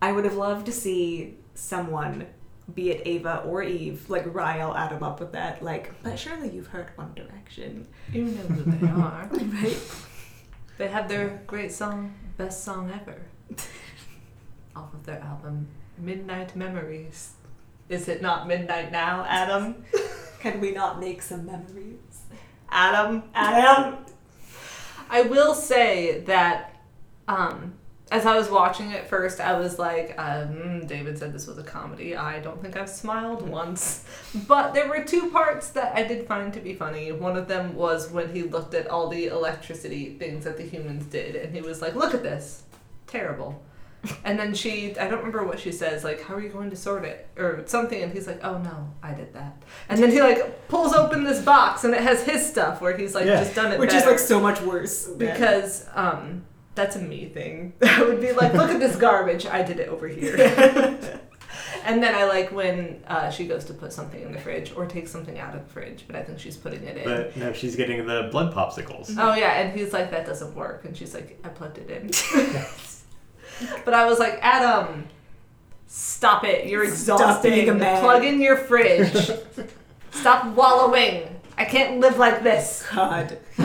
i 0.00 0.10
would 0.10 0.24
have 0.24 0.34
loved 0.36 0.64
to 0.66 0.72
see 0.72 1.36
someone 1.54 2.26
be 2.74 2.90
it 2.90 3.02
ava 3.06 3.38
or 3.44 3.62
eve 3.62 4.08
like 4.08 4.24
rile 4.34 4.74
adam 4.76 5.02
up 5.02 5.18
with 5.20 5.32
that 5.32 5.62
like 5.62 5.92
but 6.02 6.18
surely 6.18 6.48
you've 6.50 6.68
heard 6.68 6.90
one 6.94 7.12
direction 7.14 7.86
You 8.12 8.24
know 8.24 8.42
who 8.42 8.70
they 8.70 8.86
are. 9.02 9.28
right 9.32 9.78
They 10.78 10.88
have 10.88 11.08
their 11.08 11.42
great 11.46 11.70
song, 11.72 12.14
Best 12.38 12.64
Song 12.64 12.90
Ever, 12.90 13.20
off 14.76 14.94
of 14.94 15.04
their 15.04 15.20
album 15.20 15.68
Midnight 15.98 16.56
Memories. 16.56 17.34
Is 17.88 18.08
it 18.08 18.22
not 18.22 18.48
midnight 18.48 18.90
now, 18.90 19.24
Adam? 19.28 19.84
can 20.40 20.60
we 20.60 20.72
not 20.72 20.98
make 20.98 21.20
some 21.22 21.44
memories 21.44 22.22
Adam? 22.70 23.24
adam 23.34 23.98
I 25.10 25.22
will 25.22 25.54
say 25.54 26.20
that 26.20 26.80
um, 27.28 27.74
as 28.12 28.26
I 28.26 28.36
was 28.36 28.50
watching 28.50 28.90
it 28.92 29.08
first, 29.08 29.40
I 29.40 29.58
was 29.58 29.78
like, 29.78 30.14
um, 30.18 30.86
David 30.86 31.18
said 31.18 31.32
this 31.32 31.46
was 31.46 31.56
a 31.56 31.62
comedy. 31.62 32.14
I 32.14 32.40
don't 32.40 32.60
think 32.60 32.76
I've 32.76 32.90
smiled 32.90 33.48
once. 33.48 34.04
But 34.46 34.74
there 34.74 34.86
were 34.88 35.02
two 35.02 35.30
parts 35.30 35.70
that 35.70 35.96
I 35.96 36.02
did 36.02 36.26
find 36.28 36.52
to 36.52 36.60
be 36.60 36.74
funny. 36.74 37.10
One 37.10 37.36
of 37.36 37.48
them 37.48 37.74
was 37.74 38.10
when 38.10 38.34
he 38.34 38.42
looked 38.42 38.74
at 38.74 38.86
all 38.86 39.08
the 39.08 39.26
electricity 39.26 40.16
things 40.18 40.44
that 40.44 40.58
the 40.58 40.62
humans 40.62 41.06
did, 41.06 41.36
and 41.36 41.54
he 41.54 41.62
was 41.62 41.80
like, 41.80 41.94
look 41.94 42.12
at 42.14 42.22
this. 42.22 42.62
Terrible. 43.06 43.62
And 44.24 44.36
then 44.36 44.52
she, 44.52 44.96
I 44.98 45.06
don't 45.06 45.18
remember 45.20 45.44
what 45.44 45.60
she 45.60 45.70
says, 45.70 46.02
like, 46.02 46.20
how 46.22 46.34
are 46.34 46.40
you 46.40 46.48
going 46.48 46.70
to 46.70 46.76
sort 46.76 47.04
it? 47.04 47.28
Or 47.38 47.62
something, 47.66 48.02
and 48.02 48.12
he's 48.12 48.26
like, 48.26 48.40
oh 48.44 48.58
no, 48.58 48.92
I 49.00 49.14
did 49.14 49.32
that. 49.34 49.62
And 49.88 50.02
then 50.02 50.10
he, 50.10 50.20
like, 50.20 50.66
pulls 50.66 50.92
open 50.92 51.22
this 51.22 51.40
box, 51.40 51.84
and 51.84 51.94
it 51.94 52.00
has 52.02 52.24
his 52.24 52.44
stuff 52.44 52.80
where 52.80 52.96
he's, 52.96 53.14
like, 53.14 53.26
Yeah. 53.26 53.38
just 53.38 53.54
done 53.54 53.70
it 53.70 53.78
which 53.78 53.90
better 53.90 54.00
is 54.04 54.10
like 54.10 54.18
so 54.18 54.40
much 54.40 54.60
worse 54.60 55.06
because 55.06 55.86
um 55.94 56.44
that's 56.74 56.96
a 56.96 57.00
me 57.00 57.26
thing. 57.26 57.74
I 57.82 58.02
would 58.02 58.20
be 58.20 58.32
like, 58.32 58.54
look 58.54 58.70
at 58.70 58.80
this 58.80 58.96
garbage. 58.96 59.46
I 59.46 59.62
did 59.62 59.78
it 59.78 59.88
over 59.88 60.08
here. 60.08 60.36
and 61.84 62.02
then 62.02 62.14
I 62.14 62.24
like 62.24 62.52
when 62.52 63.02
uh, 63.06 63.30
she 63.30 63.46
goes 63.46 63.64
to 63.66 63.74
put 63.74 63.92
something 63.92 64.22
in 64.22 64.32
the 64.32 64.38
fridge 64.38 64.72
or 64.74 64.86
take 64.86 65.08
something 65.08 65.38
out 65.38 65.54
of 65.54 65.66
the 65.66 65.72
fridge, 65.72 66.04
but 66.06 66.16
I 66.16 66.22
think 66.22 66.38
she's 66.38 66.56
putting 66.56 66.84
it 66.84 66.96
in. 66.96 67.04
But 67.04 67.36
now 67.36 67.52
she's 67.52 67.76
getting 67.76 68.06
the 68.06 68.28
blood 68.30 68.54
popsicles. 68.54 69.14
Oh 69.18 69.34
yeah, 69.34 69.60
and 69.60 69.78
he's 69.78 69.92
like, 69.92 70.10
that 70.10 70.26
doesn't 70.26 70.54
work, 70.54 70.84
and 70.84 70.96
she's 70.96 71.14
like, 71.14 71.38
I 71.44 71.48
plugged 71.48 71.78
it 71.78 71.90
in. 71.90 72.10
but 73.84 73.94
I 73.94 74.06
was 74.06 74.18
like, 74.18 74.38
Adam, 74.42 75.06
stop 75.86 76.44
it. 76.44 76.66
You're 76.66 76.86
Stop 76.94 77.20
exhausting. 77.20 77.52
being 77.52 77.68
a. 77.68 78.00
Plug 78.00 78.24
in 78.24 78.40
your 78.40 78.56
fridge. 78.56 79.30
stop 80.10 80.46
wallowing. 80.56 81.28
I 81.58 81.64
can't 81.64 82.00
live 82.00 82.18
like 82.18 82.42
this. 82.42 82.86
god 82.94 83.38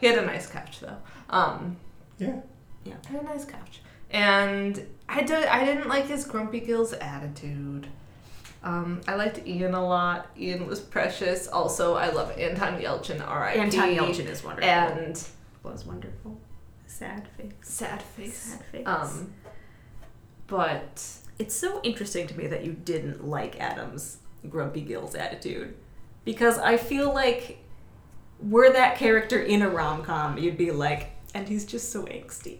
he 0.00 0.06
had 0.06 0.18
a 0.18 0.26
nice 0.26 0.46
couch 0.46 0.80
though. 0.80 0.96
Um, 1.30 1.76
Yeah. 2.20 2.40
Yeah. 2.84 2.94
Had 3.08 3.22
a 3.22 3.24
nice 3.24 3.44
couch. 3.44 3.80
And 4.10 4.86
I 5.08 5.22
did 5.22 5.46
I 5.46 5.64
didn't 5.64 5.88
like 5.88 6.06
his 6.06 6.24
grumpy 6.24 6.60
gills 6.60 6.92
attitude. 6.92 7.86
Um, 8.62 9.00
I 9.08 9.14
liked 9.14 9.46
Ian 9.46 9.74
a 9.74 9.84
lot. 9.84 10.30
Ian 10.38 10.66
was 10.66 10.80
precious. 10.80 11.48
Also, 11.48 11.94
I 11.94 12.10
love 12.10 12.30
Anton 12.38 12.78
Yelchin, 12.80 13.26
R.I.P. 13.26 13.58
Anton 13.58 13.88
Yelchin 13.88 14.26
is 14.26 14.44
wonderful. 14.44 14.70
And 14.70 15.26
was 15.62 15.86
wonderful. 15.86 16.38
Sad 16.86 17.26
face. 17.36 17.52
sad 17.62 18.02
face. 18.02 18.36
Sad 18.36 18.64
face. 18.66 18.86
Um, 18.86 19.32
but 20.46 21.02
it's 21.38 21.54
so 21.54 21.80
interesting 21.82 22.26
to 22.26 22.36
me 22.36 22.48
that 22.48 22.64
you 22.64 22.72
didn't 22.72 23.26
like 23.26 23.58
Adam's 23.58 24.18
grumpy 24.48 24.82
gills 24.82 25.14
attitude 25.14 25.74
because 26.24 26.58
I 26.58 26.76
feel 26.76 27.14
like 27.14 27.58
were 28.42 28.70
that 28.72 28.96
character 28.96 29.40
in 29.40 29.62
a 29.62 29.70
rom 29.70 30.02
com, 30.02 30.36
you'd 30.36 30.58
be 30.58 30.70
like, 30.70 31.12
and 31.34 31.48
he's 31.48 31.64
just 31.64 31.90
so 31.92 32.04
angsty. 32.04 32.58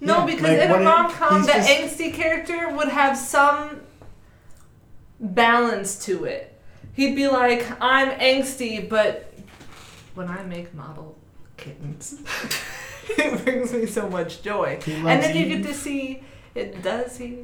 no, 0.00 0.18
Yeah, 0.18 0.26
because 0.26 0.42
like, 0.42 0.58
in 0.58 0.70
a 0.70 0.72
what 0.74 0.82
rom 0.84 1.10
com, 1.10 1.42
the 1.42 1.52
just- 1.52 1.68
angsty 1.68 2.12
character 2.12 2.68
would 2.70 2.88
have 2.88 3.16
some 3.16 3.80
balance 5.20 6.04
to 6.06 6.24
it. 6.24 6.50
He'd 6.94 7.16
be 7.16 7.26
like, 7.28 7.66
I'm 7.80 8.10
angsty, 8.20 8.88
but 8.88 9.32
when 10.14 10.28
I 10.28 10.42
make 10.44 10.72
model 10.74 11.16
kittens, 11.56 12.20
it 13.08 13.44
brings 13.44 13.72
me 13.72 13.86
so 13.86 14.08
much 14.08 14.42
joy. 14.42 14.78
And 14.86 15.22
then 15.22 15.36
you 15.36 15.48
get 15.56 15.66
to 15.66 15.74
see 15.74 16.22
it. 16.54 16.82
Does 16.82 17.16
he? 17.16 17.38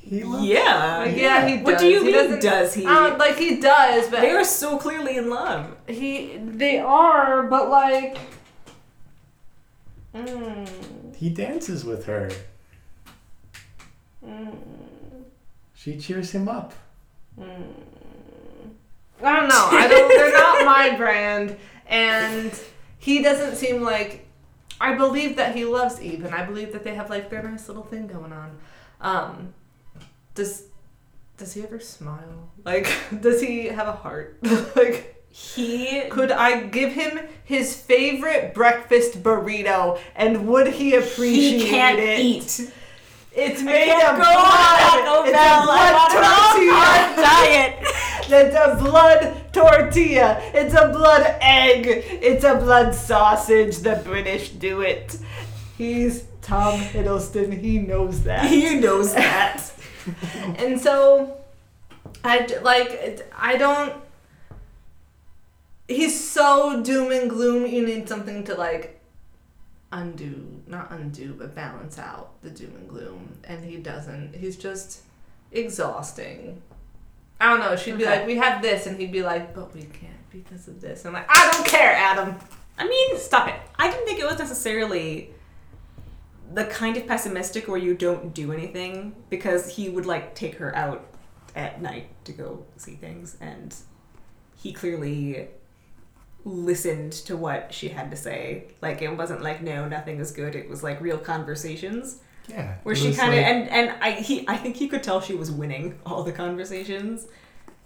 He 0.00 0.22
loves 0.22 0.44
Yeah. 0.46 0.98
Like, 1.06 1.16
yeah, 1.16 1.46
he 1.48 1.56
does. 1.56 1.64
What 1.64 1.78
do 1.78 1.86
you 1.86 1.98
He 2.00 2.04
mean? 2.06 2.14
doesn't- 2.14 2.42
Does 2.42 2.74
he? 2.74 2.86
Um, 2.86 3.18
like 3.18 3.36
he 3.36 3.60
does, 3.60 4.08
but 4.08 4.20
they 4.20 4.30
are 4.30 4.44
so 4.44 4.78
clearly 4.78 5.16
in 5.16 5.28
love. 5.30 5.76
he 5.86 6.36
they 6.42 6.78
are, 6.78 7.42
but 7.44 7.68
like. 7.70 8.16
Mm, 10.14 11.16
He 11.16 11.30
dances 11.30 11.84
with 11.84 12.06
her. 12.06 12.30
mm, 14.24 14.54
She 15.74 15.98
cheers 15.98 16.30
him 16.30 16.48
up. 16.48 16.72
mm. 17.38 17.64
I 19.22 19.40
don't 19.40 19.48
know. 19.48 19.68
I 19.70 19.86
don't. 19.88 20.08
They're 20.08 20.32
not 20.32 20.64
my 20.66 20.96
brand, 20.96 21.56
and 21.86 22.52
he 22.98 23.22
doesn't 23.22 23.56
seem 23.56 23.82
like. 23.82 24.20
I 24.80 24.94
believe 24.96 25.36
that 25.36 25.54
he 25.54 25.64
loves 25.64 26.02
Eve, 26.02 26.24
and 26.24 26.34
I 26.34 26.44
believe 26.44 26.72
that 26.72 26.82
they 26.84 26.94
have 26.94 27.08
like 27.08 27.30
their 27.30 27.42
nice 27.42 27.68
little 27.68 27.84
thing 27.84 28.06
going 28.08 28.32
on. 28.32 28.58
Um, 29.00 29.54
does 30.34 30.64
does 31.38 31.54
he 31.54 31.62
ever 31.62 31.78
smile? 31.80 32.50
Like, 32.64 32.90
does 33.20 33.40
he 33.40 33.66
have 33.66 33.86
a 33.88 33.92
heart? 33.92 34.38
like, 34.76 35.13
He 35.36 36.02
could 36.10 36.30
I 36.30 36.60
give 36.62 36.92
him 36.92 37.18
his 37.42 37.74
favorite 37.76 38.54
breakfast 38.54 39.20
burrito, 39.20 39.98
and 40.14 40.46
would 40.46 40.68
he 40.74 40.94
appreciate 40.94 41.56
it? 41.56 41.62
he 41.62 41.68
can't 41.68 41.98
it? 41.98 42.20
eat. 42.20 42.72
It's 43.32 43.60
made 43.60 43.90
of 43.90 44.16
go 44.16 44.22
on 44.22 44.22
Taco 44.22 45.24
blood. 45.24 45.26
It's 45.26 45.36
a 45.36 45.62
blood 45.64 45.92
I'm 45.92 45.96
on 45.96 46.22
a 46.22 46.72
hard 46.72 47.16
tortilla. 47.16 47.26
diet. 47.26 47.74
It's 48.26 48.56
a 48.56 48.76
blood 48.82 49.52
tortilla. 49.52 50.40
It's 50.54 50.72
a 50.72 50.88
blood 50.88 51.36
egg. 51.40 51.86
It's 52.22 52.44
a 52.44 52.54
blood 52.54 52.94
sausage. 52.94 53.78
The 53.78 54.00
British 54.04 54.50
do 54.50 54.82
it. 54.82 55.18
He's 55.76 56.24
Tom 56.42 56.78
Hiddleston. 56.78 57.60
He 57.60 57.78
knows 57.80 58.22
that. 58.22 58.46
He 58.46 58.76
knows 58.76 59.12
that. 59.14 59.72
and 60.58 60.80
so, 60.80 61.38
I 62.22 62.46
like. 62.62 63.28
I 63.36 63.56
don't. 63.56 63.92
He's 65.88 66.28
so 66.28 66.82
doom 66.82 67.12
and 67.12 67.28
gloom. 67.28 67.66
You 67.66 67.84
need 67.86 68.08
something 68.08 68.44
to 68.44 68.54
like 68.54 69.00
undo, 69.92 70.62
not 70.66 70.90
undo, 70.90 71.34
but 71.34 71.54
balance 71.54 71.98
out 71.98 72.40
the 72.42 72.50
doom 72.50 72.74
and 72.76 72.88
gloom. 72.88 73.38
And 73.44 73.64
he 73.64 73.76
doesn't. 73.76 74.34
He's 74.34 74.56
just 74.56 75.02
exhausting. 75.52 76.62
I 77.40 77.48
don't 77.50 77.60
know. 77.60 77.76
She'd 77.76 77.98
be 77.98 78.04
Okay. 78.04 78.18
like, 78.18 78.26
"We 78.26 78.36
have 78.36 78.62
this," 78.62 78.86
and 78.86 78.98
he'd 78.98 79.12
be 79.12 79.22
like, 79.22 79.54
"But 79.54 79.74
we 79.74 79.82
can't 79.82 80.30
because 80.30 80.68
of 80.68 80.80
this." 80.80 81.04
I'm 81.04 81.12
like, 81.12 81.26
"I 81.28 81.50
don't 81.52 81.66
care, 81.66 81.92
Adam. 81.92 82.36
I 82.78 82.88
mean, 82.88 83.18
Stop 83.18 83.48
it." 83.48 83.54
I 83.78 83.90
didn't 83.90 84.06
think 84.06 84.18
it 84.20 84.24
was 84.26 84.38
necessarily 84.38 85.32
the 86.52 86.64
kind 86.66 86.96
of 86.96 87.06
pessimistic 87.06 87.68
where 87.68 87.78
you 87.78 87.94
don't 87.94 88.32
do 88.34 88.52
anything 88.52 89.14
because 89.30 89.76
he 89.76 89.88
would 89.88 90.06
like 90.06 90.34
take 90.34 90.56
her 90.56 90.74
out 90.76 91.04
at 91.56 91.80
night 91.82 92.06
to 92.24 92.32
go 92.32 92.64
see 92.76 92.94
things 92.96 93.36
and 93.40 93.74
he 94.56 94.72
clearly 94.72 95.48
listened 96.44 97.12
to 97.12 97.36
what 97.36 97.72
she 97.72 97.88
had 97.88 98.10
to 98.10 98.16
say 98.16 98.64
like 98.82 99.00
it 99.02 99.08
wasn't 99.16 99.42
like 99.42 99.62
no 99.62 99.88
nothing 99.88 100.18
is 100.20 100.30
good 100.30 100.54
it 100.54 100.68
was 100.68 100.82
like 100.82 101.00
real 101.00 101.16
conversations 101.16 102.18
Yeah. 102.48 102.74
where 102.82 102.94
she 102.94 103.14
kind 103.14 103.32
of 103.32 103.36
like- 103.38 103.46
and 103.46 103.68
and 103.70 103.90
I 104.02 104.10
he 104.12 104.44
I 104.46 104.56
think 104.58 104.76
he 104.76 104.86
could 104.88 105.02
tell 105.02 105.20
she 105.22 105.34
was 105.34 105.50
winning 105.50 105.98
all 106.04 106.22
the 106.22 106.32
conversations 106.32 107.26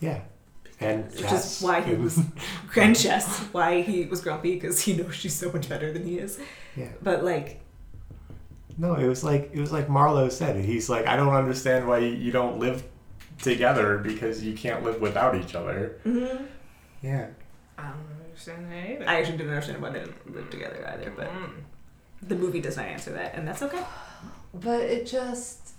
Yeah. 0.00 0.20
And 0.80 1.04
which 1.06 1.20
that's- 1.22 1.58
is 1.60 1.62
why 1.62 1.80
he 1.82 1.94
was 1.94 2.18
Granchess 2.72 3.52
why 3.52 3.82
he 3.82 4.04
was 4.06 4.20
grumpy 4.20 4.54
because 4.54 4.80
he 4.80 4.96
knows 4.96 5.14
she's 5.14 5.34
so 5.34 5.52
much 5.52 5.68
better 5.68 5.92
than 5.92 6.04
he 6.04 6.18
is 6.18 6.40
Yeah. 6.76 6.88
but 7.02 7.22
like 7.24 7.60
No, 8.76 8.94
it 8.94 9.06
was 9.06 9.22
like 9.22 9.50
it 9.52 9.60
was 9.60 9.70
like 9.72 9.88
Marlowe 9.88 10.28
said. 10.28 10.64
He's 10.64 10.88
like, 10.88 11.06
I 11.06 11.14
don't 11.16 11.34
understand 11.34 11.86
why 11.88 11.98
you 11.98 12.30
don't 12.32 12.58
live 12.58 12.82
together 13.42 13.98
because 13.98 14.42
you 14.44 14.52
can't 14.54 14.82
live 14.84 15.00
without 15.00 15.34
each 15.36 15.54
other. 15.54 15.98
mhm. 16.04 16.46
Yeah. 17.02 17.26
I 17.76 17.82
don't 17.90 18.07
understand 18.38 18.70
that 18.72 18.90
either. 18.90 19.08
I 19.08 19.18
actually 19.18 19.36
didn't 19.38 19.52
understand 19.52 19.82
why 19.82 19.90
they 19.90 19.98
didn't 20.00 20.34
live 20.34 20.50
together 20.50 20.88
either, 20.94 21.12
but 21.16 21.28
Mm. 21.30 21.50
the 22.22 22.34
movie 22.36 22.60
does 22.60 22.76
not 22.76 22.86
answer 22.86 23.10
that, 23.12 23.34
and 23.34 23.46
that's 23.46 23.62
okay. 23.62 23.82
But 24.54 24.80
it 24.80 25.06
just. 25.06 25.74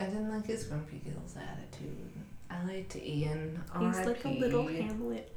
I 0.00 0.04
didn't 0.06 0.30
like 0.30 0.46
his 0.46 0.64
grumpy 0.64 1.00
gills 1.04 1.36
attitude. 1.36 2.10
I 2.50 2.64
liked 2.64 2.96
Ian. 2.96 3.62
He's 3.78 3.98
like 4.04 4.24
a 4.24 4.28
little 4.28 4.66
Hamlet. 4.66 5.28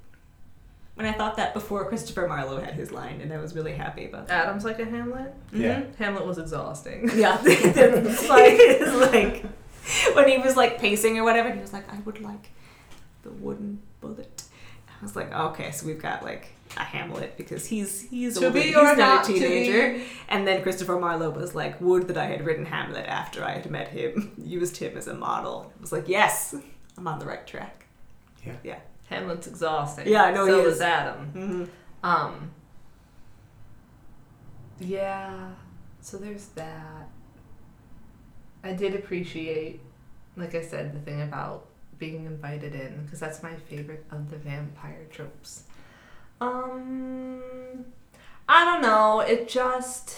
And 0.98 1.06
I 1.06 1.12
thought 1.12 1.36
that 1.38 1.54
before 1.54 1.88
Christopher 1.90 2.26
Marlowe 2.28 2.62
had 2.62 2.74
his 2.74 2.92
line, 2.92 3.20
and 3.22 3.32
I 3.34 3.38
was 3.38 3.54
really 3.54 3.74
happy 3.74 4.06
about 4.06 4.28
that. 4.28 4.46
Adam's 4.48 4.64
like 4.64 4.80
a 4.80 4.86
Hamlet. 4.86 5.34
Yeah. 5.52 5.82
Mhm. 5.82 5.96
Hamlet 5.98 6.26
was 6.26 6.38
exhausting. 6.38 7.10
Yeah, 7.16 7.38
it's 7.46 8.30
like, 8.30 8.54
it's 8.58 9.12
like 9.14 9.46
when 10.16 10.28
he 10.30 10.38
was 10.40 10.56
like 10.56 10.80
pacing 10.80 11.18
or 11.20 11.24
whatever, 11.24 11.52
he 11.54 11.60
was 11.60 11.74
like, 11.74 11.92
"I 11.94 12.00
would 12.00 12.22
like 12.22 12.50
the 13.24 13.30
wooden 13.32 13.82
bullet." 14.02 14.35
I 15.06 15.08
was 15.08 15.16
like, 15.16 15.32
"Okay, 15.32 15.70
so 15.72 15.86
we've 15.86 16.02
got 16.02 16.24
like 16.24 16.48
a 16.78 16.80
Hamlet 16.84 17.38
because 17.38 17.68
he's 17.68 18.02
he's 18.10 18.40
To 18.40 18.48
older, 18.48 18.60
be 18.60 18.66
he's 18.68 18.76
not, 18.76 18.98
not 18.98 19.30
a 19.30 19.34
to 19.34 19.40
teenager." 19.40 19.94
be. 20.00 20.04
And 20.30 20.48
then 20.48 20.64
Christopher 20.64 21.00
Marlowe 21.00 21.30
was 21.30 21.54
like, 21.54 21.80
"Would 21.80 22.08
that 22.08 22.18
I 22.18 22.26
had 22.26 22.44
written 22.44 22.66
Hamlet 22.66 23.06
after 23.06 23.44
I 23.44 23.52
had 23.52 23.70
met 23.70 23.90
him, 23.90 24.34
used 24.44 24.78
him 24.78 24.98
as 24.98 25.08
a 25.08 25.14
model." 25.14 25.72
I 25.78 25.82
was 25.82 25.92
like, 25.92 26.08
"Yes, 26.08 26.56
I'm 26.98 27.08
on 27.08 27.20
the 27.20 27.28
right 27.28 27.46
track." 27.46 27.86
Yeah, 28.44 28.56
yeah. 28.64 28.80
Hamlet's 29.10 29.46
exhausting. 29.46 30.08
Yeah, 30.08 30.24
I 30.24 30.32
know 30.32 30.48
so 30.48 30.60
he 30.62 30.68
is 30.68 30.76
is. 30.76 30.82
Adam. 30.82 31.32
Mm-hmm. 31.36 31.66
Um. 32.04 32.52
Yeah. 34.80 35.52
So 36.02 36.18
there's 36.18 36.48
that. 36.56 37.10
I 38.64 38.74
did 38.74 38.96
appreciate, 38.96 39.82
like 40.36 40.56
I 40.56 40.62
said, 40.64 40.96
the 40.96 41.00
thing 41.00 41.22
about 41.22 41.68
being 41.98 42.26
invited 42.26 42.76
in 42.76 43.04
because 43.04 43.20
that's 43.20 43.42
my 43.44 43.56
favorite 43.56 44.06
of 44.12 44.30
the 44.30 44.38
vampire 44.38 45.06
tropes. 45.12 45.64
Um, 46.42 47.42
I 48.48 48.66
don't 48.66 48.82
know. 48.82 49.22
It 49.22 49.48
just 49.48 50.18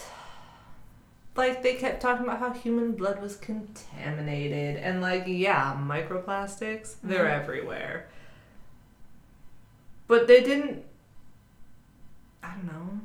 like 1.36 1.62
they 1.62 1.74
kept 1.74 2.02
talking 2.02 2.24
about 2.26 2.40
how 2.40 2.52
human 2.52 2.92
blood 2.92 3.22
was 3.22 3.36
contaminated 3.36 4.76
and 4.76 5.00
like 5.00 5.24
yeah, 5.26 5.76
microplastics 5.80 6.96
they're 7.02 7.24
Mhm. 7.26 7.40
everywhere. 7.42 8.08
But 10.08 10.26
they 10.26 10.42
didn't. 10.42 10.84
I 12.42 12.54
don't 12.54 12.66
know. 12.66 13.00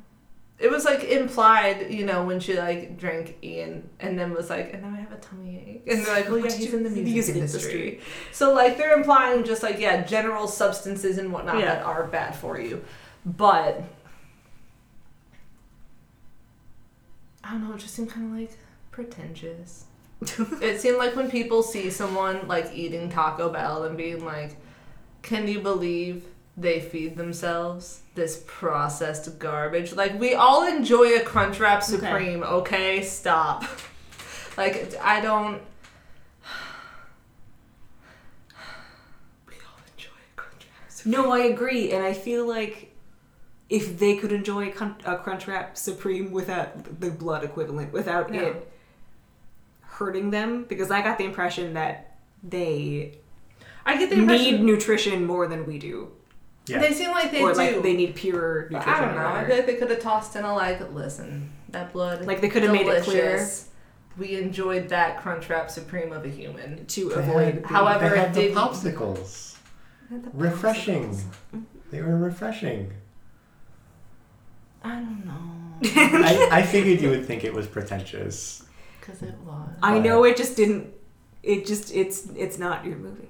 It 0.58 0.70
was 0.70 0.84
like 0.84 1.02
implied, 1.04 1.90
you 1.92 2.06
know, 2.06 2.24
when 2.24 2.38
she 2.38 2.56
like 2.56 2.96
drank 2.96 3.36
Ian 3.42 3.90
and 3.98 4.16
then 4.18 4.32
was 4.32 4.50
like, 4.50 4.72
and 4.72 4.82
now 4.82 4.90
I 4.96 5.00
have 5.00 5.10
a 5.12 5.16
tummy 5.16 5.56
ache. 5.58 5.82
And 5.92 6.04
they're 6.04 6.14
like, 6.14 6.28
well, 6.28 6.38
yeah, 6.38 6.52
he's 6.52 6.72
in 6.72 6.84
the 6.84 6.90
music, 6.90 7.34
industry. 7.34 8.00
So 8.32 8.54
like 8.54 8.76
they're 8.78 8.96
implying 8.96 9.44
just 9.44 9.62
like 9.64 9.80
yeah, 9.80 10.04
general 10.04 10.46
substances 10.46 11.18
and 11.18 11.32
whatnot 11.32 11.58
Yeah. 11.58 11.74
that 11.74 11.84
are 11.84 12.04
bad 12.06 12.36
for 12.36 12.60
you, 12.60 12.84
but 13.26 13.82
I 17.42 17.50
don't 17.52 17.68
know. 17.68 17.74
It 17.74 17.80
just 17.80 17.94
seemed 17.94 18.10
kind 18.10 18.26
of 18.32 18.40
like 18.40 18.56
pretentious. 18.90 19.84
it 20.62 20.80
seemed 20.80 20.96
like 20.98 21.16
when 21.16 21.30
people 21.30 21.62
see 21.62 21.90
someone 21.90 22.46
like 22.48 22.70
eating 22.72 23.10
Taco 23.10 23.50
Bell 23.50 23.84
and 23.84 23.96
being 23.96 24.24
like, 24.24 24.56
"Can 25.22 25.46
you 25.48 25.60
believe 25.60 26.24
they 26.56 26.80
feed 26.80 27.16
themselves 27.16 28.00
this 28.14 28.42
processed 28.46 29.38
garbage?" 29.38 29.92
Like 29.92 30.18
we 30.18 30.34
all 30.34 30.66
enjoy 30.66 31.16
a 31.16 31.20
Crunchwrap 31.20 31.82
Supreme. 31.82 32.42
Okay, 32.42 33.02
stop. 33.02 33.64
like 34.56 34.94
I 35.00 35.20
don't. 35.20 35.60
We 39.46 39.54
all 39.54 39.80
enjoy 39.96 40.10
a 40.10 40.40
Crunchwrap 40.40 40.88
Supreme. 40.90 41.12
No, 41.12 41.32
I 41.32 41.40
agree, 41.40 41.92
and 41.92 42.04
I 42.04 42.12
feel 42.12 42.46
like 42.46 42.94
if 43.68 43.98
they 43.98 44.16
could 44.16 44.32
enjoy 44.32 44.68
a 44.68 44.72
Crunchwrap 44.72 45.76
Supreme 45.76 46.30
without 46.30 47.00
the 47.00 47.10
blood 47.10 47.44
equivalent, 47.44 47.92
without 47.92 48.34
it 48.34 48.70
hurting 49.80 50.30
them, 50.30 50.64
because 50.64 50.90
I 50.90 51.02
got 51.02 51.18
the 51.18 51.24
impression 51.24 51.74
that 51.74 52.16
they 52.42 53.18
I 53.86 53.96
get 53.96 54.10
the 54.10 54.16
need 54.16 54.60
nutrition 54.62 55.24
more 55.26 55.46
than 55.46 55.66
we 55.66 55.78
do, 55.78 56.10
Yeah. 56.66 56.78
they 56.78 56.92
seem 56.92 57.10
like 57.10 57.30
they 57.30 57.42
or 57.42 57.52
do. 57.52 57.58
like 57.58 57.82
they 57.82 57.94
need 57.94 58.14
pure 58.14 58.68
nutrition. 58.70 58.88
I 58.94 59.00
don't 59.00 59.14
know. 59.14 59.20
or 59.22 59.26
I 59.26 59.44
feel 59.46 59.56
like 59.56 59.66
they 59.66 59.74
could 59.76 59.90
have 59.90 60.00
tossed 60.00 60.34
in 60.36 60.44
a 60.44 60.54
like, 60.54 60.92
listen, 60.94 61.50
that 61.70 61.92
blood. 61.92 62.24
Like 62.26 62.40
they 62.40 62.48
could 62.48 62.62
have 62.62 62.72
made 62.72 62.86
it 62.86 63.02
clear. 63.04 63.46
We 64.16 64.36
enjoyed 64.36 64.88
that 64.90 65.20
Crunchwrap 65.22 65.70
Supreme 65.70 66.12
of 66.12 66.24
a 66.24 66.28
human. 66.28 66.86
to 66.86 67.08
They 67.08 67.14
avoid. 67.16 67.54
had- 67.56 67.66
However, 67.66 68.08
they 68.08 68.14
it 68.14 68.18
had 68.18 68.34
the 68.34 68.40
didn't- 68.42 68.56
popsicles. 68.58 69.56
Refreshing. 70.32 71.18
They 71.90 72.00
were 72.00 72.16
refreshing. 72.16 72.92
I 74.82 74.94
don't 74.96 75.24
know. 75.24 76.22
I, 76.24 76.48
I 76.52 76.62
figured 76.66 77.00
you 77.00 77.10
would 77.10 77.24
think 77.26 77.44
it 77.44 77.52
was 77.52 77.66
pretentious. 77.66 78.64
Because 79.00 79.22
it 79.22 79.34
was. 79.44 79.68
I 79.82 79.98
know 79.98 80.24
it 80.24 80.36
just 80.36 80.56
didn't. 80.56 80.92
It 81.42 81.66
just 81.66 81.94
it's 81.94 82.26
it's 82.36 82.58
not 82.58 82.84
your 82.84 82.96
movie. 82.96 83.28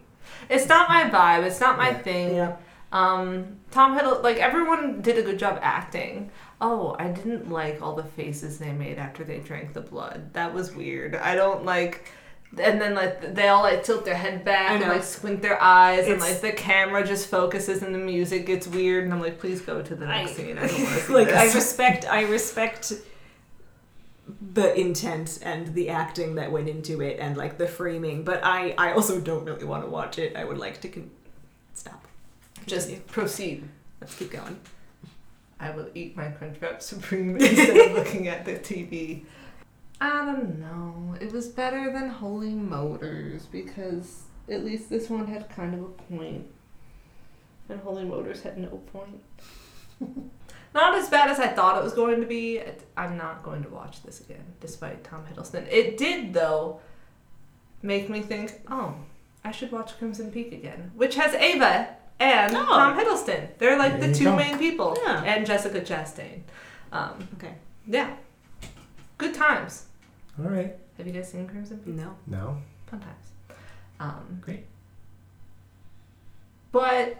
It's 0.48 0.68
not 0.68 0.88
my 0.88 1.04
vibe. 1.10 1.44
It's 1.44 1.60
not 1.60 1.78
my 1.78 1.90
Yeah. 1.90 1.98
thing. 1.98 2.52
Um, 2.94 3.56
Tom 3.72 3.98
Hiddle, 3.98 4.22
like 4.22 4.36
everyone 4.38 5.02
did 5.02 5.18
a 5.18 5.22
good 5.22 5.38
job 5.38 5.58
acting. 5.60 6.30
Oh, 6.60 6.94
I 6.98 7.08
didn't 7.08 7.50
like 7.50 7.82
all 7.82 7.94
the 7.96 8.04
faces 8.04 8.58
they 8.58 8.72
made 8.72 8.98
after 8.98 9.24
they 9.24 9.40
drank 9.40 9.72
the 9.74 9.80
blood. 9.80 10.32
That 10.32 10.54
was 10.54 10.72
weird. 10.74 11.16
I 11.16 11.34
don't 11.34 11.64
like. 11.64 12.12
And 12.56 12.80
then 12.80 12.94
like 12.94 13.34
they 13.34 13.48
all 13.48 13.64
like 13.64 13.82
tilt 13.82 14.04
their 14.04 14.14
head 14.14 14.44
back 14.44 14.80
and 14.80 14.88
like 14.88 15.02
squint 15.02 15.42
their 15.42 15.60
eyes 15.60 16.06
and 16.06 16.20
like 16.20 16.40
the 16.40 16.52
camera 16.52 17.04
just 17.04 17.26
focuses 17.26 17.82
and 17.82 17.92
the 17.92 17.98
music 17.98 18.46
gets 18.46 18.68
weird 18.68 19.02
and 19.02 19.12
I'm 19.12 19.20
like, 19.20 19.40
please 19.40 19.60
go 19.60 19.82
to 19.82 19.94
the 19.96 20.06
next 20.06 20.30
I- 20.30 20.34
scene. 20.34 20.56
I 20.58 20.68
don't 20.68 20.82
want 20.84 21.02
to 21.02 21.12
like 21.18 21.28
I 21.32 21.52
respect 21.52 22.04
I 22.08 22.22
respect 22.22 22.92
the 24.52 24.72
intent 24.78 25.40
and 25.42 25.74
the 25.74 25.88
acting 25.90 26.36
that 26.36 26.52
went 26.52 26.68
into 26.68 27.00
it 27.02 27.18
and 27.18 27.36
like 27.36 27.58
the 27.58 27.66
framing, 27.66 28.22
but 28.22 28.40
I 28.44 28.74
I 28.78 28.92
also 28.92 29.20
don't 29.20 29.44
really 29.44 29.64
want 29.64 29.82
to 29.84 29.90
watch 29.90 30.18
it. 30.20 30.36
I 30.36 30.44
would 30.44 30.58
like 30.58 30.80
to 30.82 30.88
con- 30.88 31.10
stop. 31.74 32.06
Just 32.66 32.88
Continue. 32.88 33.08
proceed. 33.08 33.68
let's 34.00 34.14
keep 34.16 34.30
going. 34.30 34.58
I 35.60 35.70
will 35.70 35.88
eat 35.94 36.16
my 36.16 36.24
Crunchwrap 36.24 36.82
Supreme 36.82 37.36
instead 37.40 37.76
of 37.76 37.92
looking 37.92 38.28
at 38.28 38.44
the 38.44 38.54
TV. 38.54 39.24
I 40.00 40.24
don't 40.24 40.58
know. 40.60 41.16
It 41.20 41.32
was 41.32 41.48
better 41.48 41.92
than 41.92 42.08
Holy 42.08 42.50
Motors 42.50 43.46
because 43.46 44.24
at 44.50 44.64
least 44.64 44.90
this 44.90 45.08
one 45.08 45.26
had 45.26 45.48
kind 45.48 45.74
of 45.74 45.80
a. 46.10 46.40
And 47.68 47.80
Holy 47.80 48.04
Motors 48.04 48.42
had 48.42 48.58
no 48.58 48.82
point. 48.92 49.22
not 50.74 50.94
as 50.94 51.08
bad 51.08 51.30
as 51.30 51.38
I 51.38 51.48
thought 51.48 51.78
it 51.78 51.84
was 51.84 51.94
going 51.94 52.20
to 52.20 52.26
be. 52.26 52.60
I'm 52.96 53.16
not 53.16 53.42
going 53.42 53.62
to 53.62 53.70
watch 53.70 54.02
this 54.02 54.20
again, 54.20 54.44
despite 54.60 55.04
Tom 55.04 55.24
Hiddleston. 55.24 55.66
It 55.70 55.96
did, 55.96 56.34
though, 56.34 56.80
make 57.82 58.10
me 58.10 58.20
think, 58.20 58.60
oh, 58.68 58.94
I 59.44 59.52
should 59.52 59.72
watch 59.72 59.96
Crimson 59.98 60.30
Peak 60.30 60.52
again, 60.52 60.90
which 60.94 61.14
has 61.14 61.32
Ava 61.34 61.96
and 62.20 62.54
Oh. 62.56 62.64
Tom 62.64 62.98
Hiddleston. 62.98 63.48
They're 63.58 63.78
like 63.78 63.98
There 64.00 64.08
the 64.08 64.14
two 64.14 64.24
go. 64.24 64.36
main 64.36 64.58
people, 64.58 64.96
Yeah. 65.04 65.22
and 65.24 65.44
Jessica 65.46 65.80
Chastain. 65.80 66.40
Um, 66.92 67.28
Okay. 67.36 67.54
yeah, 67.86 68.14
good 69.18 69.34
times. 69.34 69.86
All 70.38 70.50
right. 70.50 70.76
Have 70.98 71.06
you 71.06 71.12
guys 71.12 71.30
seen 71.30 71.46
Crimson 71.48 71.78
Peak? 71.78 71.94
No. 71.94 72.14
No. 72.26 72.58
Fun 72.86 73.00
times. 73.00 73.58
Um, 74.00 74.38
Great. 74.40 74.66
But 76.72 77.16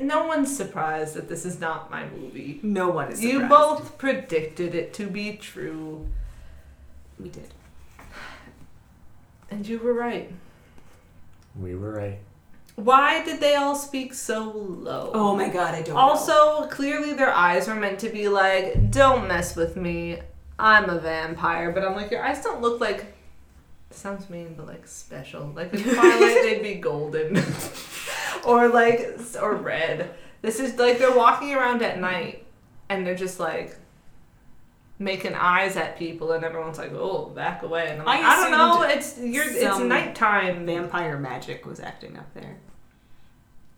no 0.00 0.26
one's 0.26 0.54
surprised 0.54 1.14
that 1.14 1.28
this 1.28 1.44
is 1.44 1.60
not 1.60 1.90
my 1.90 2.08
movie. 2.08 2.60
No 2.62 2.88
one 2.90 3.10
is 3.12 3.18
Surprised. 3.20 3.42
You 3.42 3.48
both 3.48 3.98
predicted 3.98 4.74
it 4.74 4.92
to 4.94 5.06
be 5.06 5.36
true, 5.36 6.06
we 7.18 7.28
did. 7.28 7.52
and 9.50 9.66
you 9.66 9.78
were 9.78 9.92
right. 9.94 10.30
We 11.58 11.74
were 11.74 11.92
right. 11.92 12.18
Why 12.78 13.24
did 13.24 13.40
they 13.40 13.56
all 13.56 13.74
speak 13.74 14.14
so 14.14 14.52
low? 14.52 15.10
Oh 15.12 15.34
my 15.34 15.48
god, 15.48 15.74
I 15.74 15.82
don't 15.82 15.96
know. 15.96 16.00
Also, 16.00 16.68
clearly 16.68 17.12
their 17.12 17.32
eyes 17.32 17.66
were 17.66 17.74
meant 17.74 17.98
to 18.00 18.08
be 18.08 18.28
like, 18.28 18.92
"Don't 18.92 19.26
mess 19.26 19.56
with 19.56 19.74
me. 19.74 20.20
I'm 20.60 20.88
a 20.88 21.00
vampire." 21.00 21.72
But 21.72 21.84
I'm 21.84 21.96
like, 21.96 22.12
your 22.12 22.22
eyes 22.22 22.40
don't 22.40 22.60
look 22.60 22.80
like. 22.80 23.16
Sounds 23.90 24.30
mean, 24.30 24.54
but 24.56 24.68
like 24.68 24.86
special. 24.86 25.48
Like 25.56 25.74
in 25.74 25.82
Twilight, 25.94 26.20
they'd 26.44 26.62
be 26.62 26.74
golden, 26.76 27.42
or 28.46 28.68
like 28.68 29.18
or 29.42 29.56
red. 29.56 30.14
This 30.42 30.60
is 30.60 30.78
like 30.78 31.00
they're 31.00 31.16
walking 31.16 31.52
around 31.54 31.82
at 31.82 31.98
night, 31.98 32.46
and 32.88 33.04
they're 33.04 33.16
just 33.16 33.40
like 33.40 33.76
making 35.00 35.34
eyes 35.34 35.76
at 35.76 35.98
people, 35.98 36.30
and 36.30 36.44
everyone's 36.44 36.78
like, 36.78 36.92
"Oh, 36.92 37.24
back 37.30 37.64
away." 37.64 37.88
And 37.88 38.02
I'm 38.02 38.06
like, 38.06 38.20
I 38.20 38.36
I, 38.36 38.36
don't 38.36 38.52
know. 38.52 38.82
It's 38.82 39.18
you're. 39.18 39.50
It's 39.50 39.80
nighttime. 39.80 40.64
vampire 40.64 41.18
magic 41.18 41.66
was 41.66 41.80
acting 41.80 42.16
up 42.16 42.32
there. 42.34 42.56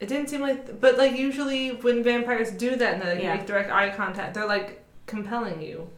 It 0.00 0.08
didn't 0.08 0.28
seem 0.30 0.40
like, 0.40 0.80
but 0.80 0.96
like 0.96 1.16
usually 1.16 1.68
when 1.70 2.02
vampires 2.02 2.50
do 2.50 2.74
that 2.76 2.94
and 2.94 3.02
they 3.02 3.14
like, 3.14 3.22
Yeah. 3.22 3.36
make 3.36 3.46
direct 3.46 3.70
eye 3.70 3.90
contact, 3.94 4.34
they're 4.34 4.46
like 4.48 4.82
compelling 5.06 5.60
you. 5.60 5.88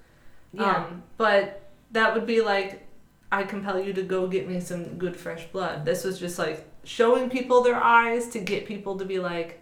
Yeah. 0.52 0.84
Um, 0.84 1.02
but 1.16 1.62
that 1.92 2.12
would 2.14 2.26
be 2.26 2.40
like, 2.42 2.84
I 3.30 3.44
compel 3.44 3.80
you 3.80 3.92
to 3.94 4.02
go 4.02 4.26
get 4.26 4.48
me 4.48 4.60
some 4.60 4.98
good 4.98 5.16
fresh 5.16 5.46
blood. 5.46 5.84
This 5.84 6.04
was 6.04 6.18
just 6.18 6.38
like 6.38 6.68
showing 6.84 7.30
people 7.30 7.62
their 7.62 7.76
eyes 7.82 8.28
to 8.30 8.40
get 8.40 8.66
people 8.66 8.98
to 8.98 9.04
be 9.04 9.18
like, 9.20 9.60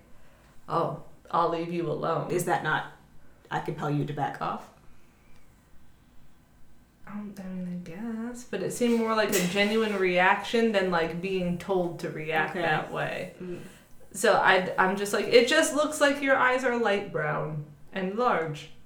oh, 0.69 1.03
I'll 1.31 1.51
leave 1.51 1.73
you 1.73 1.89
alone. 1.91 2.31
Is 2.31 2.47
that 2.47 2.65
not? 2.65 2.87
I 3.51 3.61
compel 3.61 3.91
you 3.91 4.05
to 4.07 4.13
back 4.13 4.41
off. 4.41 4.69
Um, 7.07 7.35
I 7.39 7.43
mean, 7.43 7.83
I 7.85 8.29
guess, 8.31 8.45
but 8.45 8.63
it 8.63 8.73
seemed 8.73 8.99
more 9.01 9.15
like 9.17 9.31
a 9.31 9.47
genuine 9.49 9.97
reaction 9.99 10.71
than 10.73 10.91
like 10.91 11.21
being 11.21 11.59
told 11.59 11.99
to 12.01 12.11
react 12.11 12.53
Okay. 12.53 12.63
that 12.63 12.93
way. 12.93 13.33
So 14.13 14.35
I, 14.35 14.73
I'm 14.79 14.97
just 14.97 15.13
like, 15.13 15.27
it 15.27 15.47
just 15.49 15.75
looks 15.75 16.01
like 16.01 16.21
your 16.21 16.37
eyes 16.37 16.65
are 16.65 16.77
light 16.79 17.13
brown 17.13 17.65
and 17.93 18.17
large. 18.19 18.71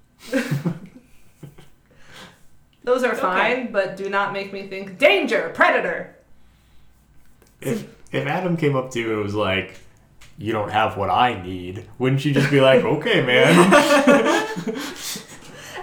Those 2.83 3.03
are 3.03 3.11
Okay. 3.13 3.21
fine, 3.21 3.71
but 3.71 3.97
do 3.97 4.09
not 4.09 4.31
make 4.33 4.53
me 4.53 4.67
think 4.67 4.99
danger, 4.99 5.51
predator. 5.55 6.15
If 7.61 7.87
if 8.11 8.27
Adam 8.27 8.55
came 8.57 8.75
up 8.75 8.91
to 8.91 8.99
you 8.99 9.13
and 9.13 9.23
was 9.23 9.33
like, 9.33 9.79
"You 10.37 10.51
don't 10.53 10.69
have 10.71 10.95
what 10.95 11.09
I 11.09 11.41
need," 11.41 11.87
wouldn't 11.97 12.23
you 12.23 12.31
just 12.33 12.51
be 12.51 12.61
like, 12.61 12.83
"Okay, 12.85 13.25
man"? 13.25 13.55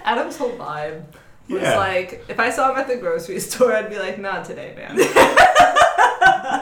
Adam's 0.05 0.37
whole 0.37 0.51
vibe 0.57 1.03
was 1.49 1.61
Yeah. 1.61 1.77
like, 1.77 2.23
if 2.29 2.39
I 2.39 2.49
saw 2.49 2.71
him 2.71 2.77
at 2.77 2.87
the 2.87 2.95
grocery 2.97 3.39
store, 3.41 3.73
I'd 3.75 3.89
be 3.89 3.97
like, 3.99 4.17
not 4.19 4.45
today, 4.45 4.73
man. 4.77 4.95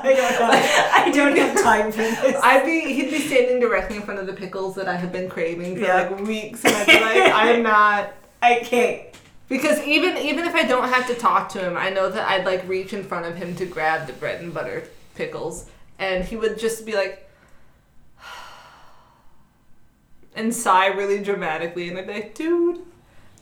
I 0.03 0.13
don't 0.13 0.53
have, 0.53 1.07
I 1.07 1.11
don't 1.11 1.37
have 1.37 1.61
time 1.63 1.91
for 1.91 1.97
this. 1.99 2.35
I'd 2.41 2.65
be, 2.65 2.93
he'd 2.93 3.11
be 3.11 3.19
standing 3.19 3.59
directly 3.59 3.97
in 3.97 4.01
front 4.01 4.19
of 4.19 4.27
the 4.27 4.33
pickles 4.33 4.75
that 4.75 4.87
I 4.87 4.95
have 4.95 5.11
been 5.11 5.29
craving 5.29 5.75
for 5.75 5.81
Yeah. 5.81 6.09
like 6.09 6.19
weeks, 6.21 6.63
and 6.65 6.75
I'd 6.75 6.87
be 6.87 6.93
like, 6.99 7.31
I'm 7.33 7.63
not. 7.63 8.13
I 8.41 8.59
can't. 8.63 9.03
Because 9.49 9.81
even 9.83 10.17
even 10.17 10.45
if 10.45 10.55
I 10.55 10.63
don't 10.63 10.87
have 10.87 11.07
to 11.07 11.15
talk 11.15 11.49
to 11.49 11.59
him, 11.59 11.75
I 11.75 11.89
know 11.89 12.09
that 12.09 12.27
I'd 12.27 12.45
like 12.45 12.67
reach 12.67 12.93
in 12.93 13.03
front 13.03 13.25
of 13.25 13.35
him 13.35 13.53
to 13.57 13.65
grab 13.65 14.07
the 14.07 14.13
bread 14.13 14.41
and 14.41 14.53
butter 14.53 14.87
pickles, 15.15 15.65
and 15.99 16.23
he 16.23 16.37
would 16.37 16.57
just 16.57 16.85
be 16.85 16.93
like, 16.95 17.29
and 20.35 20.55
sigh 20.55 20.87
really 20.87 21.21
dramatically, 21.21 21.89
and 21.89 21.97
I'd 21.97 22.07
be 22.07 22.13
like, 22.13 22.33
dude, 22.35 22.79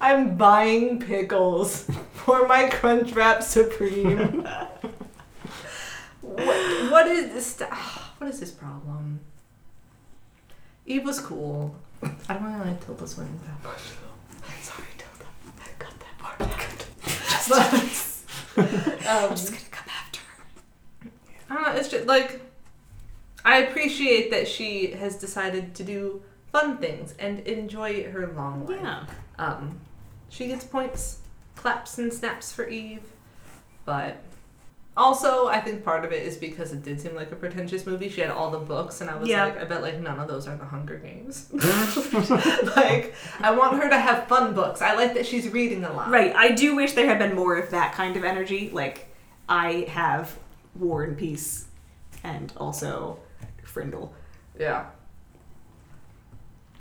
I'm 0.01 0.35
buying 0.35 0.99
pickles 0.99 1.87
for 2.13 2.47
my 2.47 2.69
Crunchwrap 2.69 3.43
Supreme. 3.43 4.47
what 6.45 6.91
what 6.91 7.07
is 7.07 7.33
this? 7.33 7.67
What 8.17 8.29
is 8.29 8.39
this 8.39 8.51
problem? 8.51 9.21
Eve 10.85 11.05
was 11.05 11.19
cool. 11.19 11.75
I 12.01 12.33
don't 12.33 12.43
really 12.43 12.71
like 12.71 12.85
Tilda 12.85 13.07
Swinton 13.07 13.39
that 13.45 13.63
much. 13.63 13.77
though. 13.77 14.49
Sorry, 14.61 14.87
Tilda. 14.97 15.29
I 15.59 15.69
got 15.77 15.93
that 15.99 16.17
part 16.17 16.41
out. 16.41 16.85
But, 17.49 19.07
um, 19.07 19.29
just 19.31 19.51
gonna 19.51 19.63
come 19.71 19.87
after 19.87 20.19
her. 20.19 21.11
I 21.49 21.53
don't 21.53 21.63
know. 21.63 21.79
It's 21.79 21.89
just 21.89 22.07
like 22.07 22.41
I 23.45 23.57
appreciate 23.59 24.31
that 24.31 24.47
she 24.47 24.91
has 24.91 25.15
decided 25.15 25.73
to 25.75 25.83
do 25.83 26.21
fun 26.51 26.77
things 26.77 27.15
and 27.19 27.39
enjoy 27.41 28.09
her 28.11 28.27
long 28.27 28.65
life. 28.65 28.79
Yeah. 28.81 29.05
Um, 29.37 29.79
she 30.29 30.47
gets 30.47 30.65
points, 30.65 31.19
claps 31.55 31.97
and 31.97 32.11
snaps 32.11 32.51
for 32.51 32.67
Eve, 32.67 33.03
but 33.85 34.17
also 34.99 35.47
I 35.47 35.59
think 35.61 35.83
part 35.83 36.03
of 36.05 36.11
it 36.11 36.23
is 36.23 36.35
because 36.37 36.71
it 36.73 36.83
did 36.83 36.99
seem 37.01 37.15
like 37.15 37.31
a 37.31 37.35
pretentious 37.35 37.85
movie. 37.85 38.09
She 38.09 38.21
had 38.21 38.29
all 38.29 38.51
the 38.51 38.59
books, 38.59 39.01
and 39.01 39.09
I 39.09 39.15
was 39.15 39.27
Yeah. 39.29 39.45
like, 39.45 39.59
I 39.59 39.63
bet 39.63 39.81
like 39.81 39.99
none 39.99 40.19
of 40.19 40.27
those 40.27 40.47
are 40.47 40.55
the 40.57 40.65
Hunger 40.65 40.97
Games. 40.97 41.49
like 42.75 43.13
I 43.39 43.51
want 43.57 43.81
her 43.81 43.89
to 43.89 43.97
have 43.99 44.27
fun 44.27 44.53
books. 44.53 44.81
I 44.81 44.95
like 44.95 45.13
that 45.15 45.25
she's 45.25 45.47
reading 45.49 45.83
a 45.83 45.91
lot. 45.93 46.09
Right. 46.09 46.35
I 46.35 46.51
do 46.51 46.75
wish 46.75 46.93
there 46.93 47.07
had 47.07 47.19
been 47.19 47.35
more 47.35 47.57
of 47.57 47.71
that 47.71 47.93
kind 47.93 48.17
of 48.17 48.23
energy. 48.23 48.69
Like, 48.71 49.07
I 49.47 49.87
have 49.89 50.37
War 50.75 51.03
and 51.03 51.17
Peace 51.17 51.65
and 52.23 52.51
also 52.57 53.19
Frindle. 53.65 54.11
Yeah. 54.59 54.85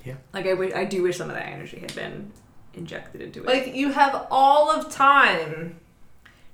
Yeah. 0.05 0.15
Like 0.33 0.47
I, 0.47 0.51
w- 0.51 0.73
I 0.75 0.85
do 0.85 1.03
wish 1.03 1.19
some 1.19 1.29
of 1.31 1.37
that 1.37 1.47
energy 1.47 1.79
had 1.81 1.95
been 1.95 2.33
injected 2.75 3.21
into 3.21 3.41
it. 3.43 3.47
Like 3.47 3.75
you 3.75 3.93
have 3.93 4.27
all 4.31 4.71
of 4.71 4.91
time. 4.93 5.79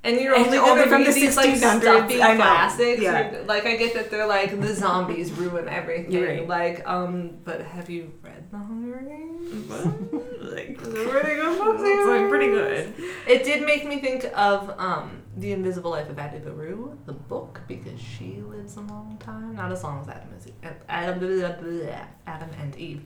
And 0.05 0.21
you're 0.21 0.37
only 0.37 0.59
only 0.59 0.85
from 0.87 1.03
the 1.03 1.13
these 1.13 1.35
like 1.35 1.55
1600s. 1.55 1.81
stuffy 1.81 2.23
I 2.23 2.35
know. 2.35 2.43
classics. 2.43 3.01
Yeah. 3.01 3.43
Like 3.47 3.65
I 3.65 3.77
get 3.77 3.95
that 3.95 4.11
they're 4.11 4.27
like 4.27 4.61
the 4.61 4.75
zombies 4.75 5.33
ruin 5.33 5.67
everything. 5.67 6.23
Right. 6.23 6.47
Like 6.47 6.87
um, 6.87 7.39
but 7.43 7.63
have 7.63 7.89
you 7.89 8.13
read 8.23 8.51
The 8.51 8.59
Hunger 8.59 9.01
Games? 9.01 9.71
like, 10.43 10.77
pretty 10.83 11.35
good 11.37 11.59
book 11.59 11.77
it's 11.81 12.09
like 12.09 12.29
pretty 12.29 12.49
good. 12.49 12.93
It 13.27 13.45
did 13.45 13.65
make 13.65 13.87
me 13.87 13.99
think 14.01 14.27
of 14.37 14.79
um, 14.79 15.23
The 15.39 15.53
Invisible 15.53 15.91
Life 15.91 16.11
of 16.11 16.19
Addie 16.19 16.45
LaRue, 16.45 16.99
the 17.07 17.15
book, 17.15 17.63
because 17.67 17.99
she 17.99 18.43
lives 18.43 18.77
a 18.77 18.83
long 18.83 19.17
time. 19.19 19.57
Not 19.57 19.73
as 19.73 19.83
long 19.83 20.03
as 20.03 20.09
Adam 20.09 20.29
is 20.37 20.53
Adam, 20.89 21.89
Adam 22.27 22.51
and 22.61 22.77
Eve. 22.77 23.05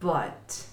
But 0.00 0.66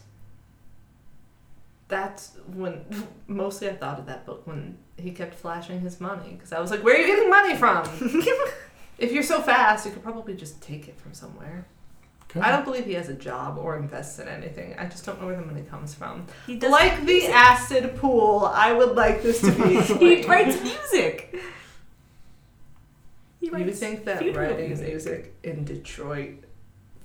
that's 1.90 2.38
when 2.54 2.86
mostly 3.28 3.70
I 3.70 3.74
thought 3.76 4.00
of 4.00 4.06
that 4.06 4.26
book 4.26 4.48
when 4.48 4.78
he 4.98 5.12
kept 5.12 5.36
flashing 5.36 5.82
his 5.82 6.00
money 6.00 6.32
because 6.34 6.54
I 6.54 6.60
was 6.62 6.72
like, 6.72 6.84
"Where 6.84 6.96
are 6.96 7.00
you 7.00 7.08
getting 7.08 7.30
money 7.30 7.56
from? 7.58 7.84
if 8.98 9.12
you're 9.12 9.24
so 9.24 9.42
fast, 9.42 9.86
you 9.86 9.92
could 9.92 10.04
probably 10.04 10.36
just 10.36 10.62
take 10.62 10.88
it 10.88 10.98
from 11.00 11.14
somewhere." 11.14 11.68
I 12.40 12.52
don't 12.52 12.64
believe 12.64 12.86
he 12.86 12.94
has 12.94 13.10
a 13.10 13.16
job 13.16 13.58
or 13.58 13.76
invests 13.76 14.20
in 14.20 14.28
anything. 14.28 14.76
I 14.78 14.86
just 14.86 15.04
don't 15.04 15.20
know 15.20 15.26
where 15.26 15.36
the 15.36 15.42
money 15.44 15.64
comes 15.64 15.96
from. 15.96 16.28
He 16.46 16.58
does 16.58 16.70
Like 16.72 17.00
the 17.00 17.06
music. 17.06 17.32
acid 17.34 17.96
pool, 17.96 18.46
I 18.54 18.72
would 18.72 18.96
like 18.96 19.24
this 19.24 19.42
to 19.42 19.52
be 19.52 19.82
He 20.22 20.22
writes 20.28 20.62
music. 20.62 21.36
He 23.40 23.48
you 23.48 23.52
would 23.52 23.74
think 23.74 24.06
that 24.06 24.22
writing 24.36 24.68
music. 24.68 24.88
music. 24.88 25.36
in 25.44 25.66
Detroit, 25.66 26.44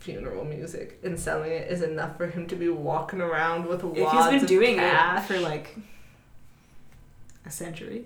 funeral 0.05 0.45
music, 0.45 1.01
and 1.03 1.19
selling 1.19 1.51
it 1.51 1.71
is 1.73 1.81
enough 1.81 2.19
for 2.19 2.27
him 2.27 2.47
to 2.47 2.55
be 2.57 2.69
walking 2.69 3.23
around 3.23 3.67
with 3.67 3.83
If 3.83 3.97
wads 3.97 4.13
he's 4.13 4.27
been 4.27 4.43
of 4.43 4.47
doing 4.47 4.77
cash. 4.77 5.25
it 5.31 5.33
for 5.35 5.41
like 5.41 5.77
a 7.47 7.51
century, 7.51 8.05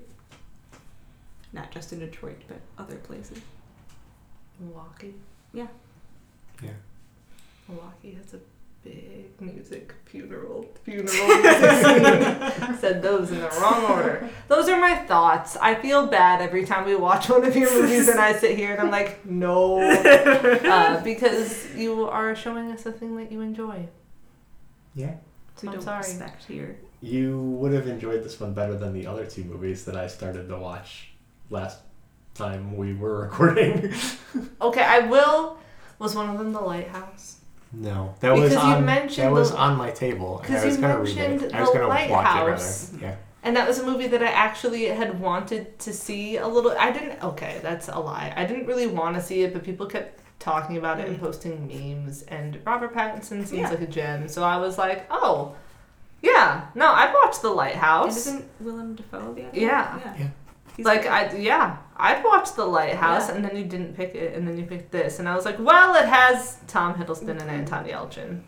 not 1.53 1.73
just 1.73 1.93
in 1.93 1.99
Detroit 1.99 2.39
but 2.47 2.61
other 2.79 2.97
places. 2.97 3.41
Milwaukee. 4.61 5.15
Yeah. 5.53 5.67
Yeah. 6.63 6.71
Milwaukee 7.69 8.17
has 8.23 8.33
a 8.35 8.39
big 8.89 9.41
music 9.41 9.95
funeral 10.05 10.67
funeral. 10.85 11.09
Said 12.79 13.03
those 13.03 13.31
in 13.31 13.41
the 13.41 13.49
wrong 13.61 13.85
order. 13.85 14.29
Those 14.49 14.69
are 14.69 14.81
my 14.81 14.97
thoughts. 14.97 15.57
I 15.57 15.75
feel 15.75 16.07
bad 16.07 16.41
every 16.41 16.65
time 16.65 16.87
we 16.87 16.95
watch 16.97 17.29
one 17.29 17.45
of 17.45 17.55
your 17.57 17.73
movies 17.73 18.09
and 18.09 18.19
I 18.19 18.37
sit 18.37 18.57
here 18.57 18.73
and 18.73 18.81
I'm 18.81 18.91
like, 18.91 19.25
no, 19.27 19.81
uh, 19.83 21.03
because 21.03 21.75
you 21.75 22.09
are 22.09 22.35
showing 22.35 22.71
us 22.73 22.87
a 22.87 22.93
thing 22.93 23.17
that 23.17 23.31
you 23.31 23.41
enjoy. 23.41 23.89
Yeah. 24.95 25.15
So 25.57 25.69
I'm 25.69 25.75
don't 25.75 25.83
sorry. 25.83 25.99
respect 25.99 26.45
here. 26.45 26.79
You 27.01 27.41
would 27.41 27.73
have 27.73 27.87
enjoyed 27.87 28.25
this 28.25 28.41
one 28.41 28.55
better 28.55 28.77
than 28.77 28.93
the 28.93 29.07
other 29.07 29.27
two 29.27 29.45
movies 29.45 29.85
that 29.85 29.97
I 29.97 30.09
started 30.09 30.49
to 30.49 30.57
watch 30.57 31.11
last 31.51 31.79
time 32.35 32.77
we 32.77 32.95
were 32.95 33.21
recording. 33.23 33.93
Okay, 34.61 34.83
I 34.83 35.01
will. 35.01 35.59
Was 35.99 36.15
one 36.15 36.29
of 36.31 36.39
them 36.39 36.53
the 36.53 36.61
lighthouse? 36.61 37.38
No, 37.73 38.15
that 38.21 38.33
was 38.35 38.51
Because 38.51 38.65
you 38.65 38.71
on 38.71 38.85
mentioned 38.85 39.27
that 39.27 39.33
was 39.33 39.51
the- 39.53 39.59
on 39.59 39.77
my 39.77 39.91
table, 39.91 40.39
and 40.39 40.47
'Cause 40.49 40.63
I 40.63 40.67
was 40.67 40.77
you 40.77 40.81
gonna 40.83 40.99
read 41.01 41.17
mentioned 41.17 41.43
it. 41.43 41.55
I 41.55 41.61
was 41.61 41.71
The 41.71 41.79
gonna 41.79 41.89
watch 41.89 42.01
it 42.03 42.11
Lighthouse. 42.11 42.91
rather. 42.93 43.05
Yeah. 43.07 43.15
And 43.45 43.57
that 43.57 43.69
was 43.69 43.79
a 43.79 43.87
movie 43.87 44.09
that 44.09 44.23
I 44.23 44.27
actually 44.27 44.87
had 44.87 45.21
wanted 45.21 45.79
to 45.81 45.93
see 45.93 46.37
a 46.39 46.47
little. 46.47 46.75
I 46.79 46.91
didn't. 46.91 47.23
Okay, 47.23 47.61
that's 47.63 47.89
a 47.89 47.99
lie. 47.99 48.33
I 48.37 48.45
didn't 48.45 48.67
really 48.67 48.87
want 48.87 49.15
to 49.17 49.23
see 49.23 49.43
it, 49.43 49.53
but 49.53 49.63
people 49.63 49.87
kept 49.87 50.21
talking 50.41 50.77
about 50.77 50.99
it 51.01 51.07
and 51.09 51.17
Mm. 51.19 51.21
posting 51.23 51.67
memes. 51.69 52.23
And 52.23 52.59
Robert 52.67 52.95
Pattinson 52.95 53.47
seems 53.47 53.53
Yeah. 53.53 53.71
like 53.71 53.81
a 53.81 53.87
gem, 53.87 54.29
so 54.29 54.43
I 54.43 54.57
was 54.57 54.77
like, 54.77 55.07
oh, 55.11 55.53
yeah. 56.21 56.63
No, 56.75 56.89
I'd 56.93 57.13
watch 57.25 57.41
The 57.41 57.49
And 57.49 57.57
Lighthouse. 57.57 58.17
isn't 58.17 58.45
Willem 58.61 58.95
Dafoe 58.97 59.33
the 59.35 59.47
other 59.47 59.51
Yeah. 59.59 59.91
one? 59.93 60.03
Yeah. 60.19 60.27
He's 60.79 60.87
Like 60.87 61.03
good. 61.03 61.11
I, 61.11 61.37
yeah, 61.37 61.79
I'd 61.97 62.23
watch 62.25 62.55
The 62.55 62.65
Lighthouse, 62.65 63.29
Yeah. 63.29 63.35
and 63.35 63.45
then 63.45 63.57
you 63.57 63.65
didn't 63.65 63.95
pick 63.95 64.15
it, 64.15 64.37
and 64.37 64.47
then 64.47 64.57
you 64.57 64.65
picked 64.65 64.93
this, 64.93 65.19
and 65.19 65.29
I 65.29 65.35
was 65.35 65.45
like, 65.45 65.59
well, 65.59 65.97
it 65.97 66.07
has 66.07 66.59
Tom 66.69 66.95
Hiddleston 66.95 67.31
and 67.31 67.41
mm-hmm. 67.41 67.51
Anton 67.51 67.85
Yelchin, 67.85 68.43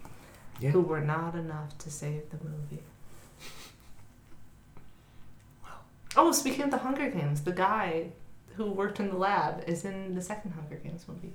Yeah. 0.61 0.71
who 0.71 0.81
were 0.81 1.01
not 1.01 1.35
enough 1.35 1.77
to 1.79 1.91
save 1.91 2.31
the 2.31 2.37
movie. 2.45 2.85
Oh, 6.17 6.31
speaking 6.31 6.63
of 6.63 6.71
the 6.71 6.79
Hunger 6.79 7.11
Games, 7.11 7.41
the 7.43 7.53
guy 7.53 8.11
who 8.55 8.71
worked 8.71 9.01
in 9.01 9.09
the 9.09 9.17
lab 9.17 9.65
is 9.67 9.85
in 9.85 10.15
the 10.15 10.23
second 10.23 10.53
Hunger 10.53 10.77
Games 10.77 11.05
movie. 11.09 11.33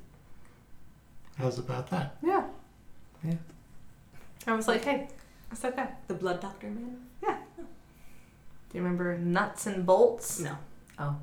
How's 1.37 1.59
about 1.59 1.89
that? 1.89 2.15
Yeah. 2.23 2.45
Yeah. 3.21 3.35
I 4.47 4.53
was 4.53 4.69
like, 4.69 4.85
hey, 4.85 5.09
that's 5.49 5.61
that 5.61 5.75
guy. 5.75 5.89
the 6.07 6.13
Blood 6.13 6.39
Doctor 6.39 6.67
man. 6.67 7.01
Yeah. 7.21 7.37
Do 7.57 7.63
you 8.77 8.81
remember 8.81 9.17
Nuts 9.17 9.65
and 9.67 9.85
Bolts? 9.85 10.39
No. 10.39 10.57
Oh. 10.99 11.15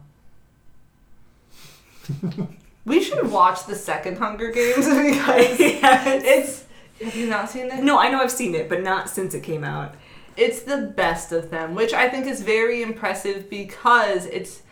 we 2.84 3.02
should 3.02 3.30
watch 3.30 3.66
the 3.66 3.74
second 3.74 4.18
Hunger 4.18 4.50
Games 4.50 4.76
because 4.86 5.60
it's. 5.60 6.64
Have 7.02 7.16
you 7.16 7.28
not 7.28 7.50
seen 7.50 7.70
it? 7.70 7.82
No, 7.82 7.98
I 7.98 8.10
know 8.10 8.20
I've 8.20 8.30
seen 8.30 8.54
it, 8.54 8.68
but 8.68 8.82
not 8.82 9.08
since 9.08 9.34
it 9.34 9.42
came 9.42 9.64
out. 9.64 9.94
It's 10.36 10.62
the 10.62 10.92
best 10.96 11.32
of 11.32 11.50
them, 11.50 11.74
which 11.74 11.92
I 11.92 12.08
think 12.08 12.26
is 12.26 12.42
very 12.42 12.82
impressive 12.82 13.50
because 13.50 14.26
it's. 14.26 14.62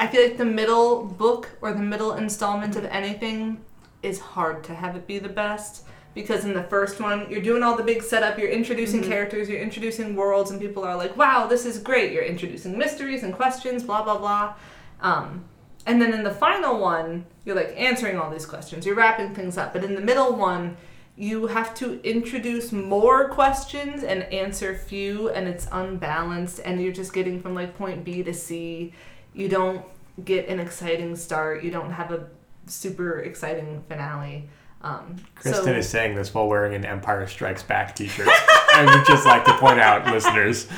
I 0.00 0.08
feel 0.08 0.22
like 0.22 0.36
the 0.36 0.44
middle 0.44 1.04
book 1.04 1.50
or 1.60 1.72
the 1.72 1.78
middle 1.82 2.14
installment 2.14 2.76
of 2.76 2.84
anything 2.86 3.60
is 4.02 4.18
hard 4.18 4.64
to 4.64 4.74
have 4.74 4.96
it 4.96 5.06
be 5.06 5.18
the 5.18 5.28
best 5.28 5.84
because 6.14 6.44
in 6.44 6.54
the 6.54 6.62
first 6.64 7.00
one 7.00 7.26
you're 7.30 7.42
doing 7.42 7.62
all 7.62 7.76
the 7.76 7.82
big 7.82 8.02
setup, 8.02 8.38
you're 8.38 8.48
introducing 8.48 9.02
Mhm. 9.02 9.08
characters, 9.08 9.48
you're 9.48 9.60
introducing 9.60 10.14
worlds, 10.16 10.50
and 10.50 10.60
people 10.60 10.84
are 10.84 10.96
like, 10.96 11.16
"Wow, 11.16 11.46
this 11.46 11.66
is 11.66 11.78
great!" 11.78 12.12
You're 12.12 12.22
introducing 12.24 12.78
mysteries 12.78 13.22
and 13.22 13.34
questions, 13.34 13.82
blah 13.82 14.02
blah 14.02 14.18
blah. 14.18 14.54
Um, 15.00 15.44
and 15.86 16.00
then 16.00 16.14
in 16.14 16.22
the 16.24 16.30
final 16.30 16.78
one, 16.78 17.26
you're 17.44 17.56
like 17.56 17.74
answering 17.76 18.18
all 18.18 18.30
these 18.30 18.46
questions, 18.46 18.86
you're 18.86 18.94
wrapping 18.94 19.34
things 19.34 19.58
up. 19.58 19.72
But 19.72 19.84
in 19.84 19.94
the 19.94 20.00
middle 20.00 20.34
one, 20.34 20.76
you 21.16 21.46
have 21.48 21.74
to 21.74 22.00
introduce 22.02 22.72
more 22.72 23.28
questions 23.28 24.02
and 24.02 24.22
answer 24.32 24.74
few, 24.74 25.28
and 25.30 25.46
it's 25.46 25.68
unbalanced, 25.70 26.60
and 26.64 26.80
you're 26.82 26.92
just 26.92 27.12
getting 27.12 27.40
from 27.40 27.54
like 27.54 27.76
point 27.76 28.04
B 28.04 28.22
to 28.22 28.32
C. 28.34 28.92
You 29.32 29.48
don't 29.48 29.84
get 30.24 30.48
an 30.48 30.58
exciting 30.60 31.14
start. 31.16 31.62
You 31.62 31.70
don't 31.70 31.90
have 31.92 32.10
a 32.12 32.26
super 32.66 33.18
exciting 33.20 33.84
finale. 33.88 34.48
Um, 34.84 35.16
Kristen 35.34 35.64
so, 35.64 35.72
is 35.72 35.88
saying 35.88 36.14
this 36.14 36.34
while 36.34 36.46
wearing 36.46 36.74
an 36.74 36.84
Empire 36.84 37.26
Strikes 37.26 37.62
Back 37.62 37.96
T-shirt. 37.96 38.28
I 38.74 38.84
would 38.84 39.06
just 39.06 39.24
like 39.24 39.46
to 39.46 39.56
point 39.56 39.80
out, 39.80 40.06
listeners. 40.12 40.68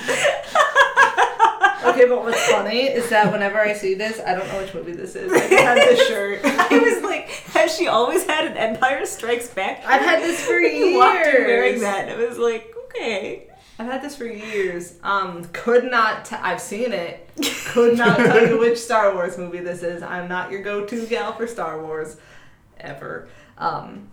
okay, 1.85 2.09
but 2.09 2.23
what's 2.23 2.41
funny 2.47 2.83
is 2.83 3.11
that 3.11 3.33
whenever 3.33 3.61
I 3.61 3.73
see 3.73 3.95
this, 3.95 4.21
I 4.25 4.37
don't 4.37 4.47
know 4.47 4.63
which 4.63 4.73
movie 4.75 4.93
this 4.93 5.17
is. 5.17 5.33
I 5.33 5.39
have 5.39 5.77
this 5.77 6.07
shirt. 6.07 6.41
I 6.45 6.79
was 6.79 7.03
like, 7.03 7.29
has 7.53 7.77
she 7.77 7.89
always 7.89 8.25
had 8.25 8.47
an 8.47 8.57
Empire 8.57 9.05
Strikes 9.07 9.49
Back? 9.49 9.85
I've 9.85 10.03
had 10.03 10.23
this 10.23 10.41
for 10.47 10.57
years. 10.61 10.75
You 10.77 10.99
walked 10.99 11.27
in 11.27 11.45
wearing 11.45 11.81
that, 11.81 12.09
and 12.09 12.23
I 12.23 12.27
was 12.29 12.39
like, 12.39 12.73
okay. 12.85 13.49
I've 13.81 13.87
had 13.87 14.03
this 14.03 14.15
for 14.15 14.27
years. 14.27 14.95
Um, 15.03 15.47
could 15.53 15.91
not. 15.91 16.27
T- 16.27 16.37
I've 16.37 16.61
seen 16.61 16.93
it. 16.93 17.29
Could 17.67 17.99
not 17.99 18.19
tell 18.19 18.47
you 18.47 18.59
which 18.59 18.79
Star 18.79 19.13
Wars 19.15 19.37
movie 19.37 19.59
this 19.59 19.83
is. 19.83 20.01
I'm 20.03 20.29
not 20.29 20.53
your 20.53 20.63
go-to 20.63 21.07
gal 21.07 21.33
for 21.33 21.49
Star 21.49 21.83
Wars, 21.83 22.17
ever. 22.79 23.29
Um, 23.59 24.09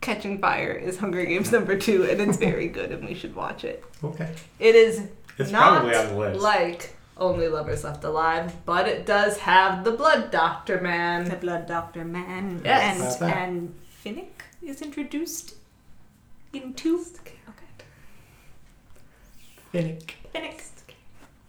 Catching 0.00 0.38
Fire 0.38 0.72
is 0.72 0.98
Hunger 0.98 1.24
Games 1.24 1.50
number 1.50 1.78
two, 1.78 2.04
and 2.04 2.20
it's 2.20 2.36
very 2.36 2.68
good, 2.78 2.92
and 2.92 3.06
we 3.08 3.14
should 3.14 3.34
watch 3.34 3.64
it. 3.64 3.82
Okay. 4.02 4.30
It 4.58 4.74
is 4.74 5.02
It's 5.38 5.50
not 5.50 5.80
probably 5.80 5.94
on 5.96 6.06
the 6.08 6.14
list. 6.16 6.40
like 6.40 6.96
Only 7.16 7.48
Lovers 7.48 7.84
Left 7.84 8.04
Alive, 8.04 8.52
but 8.66 8.86
it 8.86 9.06
does 9.06 9.38
have 9.38 9.82
the 9.84 9.92
Blood 9.92 10.30
Doctor 10.30 10.80
Man. 10.80 11.24
The. 11.28 11.36
Blood 11.36 11.66
Doctor 11.66 12.04
Man 12.04 12.60
Yes. 12.64 13.16
About 13.16 13.32
and 13.36 13.74
and 14.04 14.16
Finnick 14.16 14.42
is 14.62 14.82
introduced 14.82 15.54
in 16.52 16.74
two. 16.74 17.02
Okay. 17.22 17.38
Finnick. 19.72 20.10
Finnick. 20.34 20.60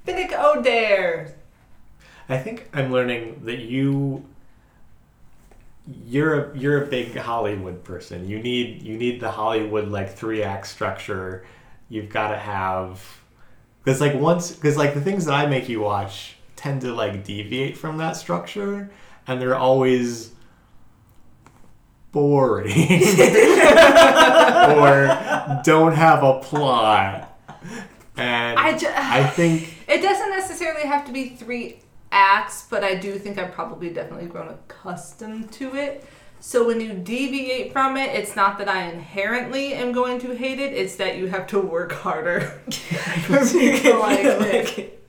Finnick 0.07 0.29
Odair. 0.31 1.33
I 2.27 2.37
think 2.37 2.69
I'm 2.73 2.91
learning 2.91 3.41
that 3.45 3.59
you 3.59 4.25
you're 6.05 6.51
a 6.51 6.57
you're 6.57 6.83
a 6.83 6.87
big 6.87 7.15
Hollywood 7.15 7.83
person. 7.83 8.27
You 8.27 8.39
need 8.39 8.81
you 8.81 8.97
need 8.97 9.19
the 9.19 9.31
Hollywood 9.31 9.89
like 9.89 10.15
three 10.15 10.41
act 10.43 10.67
structure. 10.67 11.45
You've 11.89 12.09
got 12.09 12.29
to 12.29 12.37
have 12.37 13.03
because 13.83 14.01
like 14.01 14.15
once 14.15 14.51
because 14.51 14.77
like 14.77 14.95
the 14.95 15.01
things 15.01 15.25
that 15.25 15.33
I 15.33 15.45
make 15.45 15.69
you 15.69 15.81
watch 15.81 16.37
tend 16.55 16.81
to 16.81 16.91
like 16.93 17.23
deviate 17.23 17.77
from 17.77 17.97
that 17.97 18.15
structure, 18.15 18.89
and 19.27 19.39
they're 19.39 19.55
always 19.55 20.31
boring 22.11 22.71
or 24.79 25.07
don't 25.63 25.93
have 25.93 26.23
a 26.23 26.39
plot. 26.41 27.31
And 28.17 28.57
I, 28.57 28.77
ju- 28.77 28.87
I 28.89 29.23
think 29.27 29.73
It 29.87 30.01
doesn't 30.01 30.29
necessarily 30.29 30.87
have 30.87 31.05
to 31.05 31.11
be 31.11 31.29
three 31.29 31.79
acts, 32.11 32.65
but 32.69 32.83
I 32.83 32.95
do 32.95 33.17
think 33.17 33.37
I've 33.37 33.51
probably 33.51 33.89
definitely 33.91 34.27
grown 34.27 34.49
accustomed 34.49 35.51
to 35.53 35.75
it. 35.75 36.05
So 36.39 36.67
when 36.67 36.79
you 36.79 36.93
deviate 36.93 37.73
from 37.73 37.97
it, 37.97 38.13
it's 38.13 38.35
not 38.35 38.57
that 38.59 38.69
I 38.69 38.83
inherently 38.83 39.73
am 39.73 39.91
going 39.91 40.19
to 40.19 40.35
hate 40.35 40.59
it, 40.59 40.73
it's 40.73 40.95
that 40.97 41.17
you 41.17 41.27
have 41.27 41.47
to 41.47 41.59
work 41.59 41.91
harder 41.91 42.41
for 42.41 43.43
me 43.45 43.79
to 43.81 43.97
like 43.97 44.77
it. 44.77 45.07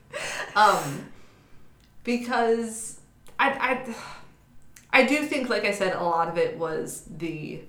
Um, 0.55 1.09
because 2.03 2.99
I, 3.37 3.85
I, 4.91 5.01
I 5.01 5.05
do 5.05 5.23
think, 5.25 5.49
like 5.49 5.65
I 5.65 5.71
said, 5.71 5.93
a 5.93 6.03
lot 6.03 6.27
of 6.27 6.37
it 6.37 6.57
was 6.57 7.03
the 7.17 7.61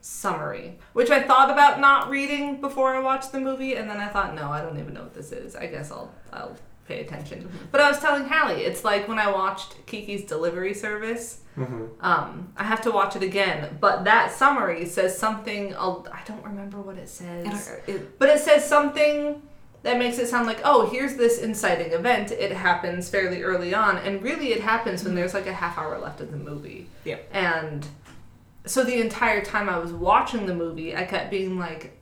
summary, 0.00 0.78
which 0.92 1.10
I 1.10 1.22
thought 1.22 1.50
about 1.50 1.80
not 1.80 2.10
reading 2.10 2.60
before 2.60 2.94
I 2.96 3.00
watched 3.00 3.32
the 3.32 3.40
movie, 3.40 3.74
and 3.74 3.88
then 3.88 3.98
I 3.98 4.08
thought, 4.08 4.34
no, 4.34 4.50
I 4.50 4.60
don't 4.60 4.78
even 4.78 4.94
know 4.94 5.02
what 5.02 5.14
this 5.14 5.30
is. 5.32 5.54
I 5.54 5.66
guess 5.66 5.90
I'll 5.90 6.12
I'll 6.32 6.56
pay 6.86 7.00
attention. 7.00 7.48
But 7.72 7.80
I 7.80 7.90
was 7.90 7.98
telling 7.98 8.24
Hallie, 8.28 8.62
it's 8.62 8.84
like 8.84 9.08
when 9.08 9.18
I 9.18 9.30
watched 9.30 9.84
Kiki's 9.86 10.24
Delivery 10.24 10.74
Service. 10.74 11.40
Mm-hmm. 11.56 11.84
Um, 12.04 12.52
I 12.56 12.64
have 12.64 12.82
to 12.82 12.90
watch 12.90 13.16
it 13.16 13.22
again, 13.22 13.78
but 13.80 14.04
that 14.04 14.30
summary 14.30 14.84
says 14.84 15.16
something. 15.16 15.74
I'll, 15.74 16.06
I 16.12 16.20
don't 16.26 16.44
remember 16.44 16.78
what 16.82 16.98
it 16.98 17.08
says, 17.08 17.70
It- 17.86 18.18
but 18.18 18.28
it 18.28 18.40
says 18.40 18.66
something 18.68 19.40
that 19.82 19.98
makes 19.98 20.18
it 20.18 20.26
sound 20.28 20.46
like, 20.46 20.60
oh, 20.64 20.86
here's 20.90 21.14
this 21.16 21.38
inciting 21.38 21.92
event. 21.92 22.30
It 22.30 22.52
happens 22.52 23.08
fairly 23.08 23.42
early 23.42 23.72
on, 23.74 23.96
and 23.98 24.22
really, 24.22 24.52
it 24.52 24.60
happens 24.60 25.02
when 25.04 25.14
there's 25.14 25.32
like 25.32 25.46
a 25.46 25.52
half 25.52 25.78
hour 25.78 25.98
left 25.98 26.20
of 26.20 26.30
the 26.30 26.36
movie. 26.36 26.88
Yep. 27.04 27.26
And 27.32 27.86
so 28.66 28.84
the 28.84 29.00
entire 29.00 29.42
time 29.44 29.68
I 29.70 29.78
was 29.78 29.92
watching 29.92 30.44
the 30.46 30.54
movie, 30.54 30.94
I 30.94 31.04
kept 31.04 31.30
being 31.30 31.56
like, 31.58 31.95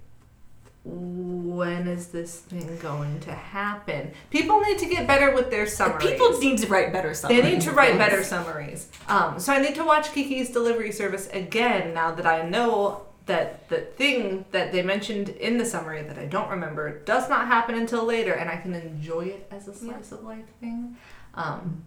when 0.85 1.89
is 1.89 2.09
this 2.09 2.41
thing 2.41 2.78
going 2.78 3.18
to 3.20 3.32
happen? 3.32 4.12
People 4.30 4.61
need 4.61 4.78
to 4.78 4.87
get 4.87 5.07
better 5.07 5.35
with 5.35 5.51
their 5.51 5.66
summaries. 5.66 6.11
People 6.11 6.39
need 6.39 6.59
to 6.59 6.66
write 6.66 6.93
better 6.93 7.14
summaries. 7.14 7.43
They 7.43 7.51
need 7.51 7.61
to 7.62 7.70
write 7.70 7.97
better 7.97 8.22
summaries. 8.22 8.89
Um, 9.09 9.41
so 9.41 9.53
I 9.53 9.61
need 9.61 9.74
to 9.76 9.85
watch 9.85 10.12
Kiki's 10.12 10.51
Delivery 10.51 10.93
Service 10.93 11.28
again 11.28 11.95
now 11.95 12.14
that 12.14 12.26
I 12.26 12.47
know 12.47 13.07
that 13.26 13.66
the 13.70 13.80
thing 13.80 14.45
that 14.51 14.72
they 14.72 14.82
mentioned 14.82 15.30
in 15.30 15.57
the 15.57 15.64
summary 15.64 16.03
that 16.03 16.18
I 16.18 16.26
don't 16.26 16.51
remember 16.51 16.99
does 17.01 17.30
not 17.30 17.47
happen 17.47 17.74
until 17.74 18.05
later, 18.05 18.35
and 18.35 18.51
I 18.51 18.57
can 18.57 18.74
enjoy 18.74 19.26
it 19.26 19.49
as 19.51 19.66
a 19.66 19.74
slice 19.74 20.12
of 20.12 20.22
life 20.22 20.45
thing. 20.61 20.97
Um, 21.35 21.85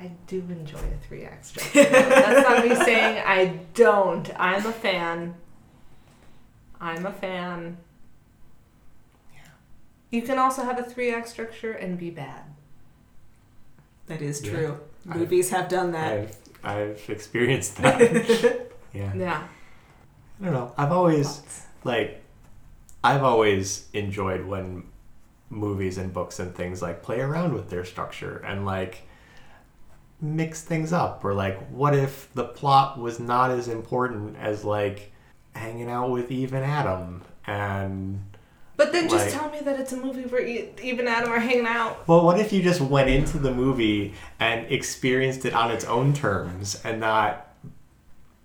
I 0.00 0.10
do 0.26 0.38
enjoy 0.48 0.78
a 0.78 1.06
three 1.06 1.24
act 1.24 1.46
structure. 1.46 1.84
That's 1.84 2.48
not 2.48 2.66
me 2.66 2.74
saying 2.74 3.22
I 3.24 3.60
don't. 3.74 4.28
I'm 4.36 4.66
a 4.66 4.72
fan. 4.72 5.36
I'm 6.80 7.06
a 7.06 7.12
fan. 7.12 7.76
You 10.14 10.22
can 10.22 10.38
also 10.38 10.62
have 10.62 10.78
a 10.78 10.84
three 10.84 11.10
act 11.12 11.28
structure 11.28 11.72
and 11.72 11.98
be 11.98 12.10
bad. 12.10 12.42
That 14.06 14.22
is 14.22 14.44
Yeah. 14.44 14.52
true. 14.52 14.80
I've- 15.10 15.18
Movies 15.18 15.50
have 15.50 15.68
done 15.68 15.92
that. 15.92 16.12
I've, 16.12 16.36
I've 16.62 17.10
experienced 17.10 17.76
that. 17.78 18.00
yeah. 18.94 19.12
Yeah. 19.14 19.42
I 20.40 20.44
don't 20.44 20.52
know. 20.54 20.72
I've 20.76 20.92
always 20.92 21.42
like 21.84 22.22
I've 23.02 23.22
always 23.24 23.86
enjoyed 23.92 24.46
when 24.46 24.84
movies 25.50 25.98
and 25.98 26.12
books 26.12 26.38
and 26.38 26.54
things 26.54 26.80
like 26.80 27.02
play 27.02 27.20
around 27.20 27.52
with 27.54 27.68
their 27.70 27.84
structure 27.84 28.38
and 28.46 28.64
like 28.64 29.02
mix 30.20 30.62
things 30.62 30.92
up 30.92 31.24
or 31.24 31.34
like 31.34 31.58
what 31.68 31.94
if 31.94 32.32
the 32.34 32.44
plot 32.44 32.98
was 32.98 33.20
not 33.20 33.50
as 33.50 33.68
important 33.68 34.36
as 34.36 34.64
like 34.64 35.12
hanging 35.54 35.90
out 35.90 36.10
with 36.10 36.30
Eve 36.30 36.54
and 36.54 36.64
Adam 36.64 37.22
and 37.46 38.24
But 38.76 38.90
then 38.92 39.08
just 39.08 39.26
Like- 39.26 39.34
tell 39.40 39.50
me 39.50 39.60
that 39.60 39.78
it's 39.78 39.92
a 39.92 39.96
movie 39.96 40.22
where 40.24 40.44
e- 40.44 40.68
Eve 40.82 40.98
and 40.98 41.08
Adam 41.08 41.30
are 41.30 41.38
hanging 41.38 41.66
out. 41.66 42.06
well 42.08 42.24
what 42.24 42.40
if 42.40 42.52
you 42.52 42.62
just 42.62 42.80
went 42.80 43.08
into 43.08 43.38
the 43.38 43.52
movie 43.52 44.14
and 44.40 44.66
experienced 44.70 45.44
it 45.44 45.54
on 45.54 45.70
its 45.70 45.84
own 45.84 46.12
terms 46.12 46.80
and 46.84 46.98
not 47.00 47.48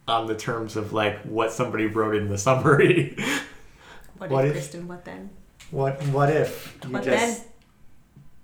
on 0.08 0.28
the 0.28 0.36
terms 0.36 0.76
of 0.76 0.94
like 0.94 1.20
what 1.24 1.52
somebody 1.52 1.86
wrote 1.88 2.16
in 2.16 2.30
the 2.30 2.38
summary 2.38 3.16
What, 4.18 4.30
What 4.30 4.46
if, 4.46 4.50
if- 4.52 4.56
Kristen? 4.58 4.88
What 4.88 5.06
then? 5.06 5.30
what 5.72 6.02
what 6.08 6.30
if 6.30 6.78
you 6.84 6.92
What 6.92 7.04
just 7.04 7.42
then? 7.44 7.48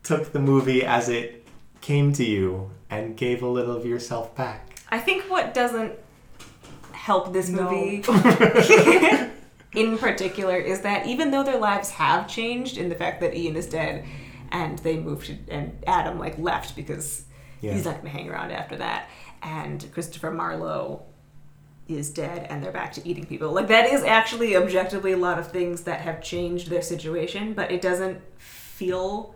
took 0.04 0.32
the 0.32 0.40
movie 0.40 0.84
as 0.84 1.10
it 1.10 1.46
came 1.82 2.14
to 2.14 2.24
you 2.24 2.72
and 2.90 3.16
gave 3.18 3.42
a 3.44 3.48
little 3.48 3.76
of 3.76 3.86
yourself 3.86 4.36
back. 4.36 4.80
I 4.90 5.00
think 5.00 5.24
what 5.30 5.54
doesn't 5.54 5.94
help 6.94 7.34
this 7.34 7.50
No. 7.50 7.64
movie 7.70 8.04
in 9.76 9.98
particular 9.98 10.56
is 10.58 10.82
that 10.82 11.06
even 11.08 11.32
though 11.32 11.44
their 11.44 11.60
lives 11.60 11.90
have 11.92 12.28
changed 12.28 12.78
in 12.78 12.90
the 12.90 12.96
fact 12.96 13.22
that 13.22 13.36
Ian 13.36 13.56
is 13.56 13.68
dead 13.68 14.06
and 14.52 14.80
they 14.80 14.98
moved 14.98 15.28
to, 15.28 15.38
and 15.50 15.78
Adam 15.88 16.20
like 16.20 16.38
left 16.38 16.76
because 16.76 17.26
Yeah. 17.62 17.74
he's 17.74 17.86
not 17.86 17.98
gonna 17.98 18.10
hang 18.10 18.30
around 18.30 18.52
after 18.52 18.78
that 18.78 19.10
and 19.42 19.86
Christopher 19.94 20.32
Marlowe 20.32 21.04
is 21.88 22.10
dead 22.10 22.48
and 22.50 22.64
they're 22.64 22.72
back 22.72 22.94
to 22.94 23.08
eating 23.08 23.26
people. 23.26 23.52
Like 23.52 23.68
that 23.68 23.92
is 23.92 24.04
actually 24.04 24.56
objectively 24.56 25.12
a 25.12 25.18
lot 25.18 25.38
of 25.38 25.52
things 25.52 25.82
that 25.84 26.02
have 26.02 26.22
changed 26.22 26.70
their 26.70 26.82
situation, 26.82 27.54
but 27.54 27.72
it 27.72 27.82
doesn't 27.82 28.22
feel 28.40 29.36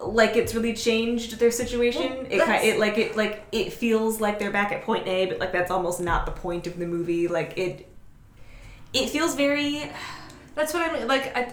like 0.00 0.34
it's 0.36 0.52
really 0.54 0.74
changed 0.74 1.38
their 1.38 1.50
situation. 1.52 2.08
Well, 2.12 2.26
it, 2.28 2.44
ki- 2.62 2.68
it 2.70 2.78
like 2.80 2.98
it 2.98 3.16
like 3.16 3.44
it 3.52 3.72
feels 3.72 4.20
like 4.20 4.38
they're 4.40 4.50
back 4.50 4.72
at 4.72 4.82
point 4.82 5.06
A, 5.06 5.26
but 5.26 5.38
like 5.38 5.52
that's 5.52 5.70
almost 5.70 6.00
not 6.00 6.26
the 6.26 6.32
point 6.32 6.66
of 6.66 6.76
the 6.78 6.86
movie. 6.86 7.28
Like 7.28 7.56
it 7.56 7.88
it 8.92 9.08
feels 9.10 9.34
very 9.34 9.90
That's 10.54 10.72
what 10.74 10.88
I 10.90 10.92
mean. 10.98 11.06
Like, 11.08 11.36
I, 11.36 11.44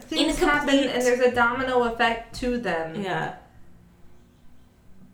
things 0.00 0.38
happen 0.38 0.70
and 0.78 1.02
there's 1.02 1.20
a 1.20 1.34
domino 1.34 1.82
effect 1.84 2.34
to 2.40 2.58
them. 2.58 3.00
yeah. 3.02 3.36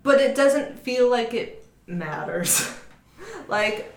But 0.03 0.21
it 0.21 0.37
doesn't 0.37 0.79
feel 0.79 1.11
like 1.11 1.35
it 1.35 1.67
matters. 1.87 2.73
like, 3.49 3.93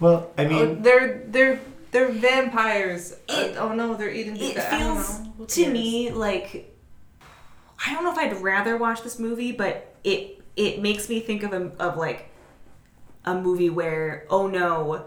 Well, 0.00 0.30
I 0.38 0.44
oh, 0.46 0.48
mean, 0.48 0.82
they're 0.82 1.22
they're 1.26 1.60
they're 1.90 2.10
vampires. 2.12 3.12
It- 3.28 3.56
Uh, 3.56 3.60
oh 3.68 3.74
no, 3.74 3.94
they're 3.94 4.10
eating 4.10 4.36
It 4.36 4.56
people. 4.56 4.62
Feels 4.78 5.20
to 5.54 5.62
cares? 5.64 5.72
me 5.72 6.10
like 6.12 6.74
I 7.86 7.92
don't 7.94 8.04
know 8.04 8.12
if 8.12 8.18
I'd 8.18 8.40
rather 8.40 8.76
watch 8.76 9.02
this 9.02 9.18
movie, 9.18 9.52
but 9.52 9.94
it 10.04 10.40
it 10.56 10.80
makes 10.80 11.08
me 11.08 11.20
think 11.20 11.42
of 11.42 11.52
a, 11.52 11.72
of 11.78 11.96
like 11.98 12.30
a 13.26 13.34
movie 13.34 13.68
where 13.70 14.24
oh 14.30 14.46
no, 14.46 15.04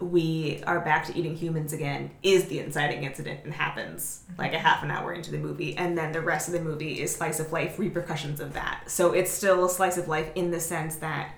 we 0.00 0.62
are 0.66 0.80
back 0.80 1.06
to 1.06 1.18
eating 1.18 1.36
humans 1.36 1.72
again 1.72 2.10
is 2.22 2.46
the 2.46 2.58
inciting 2.58 3.04
incident 3.04 3.40
and 3.44 3.52
happens 3.52 4.22
mm-hmm. 4.24 4.42
like 4.42 4.52
a 4.52 4.58
half 4.58 4.82
an 4.82 4.90
hour 4.90 5.12
into 5.12 5.30
the 5.30 5.38
movie 5.38 5.76
and 5.76 5.96
then 5.96 6.12
the 6.12 6.20
rest 6.20 6.48
of 6.48 6.54
the 6.54 6.60
movie 6.60 7.00
is 7.00 7.14
slice 7.14 7.40
of 7.40 7.52
life 7.52 7.78
repercussions 7.78 8.40
of 8.40 8.52
that. 8.52 8.84
So 8.86 9.12
it's 9.12 9.30
still 9.30 9.64
a 9.64 9.70
slice 9.70 9.96
of 9.96 10.08
life 10.08 10.30
in 10.34 10.50
the 10.50 10.60
sense 10.60 10.96
that 10.96 11.34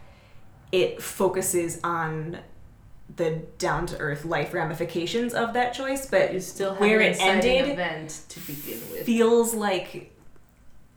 it 0.72 1.02
focuses 1.02 1.80
on 1.82 2.38
the 3.16 3.42
down 3.58 3.86
to 3.86 3.98
earth 3.98 4.24
life 4.24 4.52
ramifications 4.52 5.32
of 5.32 5.54
that 5.54 5.72
choice, 5.72 6.06
but 6.06 6.32
You 6.32 6.40
still 6.40 6.72
have 6.72 6.80
where 6.80 7.00
it 7.00 7.16
ended 7.20 7.70
event 7.70 8.24
to 8.28 8.40
begin 8.40 8.80
with. 8.90 9.06
feels 9.06 9.54
like 9.54 10.14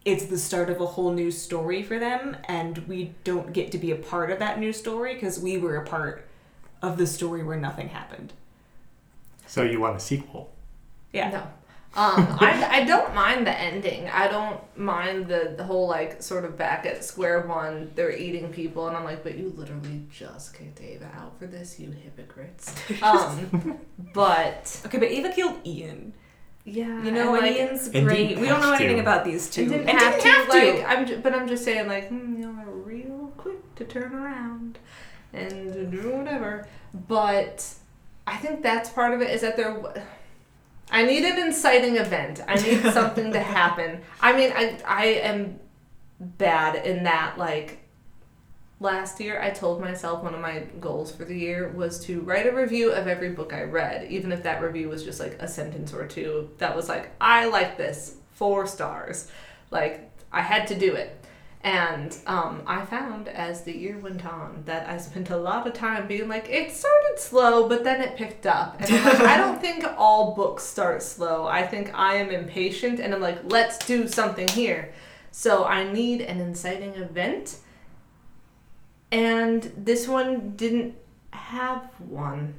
it's 0.04 0.26
the 0.26 0.38
start 0.38 0.70
of 0.70 0.82
a 0.82 0.86
whole 0.86 1.14
new 1.14 1.32
story 1.32 1.84
for 1.84 2.00
them 2.00 2.36
and 2.46 2.80
we 2.80 3.14
don't 3.24 3.54
get 3.54 3.72
to 3.72 3.78
be 3.78 3.92
a 3.92 3.96
part 3.96 4.32
of 4.32 4.40
that 4.40 4.60
new 4.60 4.74
story 4.74 5.14
because 5.14 5.40
we 5.40 5.58
were 5.58 5.78
a 5.78 5.86
part 5.86 6.28
of 6.82 6.98
the 6.98 7.08
story 7.08 7.44
where 7.44 7.58
nothing 7.58 7.90
happened 7.90 8.34
so 9.48 9.64
you 9.64 9.80
want 9.80 9.96
a 9.96 10.00
sequel? 10.00 10.52
yeah 11.14 11.30
No. 11.30 11.44
Um, 11.94 12.38
I, 12.40 12.68
I 12.72 12.84
don't 12.86 13.14
mind 13.14 13.46
the 13.46 13.52
ending. 13.52 14.08
I 14.08 14.30
don't 14.30 14.62
mind 14.78 15.28
the, 15.28 15.56
the 15.58 15.66
whole 15.66 15.90
like 15.90 16.24
sort 16.24 16.46
of 16.46 16.58
back 16.58 16.86
at 16.86 17.04
square 17.04 17.42
one. 17.46 17.92
They're 17.96 18.16
eating 18.16 18.48
people, 18.54 18.88
and 18.88 18.96
I'm 18.96 19.04
like, 19.04 19.24
but 19.24 19.38
you 19.38 19.54
literally 19.58 20.04
just 20.10 20.54
kicked 20.54 20.80
Ava 20.82 21.12
out 21.14 21.38
for 21.38 21.48
this, 21.48 21.82
you 21.82 21.92
hypocrites. 21.92 22.74
Um, 23.04 23.78
but 24.14 24.82
okay 24.86 25.00
but 25.00 25.10
ava 25.10 25.30
killed 25.32 25.60
ian 25.66 26.14
yeah, 26.64 27.04
you 27.04 27.12
know 27.12 27.36
and, 27.36 27.46
and 27.46 27.56
like, 27.56 27.56
ian's 27.58 27.88
And 27.90 28.08
great 28.08 28.28
didn't 28.30 28.42
we 28.42 28.48
don't 28.48 28.62
know 28.62 28.68
have 28.70 28.78
to. 28.78 28.84
anything 28.86 29.02
about 29.02 29.26
these 29.26 29.50
two 29.50 29.64
and 29.64 29.72
didn't 29.72 29.90
And 29.90 30.00
have 30.00 30.14
didn't 30.14 30.24
to. 30.24 30.30
have 30.30 30.48
like 30.50 30.86
I'm, 30.88 31.06
ju- 31.06 31.20
but 31.22 31.34
I'm 31.36 31.48
just 31.50 31.66
saying, 31.66 31.88
like, 31.90 32.08
hmm, 32.08 32.36
you 32.42 32.48
know, 32.48 32.64
real 32.86 33.34
quick 33.38 33.76
to 33.76 33.84
turn 33.84 34.14
around 34.16 34.80
and 35.34 35.92
do 35.92 36.12
whatever. 36.12 36.68
But 37.08 37.74
I 38.28 38.38
think 38.38 38.64
that's 38.64 38.90
part 38.90 39.14
of 39.14 39.22
it 39.22 39.30
is 39.30 39.42
that 39.42 39.58
they're. 39.58 40.04
I 40.94 41.04
need 41.04 41.24
an 41.24 41.40
inciting 41.40 41.98
event. 41.98 42.42
I 42.48 42.56
need 42.56 42.82
something 42.94 43.32
to 43.32 43.40
happen. 43.40 44.02
I 44.22 44.34
mean, 44.34 44.52
I 44.56 44.80
I 44.86 45.06
am 45.06 45.60
bad 46.20 46.86
in 46.86 47.04
that. 47.04 47.38
Like 47.38 47.80
last 48.80 49.20
year, 49.20 49.42
I 49.42 49.52
told 49.52 49.80
myself 49.80 50.24
one 50.24 50.34
of 50.34 50.42
my 50.42 50.64
goals 50.80 51.16
for 51.16 51.24
the 51.24 51.38
year 51.38 51.70
was 51.70 52.04
to 52.06 52.22
write 52.22 52.48
a 52.48 52.52
review 52.52 52.92
of 52.92 53.08
every 53.08 53.30
book 53.30 53.54
I 53.54 53.64
read, 53.64 54.12
even 54.12 54.32
if 54.32 54.44
that 54.44 54.62
review 54.62 54.90
was 54.90 55.04
just 55.04 55.20
like 55.20 55.38
a 55.40 55.48
sentence 55.48 55.94
or 55.94 56.08
two. 56.08 56.50
That 56.58 56.76
was 56.76 56.90
like, 56.90 57.12
I 57.22 57.46
like 57.46 57.78
this, 57.78 58.16
four 58.34 58.68
stars. 58.68 59.30
Like 59.70 60.10
I 60.32 60.42
had 60.42 60.68
to 60.68 60.76
do 60.78 60.94
it. 60.96 61.21
And 61.64 62.18
um, 62.26 62.64
I 62.66 62.86
found 62.86 63.28
as 63.28 63.64
the 63.64 63.76
year 63.76 63.98
went 64.00 64.26
on 64.26 64.64
that 64.66 64.90
I 64.90 64.98
spent 64.98 65.30
a 65.30 65.38
lot 65.38 65.68
of 65.68 65.74
time 65.74 66.08
being 66.08 66.28
like, 66.28 66.50
it 66.50 66.72
started 66.72 67.20
slow, 67.20 67.70
but 67.70 67.84
then 67.84 68.02
it 68.02 68.16
picked 68.16 68.48
up. 68.48 68.82
And 68.82 68.90
like, 68.90 69.20
I 69.20 69.38
don't 69.38 69.62
think 69.62 69.86
all 69.98 70.34
books 70.34 70.64
start 70.64 71.04
slow. 71.04 71.46
I 71.46 71.62
think 71.66 71.92
I 71.94 72.16
am 72.16 72.32
impatient 72.32 73.00
and 73.00 73.14
I'm 73.14 73.22
like, 73.22 73.40
let's 73.52 73.78
do 73.86 74.08
something 74.08 74.48
here. 74.48 74.92
So 75.32 75.66
I 75.66 75.92
need 75.92 76.22
an 76.22 76.42
inciting 76.42 76.96
event. 76.96 77.58
And 79.12 79.72
this 79.78 80.08
one 80.08 80.56
didn't 80.56 80.96
have 81.32 81.90
one. 82.00 82.56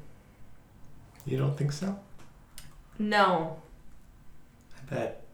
You 1.27 1.39
don't 1.39 1.57
think 1.57 1.73
so? 1.73 1.99
No. 2.99 3.61
I 4.77 4.95
bet. 4.95 5.25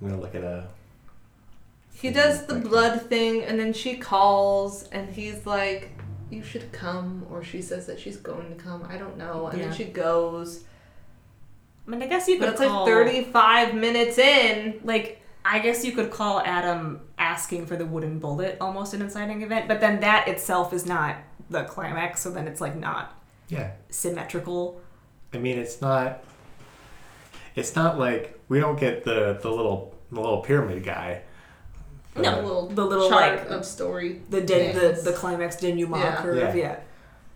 I'm 0.00 0.08
gonna 0.08 0.20
look 0.20 0.34
at 0.34 0.44
a. 0.44 0.68
He 2.00 2.10
does 2.10 2.46
the 2.46 2.54
blood 2.54 3.02
thing, 3.02 3.42
and 3.44 3.58
then 3.60 3.72
she 3.72 3.96
calls, 3.96 4.84
and 4.90 5.08
he's 5.12 5.44
like, 5.46 5.90
You 6.30 6.42
should 6.42 6.70
come. 6.72 7.26
Or 7.30 7.42
she 7.42 7.60
says 7.60 7.86
that 7.86 7.98
she's 7.98 8.16
going 8.16 8.48
to 8.56 8.62
come. 8.62 8.86
I 8.88 8.96
don't 8.96 9.16
know. 9.18 9.48
And 9.48 9.58
Yeah. 9.58 9.66
then 9.66 9.76
she 9.76 9.84
goes. 9.84 10.64
I 11.86 11.90
mean, 11.90 12.02
I 12.02 12.06
guess 12.06 12.28
you 12.28 12.38
could 12.38 12.46
But 12.46 12.56
could 12.56 12.66
it's 12.66 12.72
like 12.72 12.86
35 12.86 13.74
minutes 13.74 14.16
in. 14.18 14.80
Like, 14.84 15.20
I 15.44 15.58
guess 15.58 15.84
you 15.84 15.90
could 15.92 16.10
call 16.12 16.40
Adam 16.40 17.00
asking 17.18 17.66
for 17.66 17.74
the 17.76 17.84
wooden 17.86 18.18
bullet 18.20 18.58
almost 18.60 18.94
an 18.94 19.02
inciting 19.02 19.42
event, 19.42 19.66
but 19.66 19.80
then 19.80 20.00
that 20.00 20.28
itself 20.28 20.72
is 20.72 20.86
not 20.86 21.16
the 21.48 21.64
climax, 21.64 22.20
so 22.22 22.30
then 22.30 22.46
it's 22.46 22.60
like 22.60 22.76
not 22.76 23.18
Yeah. 23.48 23.72
symmetrical. 23.88 24.80
I 25.34 25.38
mean, 25.38 25.58
it's 25.58 25.80
not. 25.80 26.22
It's 27.56 27.74
not 27.74 27.98
like 27.98 28.38
we 28.48 28.60
don't 28.60 28.78
get 28.78 29.02
the 29.04 29.38
the 29.42 29.50
little 29.50 29.94
the 30.12 30.20
little 30.20 30.42
pyramid 30.42 30.84
guy. 30.84 31.22
The 32.22 32.30
The- 32.30 32.42
little, 32.42 32.66
the 32.68 32.84
little, 32.84 33.08
chart 33.08 33.40
like, 33.40 33.50
of 33.50 33.64
story. 33.64 34.20
The 34.30 34.40
den- 34.40 34.74
things. 34.76 35.02
the 35.02 35.10
the 35.10 35.16
climax 35.16 35.56
denouement 35.56 36.02
Yeah. 36.02 36.16
curve, 36.22 36.36
Yeah. 36.36 36.54
yeah. 36.54 36.76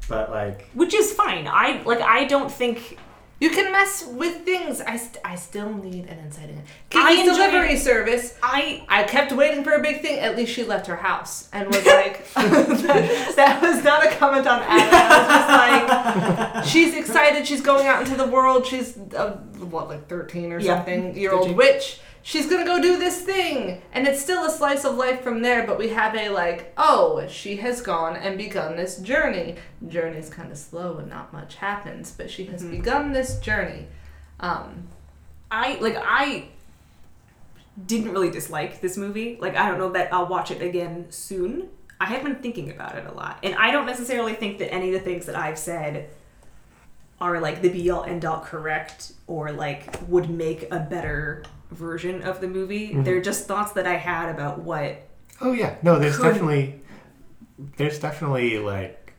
But 0.08 0.30
like, 0.30 0.68
Which 0.74 0.94
is 0.94 1.12
fine. 1.12 1.46
I 1.50 1.82
like. 1.84 2.00
I 2.00 2.24
don't 2.24 2.50
think 2.52 2.98
You 3.40 3.50
can 3.50 3.72
mess 3.72 4.06
with 4.06 4.44
things. 4.44 4.80
I, 4.80 4.96
st- 4.96 5.18
I 5.24 5.34
still 5.34 5.70
need 5.74 6.06
an 6.08 6.18
inciting. 6.20 6.62
I 6.94 7.16
Kiki's 7.16 7.28
enjoy- 7.28 7.46
delivery 7.50 7.76
service. 7.76 8.38
I. 8.42 8.84
I 8.88 9.02
kept 9.02 9.32
waiting 9.32 9.64
for 9.64 9.72
a 9.72 9.80
big 9.82 10.02
thing. 10.02 10.18
At 10.20 10.36
least 10.36 10.52
she 10.52 10.62
left 10.64 10.86
her 10.86 10.96
house 10.96 11.48
and 11.52 11.66
was 11.66 11.84
like, 11.84 12.24
that, 12.34 13.32
that 13.36 13.60
was 13.60 13.82
not 13.82 14.06
a 14.06 14.10
comment 14.16 14.46
on 14.46 14.62
Adam. 14.62 14.88
I 14.92 15.10
was 15.18 15.26
just 15.34 16.54
like, 16.54 16.64
she's 16.72 16.94
excited. 16.94 17.46
She's 17.46 17.60
going 17.60 17.86
out 17.86 18.02
into 18.02 18.16
the 18.16 18.26
world. 18.26 18.66
She's 18.66 18.96
uh, 19.14 19.32
what, 19.74 19.88
like 19.88 20.06
thirteen 20.08 20.52
or 20.52 20.60
Yeah, 20.60 20.76
something 20.76 21.16
year 21.16 21.32
old 21.32 21.42
13. 21.48 21.56
witch. 21.56 22.00
She's 22.26 22.48
gonna 22.48 22.64
go 22.64 22.80
do 22.80 22.96
this 22.98 23.20
thing, 23.20 23.82
and 23.92 24.06
it's 24.08 24.22
still 24.22 24.46
a 24.46 24.50
slice 24.50 24.86
of 24.86 24.96
life 24.96 25.20
from 25.22 25.42
there. 25.42 25.66
But 25.66 25.76
we 25.78 25.90
have 25.90 26.16
a 26.16 26.30
like, 26.30 26.72
oh, 26.78 27.26
she 27.28 27.56
has 27.56 27.82
gone 27.82 28.16
and 28.16 28.38
begun 28.38 28.76
this 28.76 28.96
journey. 28.96 29.56
Journey's 29.86 30.30
kind 30.30 30.50
of 30.50 30.56
slow 30.56 30.96
and 30.96 31.10
not 31.10 31.34
much 31.34 31.56
happens, 31.56 32.10
but 32.10 32.30
she 32.30 32.46
has 32.46 32.62
Mhm. 32.64 32.70
begun 32.70 33.12
this 33.12 33.38
journey. 33.40 33.88
Um, 34.40 34.88
I 35.50 35.74
like. 35.82 35.96
I 36.02 36.46
didn't 37.86 38.10
really 38.12 38.30
dislike 38.30 38.80
this 38.80 38.96
movie. 38.96 39.36
Like, 39.38 39.54
I 39.54 39.68
don't 39.68 39.78
know 39.78 39.90
that 39.90 40.08
I'll 40.10 40.26
watch 40.26 40.50
it 40.50 40.62
again 40.62 41.06
soon. 41.10 41.68
I 42.00 42.06
have 42.06 42.22
been 42.24 42.36
thinking 42.36 42.70
about 42.70 42.96
it 42.96 43.04
a 43.06 43.12
lot, 43.12 43.38
and 43.42 43.54
I 43.54 43.70
don't 43.70 43.84
necessarily 43.86 44.32
think 44.32 44.58
that 44.60 44.72
any 44.72 44.88
of 44.88 44.94
the 44.94 45.00
things 45.00 45.26
that 45.26 45.36
I've 45.36 45.58
said 45.58 46.08
are 47.20 47.38
like 47.38 47.60
the 47.60 47.68
be 47.68 47.90
all 47.90 48.04
end 48.04 48.24
all 48.24 48.40
correct 48.40 49.12
or 49.26 49.52
like 49.52 49.98
would 50.08 50.30
make 50.30 50.66
a 50.72 50.78
better 50.78 51.42
version 51.74 52.22
of 52.22 52.40
the 52.40 52.48
movie. 52.48 52.92
Mhm. 52.94 53.04
They're 53.04 53.20
just 53.22 53.46
thoughts 53.46 53.72
that 53.72 53.86
I 53.86 53.94
had 53.96 54.28
about 54.30 54.60
what 54.60 55.02
oh 55.40 55.52
yeah, 55.52 55.74
no, 55.82 55.98
there's 55.98 56.16
Could- 56.16 56.32
definitely, 56.34 56.80
there's 57.76 57.98
definitely 57.98 58.58
like 58.58 59.12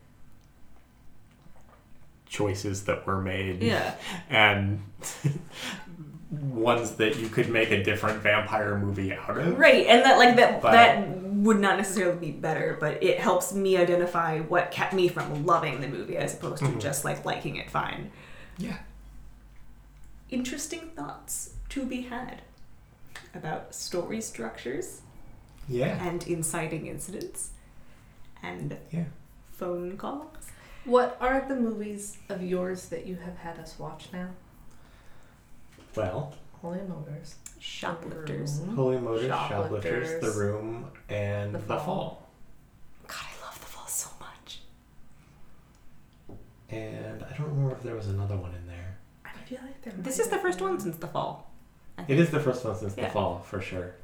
choices 2.26 2.84
that 2.86 3.06
were 3.06 3.22
made. 3.22 3.62
yeah 3.64 3.96
and 4.30 4.82
ones 6.32 6.96
that 6.96 7.18
you 7.18 7.30
could 7.30 7.50
make 7.50 7.72
a 7.72 7.82
different 7.84 8.22
vampire 8.22 8.78
movie 8.78 9.14
out 9.14 9.38
of. 9.38 9.58
right 9.58 9.86
and 9.88 10.04
that 10.04 10.18
like 10.18 10.36
that 10.36 10.62
But- 10.62 10.72
that 10.72 11.08
would 11.36 11.60
not 11.60 11.78
necessarily 11.78 12.18
be 12.18 12.32
better 12.32 12.76
but 12.80 13.02
it 13.04 13.20
helps 13.20 13.54
me 13.54 13.78
identify 13.78 14.40
what 14.40 14.72
kept 14.72 14.94
me 14.94 15.08
from 15.08 15.46
loving 15.46 15.80
the 15.82 15.88
movie 15.88 16.18
as 16.18 16.34
opposed 16.34 16.64
to 16.64 16.70
Mhm. 16.72 16.80
just 16.82 17.06
like 17.06 17.24
liking 17.24 17.56
it 17.58 17.70
fine 17.70 18.10
Yeah. 18.58 18.78
interesting 20.30 20.90
thoughts 20.96 21.52
to 21.76 21.86
be 21.86 22.02
had 22.04 22.42
about 23.34 23.76
story 23.76 24.22
structures 24.22 25.02
Yeah. 25.68 26.02
and 26.08 26.26
inciting 26.26 26.88
incidents 26.88 27.50
and 28.42 28.78
Yeah. 28.92 29.04
phone 29.52 29.98
calls 29.98 30.48
what 30.86 31.18
are 31.20 31.44
the 31.48 31.56
movies 31.56 32.18
of 32.30 32.42
yours 32.44 32.88
that 32.90 33.06
you 33.08 33.16
have 33.18 33.38
had 33.38 33.58
us 33.60 33.78
watch 33.80 34.10
now? 34.14 34.30
Well, 35.96 36.34
Holy 36.62 36.82
Motors. 36.84 37.36
shoplifters 37.60 38.62
Holy 38.76 39.00
Motors, 39.00 39.26
Shoplifters, 39.28 40.08
Shoplifters, 40.10 40.22
The 40.36 40.40
Room, 40.40 40.92
and 41.10 41.56
The 41.56 41.60
The, 41.60 41.66
Fall. 41.80 41.80
Fall. 41.80 42.28
god 43.08 43.26
i 43.34 43.46
love 43.46 43.60
the 43.60 43.66
fall 43.66 43.88
so 43.88 44.10
much 44.20 44.62
And 46.70 47.24
I 47.24 47.34
don't 47.38 47.48
remember 47.50 47.72
if 47.76 47.84
there 47.84 47.96
was 47.96 48.08
another 48.08 48.38
one 48.38 48.54
in 48.56 48.66
there. 48.68 48.98
I 49.26 49.30
feel 49.50 49.60
like 49.64 49.82
there 49.82 49.94
this 49.98 50.18
might 50.20 50.26
is 50.26 50.30
the 50.32 50.38
first 50.40 50.62
one 50.62 50.80
since 50.80 50.98
the 50.98 51.08
fall 51.08 51.50
I 51.50 51.55
It 52.00 52.06
think. 52.08 52.20
the 52.32 52.40
first 52.40 52.64
one 52.66 52.76
since 52.76 52.96
Yeah. 52.98 53.06
The 53.06 53.12
Fall, 53.12 53.40
for 53.46 53.62
sure. 53.62 53.96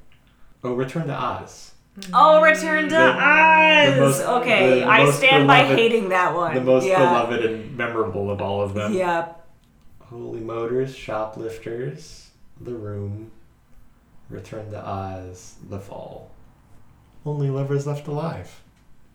Oh, 0.64 0.74
Return 0.74 1.08
to 1.08 1.14
Oz. 1.16 1.72
Mm. 2.00 2.10
Oh, 2.14 2.42
Return 2.42 2.84
to 2.86 2.89
The- 2.89 2.98
Oz. 3.20 3.96
the 3.96 4.02
most- 4.02 4.22
okay, 4.42 4.80
the 4.82 4.86
I 4.86 5.10
stand 5.12 5.48
by 5.48 5.64
hating 5.64 6.10
that 6.10 6.34
one. 6.36 6.56
The 6.56 6.62
most 6.62 6.86
yeah. 6.86 7.00
beloved 7.00 7.44
and 7.46 7.76
memorable 7.78 8.32
of 8.32 8.42
all 8.42 8.62
of 8.62 8.74
them. 8.74 8.94
Yep. 8.94 9.38
Holy 10.04 10.39
Motors, 10.42 10.96
Shoplifters, 10.96 12.32
The 12.60 12.74
Room, 12.74 13.32
Return 14.30 14.72
to 14.72 14.86
Oz, 14.88 15.56
The 15.70 15.80
Fall. 15.80 16.32
Only 17.26 17.50
Lovers 17.50 17.86
Left 17.88 18.08
Alive. 18.08 18.62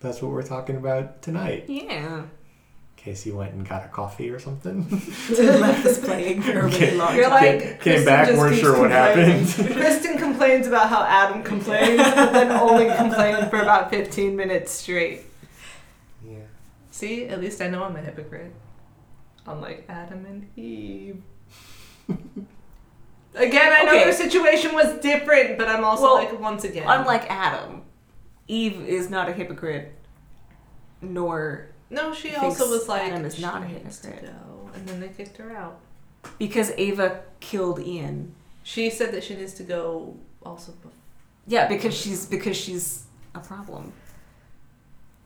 That's 0.01 0.21
what 0.23 0.31
we're 0.33 0.43
talking 0.43 0.77
about 0.77 1.23
tonight. 1.23 1.65
Yeah. 1.69 2.23
Casey 2.97 3.31
went 3.31 3.53
and 3.53 3.69
got 3.69 3.85
a 3.85 3.89
coffee 3.89 4.31
or 4.31 4.39
something. 4.41 4.89
Left 5.31 5.85
this 5.85 5.99
playing 6.05 6.43
for 6.43 6.51
a 6.59 6.65
really 6.65 6.75
Okay. 6.77 6.97
long 6.97 7.15
You're 7.15 7.25
time. 7.29 7.33
like- 7.33 7.61
came, 7.61 7.61
came 7.61 7.79
Kristen 7.79 8.05
back, 8.05 8.27
just 8.27 8.39
weren't 8.39 8.57
sure 8.57 8.79
what 8.81 8.91
happened. 8.91 9.47
Kristen 9.77 10.19
complains 10.19 10.67
about 10.67 10.89
how 10.89 11.03
Adam 11.05 11.43
complains, 11.45 11.99
but 12.03 12.33
then 12.33 12.51
only 12.51 12.93
complained 12.97 13.49
for 13.51 13.61
about 13.61 13.91
15 13.91 14.35
minutes 14.35 14.73
straight. 14.73 15.23
yeah. 16.27 16.39
See, 16.91 17.27
at 17.27 17.41
least 17.41 17.61
I 17.63 17.69
know 17.69 17.85
I'm 17.85 17.95
a 17.95 18.01
hypocrite. 18.01 18.53
Unlike 19.47 19.85
Adam 19.89 20.27
and 20.27 20.49
Eve. 20.57 21.23
Again, 23.35 23.73
I 23.73 23.83
know 23.85 23.93
Okay. 23.93 24.05
their 24.05 24.13
situation 24.13 24.75
was 24.75 24.99
different, 25.01 25.59
but 25.59 25.69
I'm 25.69 25.85
also 25.85 26.05
Well, 26.05 26.15
like, 26.15 26.41
once 26.41 26.65
again. 26.65 26.85
Unlike 26.89 27.31
Adam, 27.31 27.83
Eve 28.49 28.81
is 28.81 29.11
not 29.11 29.29
a 29.29 29.33
hypocrite, 29.33 29.93
nor 31.03 31.69
no, 31.91 32.13
she 32.15 32.35
also 32.35 32.69
was 32.71 32.89
like, 32.89 33.03
Adam 33.13 33.25
is 33.25 33.41
not 33.41 33.63
a 33.63 33.69
"She 33.69 33.75
needs 33.75 33.99
to 34.01 34.09
hypocrite." 34.09 34.33
go," 34.47 34.71
and 34.75 34.89
then 34.89 35.01
they 35.01 35.09
kicked 35.09 35.37
her 35.39 35.51
out. 35.57 35.79
because 36.39 36.73
Ava 36.77 37.23
killed 37.41 37.79
Ian. 37.81 38.35
She 38.63 38.91
said 38.91 39.13
that 39.13 39.23
she 39.23 39.37
needs 39.37 39.55
to 39.55 39.63
go 39.63 40.17
also. 40.45 40.73
bef- 40.73 40.91
Yeah, 41.47 41.69
because 41.69 41.95
she's 41.95 42.27
because 42.27 42.57
she's 42.57 43.05
a 43.35 43.39
problem. 43.41 43.93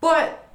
But 0.01 0.47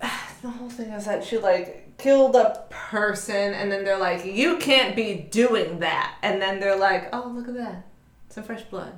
the 0.42 0.50
whole 0.50 0.68
thing 0.70 0.90
is 0.90 1.04
that 1.06 1.24
she 1.24 1.38
like 1.38 1.96
killed 1.96 2.34
a 2.36 2.64
person, 2.70 3.54
and 3.54 3.70
then 3.72 3.84
they're 3.84 3.98
like, 3.98 4.24
"You 4.26 4.58
can't 4.58 4.94
be 4.94 5.14
doing 5.30 5.78
that," 5.80 6.16
and 6.22 6.42
then 6.42 6.60
they're 6.60 6.76
like, 6.78 7.08
"Oh, 7.14 7.32
look 7.34 7.48
at 7.48 7.54
that, 7.54 7.86
some 8.28 8.44
fresh 8.44 8.62
blood." 8.64 8.92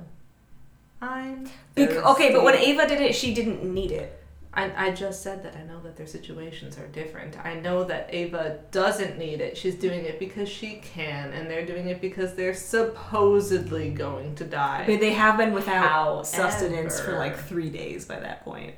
I'm 1.01 1.47
Bec- 1.75 1.91
okay, 1.91 2.33
but 2.33 2.43
when. 2.43 2.55
Ava 2.55 2.87
did 2.87 2.99
it, 3.01 3.13
she 3.15 3.33
didn't 3.33 3.63
need 3.63 3.91
it. 3.91 4.19
I, 4.53 4.87
I 4.87 4.91
just 4.91 5.21
said 5.21 5.43
that 5.43 5.55
I 5.55 5.63
know 5.63 5.79
that 5.81 5.97
their 5.97 6.07
situations 6.07 6.77
are 6.79 6.87
different. 6.87 7.37
I 7.45 7.55
know 7.59 7.83
that 7.83 8.09
Ava 8.11 8.59
doesn't 8.71 9.17
need 9.19 9.39
it. 9.39 9.55
She's 9.55 9.75
doing 9.75 10.05
it 10.05 10.17
because 10.17 10.49
she 10.49 10.75
can, 10.77 11.31
and 11.31 11.49
they're 11.49 11.65
doing 11.65 11.89
it 11.89 12.01
because 12.01 12.33
they're 12.33 12.55
supposedly 12.55 13.91
going 13.91 14.33
to 14.35 14.45
die. 14.45 14.85
But 14.87 14.99
they 14.99 15.13
have 15.13 15.37
been 15.37 15.53
without 15.53 15.87
However- 15.87 16.23
sustenance 16.25 16.99
for 16.99 17.17
like 17.17 17.37
three 17.37 17.69
days 17.69 18.05
by 18.05 18.19
that 18.19 18.43
point. 18.43 18.73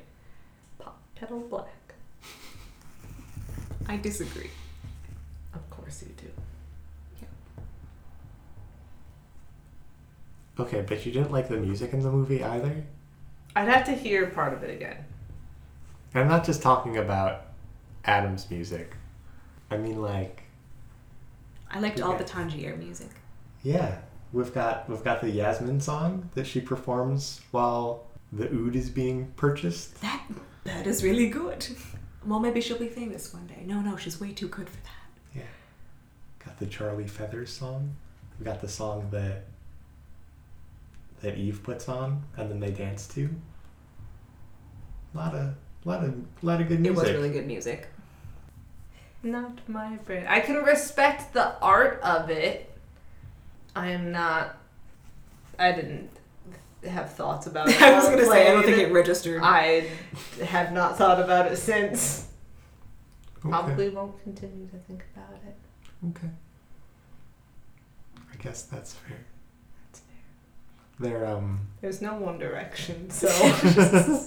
Pop 0.78 1.00
pedal 1.14 1.40
black. 1.40 1.68
I 3.88 3.96
disagree. 3.96 4.50
Of 5.54 5.68
course 5.70 6.02
you 6.02 6.12
do. 6.16 6.26
Okay, 10.62 10.84
but 10.86 11.06
you 11.06 11.12
didn't 11.12 11.32
like 11.32 11.48
the 11.48 11.56
music 11.56 11.94
in 11.94 12.00
the 12.02 12.10
movie 12.10 12.44
either? 12.44 12.84
I'd 13.56 13.68
have 13.68 13.84
to 13.86 13.92
hear 13.92 14.26
part 14.26 14.52
of 14.52 14.62
it 14.62 14.70
again. 14.70 14.96
I'm 16.14 16.28
not 16.28 16.44
just 16.44 16.62
talking 16.62 16.96
about 16.96 17.42
Adam's 18.04 18.50
music. 18.50 18.94
I 19.70 19.76
mean, 19.76 20.00
like, 20.02 20.42
I 21.70 21.78
liked 21.80 22.00
all 22.00 22.10
Okay. 22.14 22.18
the 22.18 22.28
Tangier 22.28 22.76
music. 22.76 23.10
yeah, 23.62 23.98
we've 24.32 24.52
got 24.52 24.88
we've 24.88 25.04
got 25.04 25.20
the 25.20 25.30
Yasmin 25.30 25.80
song 25.80 26.28
that 26.34 26.46
she 26.46 26.60
performs 26.60 27.40
while 27.52 28.06
the 28.32 28.48
oud 28.52 28.74
is 28.74 28.90
being 28.90 29.32
purchased. 29.36 30.00
That 30.00 30.22
that 30.64 30.86
is 30.86 31.04
really 31.04 31.28
good. 31.28 31.66
Well, 32.26 32.40
maybe 32.40 32.60
she'll 32.60 32.78
be 32.78 32.88
famous 32.88 33.32
one 33.32 33.46
day. 33.46 33.62
No, 33.64 33.80
no, 33.80 33.96
she's 33.96 34.20
way 34.20 34.32
too 34.32 34.48
good 34.48 34.68
for 34.68 34.76
that. 34.82 35.36
Yeah, 35.36 35.42
got 36.44 36.58
the 36.58 36.66
Charlie 36.66 37.06
Feathers 37.06 37.52
song. 37.52 37.94
We 38.38 38.44
got 38.44 38.60
the 38.60 38.68
song 38.68 39.06
that 39.12 39.44
that 41.22 41.36
Eve 41.36 41.62
puts 41.62 41.88
on 41.88 42.24
and 42.36 42.50
then 42.50 42.58
they 42.60 42.70
dance 42.72 43.06
to. 43.08 43.30
A 45.14 45.16
lot 45.18 45.34
of, 45.34 45.54
lot 45.84 46.04
of, 46.04 46.14
lot 46.42 46.60
of 46.60 46.68
good 46.68 46.80
music. 46.80 46.92
It 46.92 46.96
music. 46.96 46.96
was 46.96 47.12
really 47.12 47.30
good 47.30 47.46
music. 47.46 47.88
Not 49.22 49.68
my 49.68 49.96
brain. 49.96 50.26
I 50.26 50.40
can 50.40 50.56
respect 50.56 51.34
the 51.34 51.58
art 51.60 52.00
of 52.02 52.30
it. 52.30 52.70
I 53.76 53.90
am 53.90 54.12
not. 54.12 54.56
I 55.58 55.72
didn't 55.72 56.10
have 56.88 57.12
thoughts 57.12 57.46
about 57.46 57.68
it. 57.70 57.80
I 57.82 57.94
was 57.96 58.08
gonna 58.08 58.24
say 58.24 58.48
I 58.50 58.52
don't 58.52 58.64
think 58.64 58.78
it 58.78 58.92
registered. 58.92 59.42
I 59.42 59.88
have 60.42 60.72
not 60.72 60.96
thought 60.96 61.20
about 61.20 61.52
it 61.52 61.56
since. 61.56 62.28
Okay. 63.38 63.48
Probably 63.48 63.88
won't 63.90 64.22
continue 64.22 64.66
to 64.68 64.76
think 64.78 65.04
about 65.14 65.38
it. 65.46 65.56
Okay. 66.10 66.30
I 68.32 68.36
guess 68.42 68.62
that's 68.62 68.94
fair. 68.94 69.18
That's 69.86 70.00
fair. 70.00 71.10
They're 71.10 71.26
um 71.26 71.68
There's 71.80 72.00
no 72.00 72.14
One 72.14 72.38
Direction, 72.38 73.10
so 73.10 73.28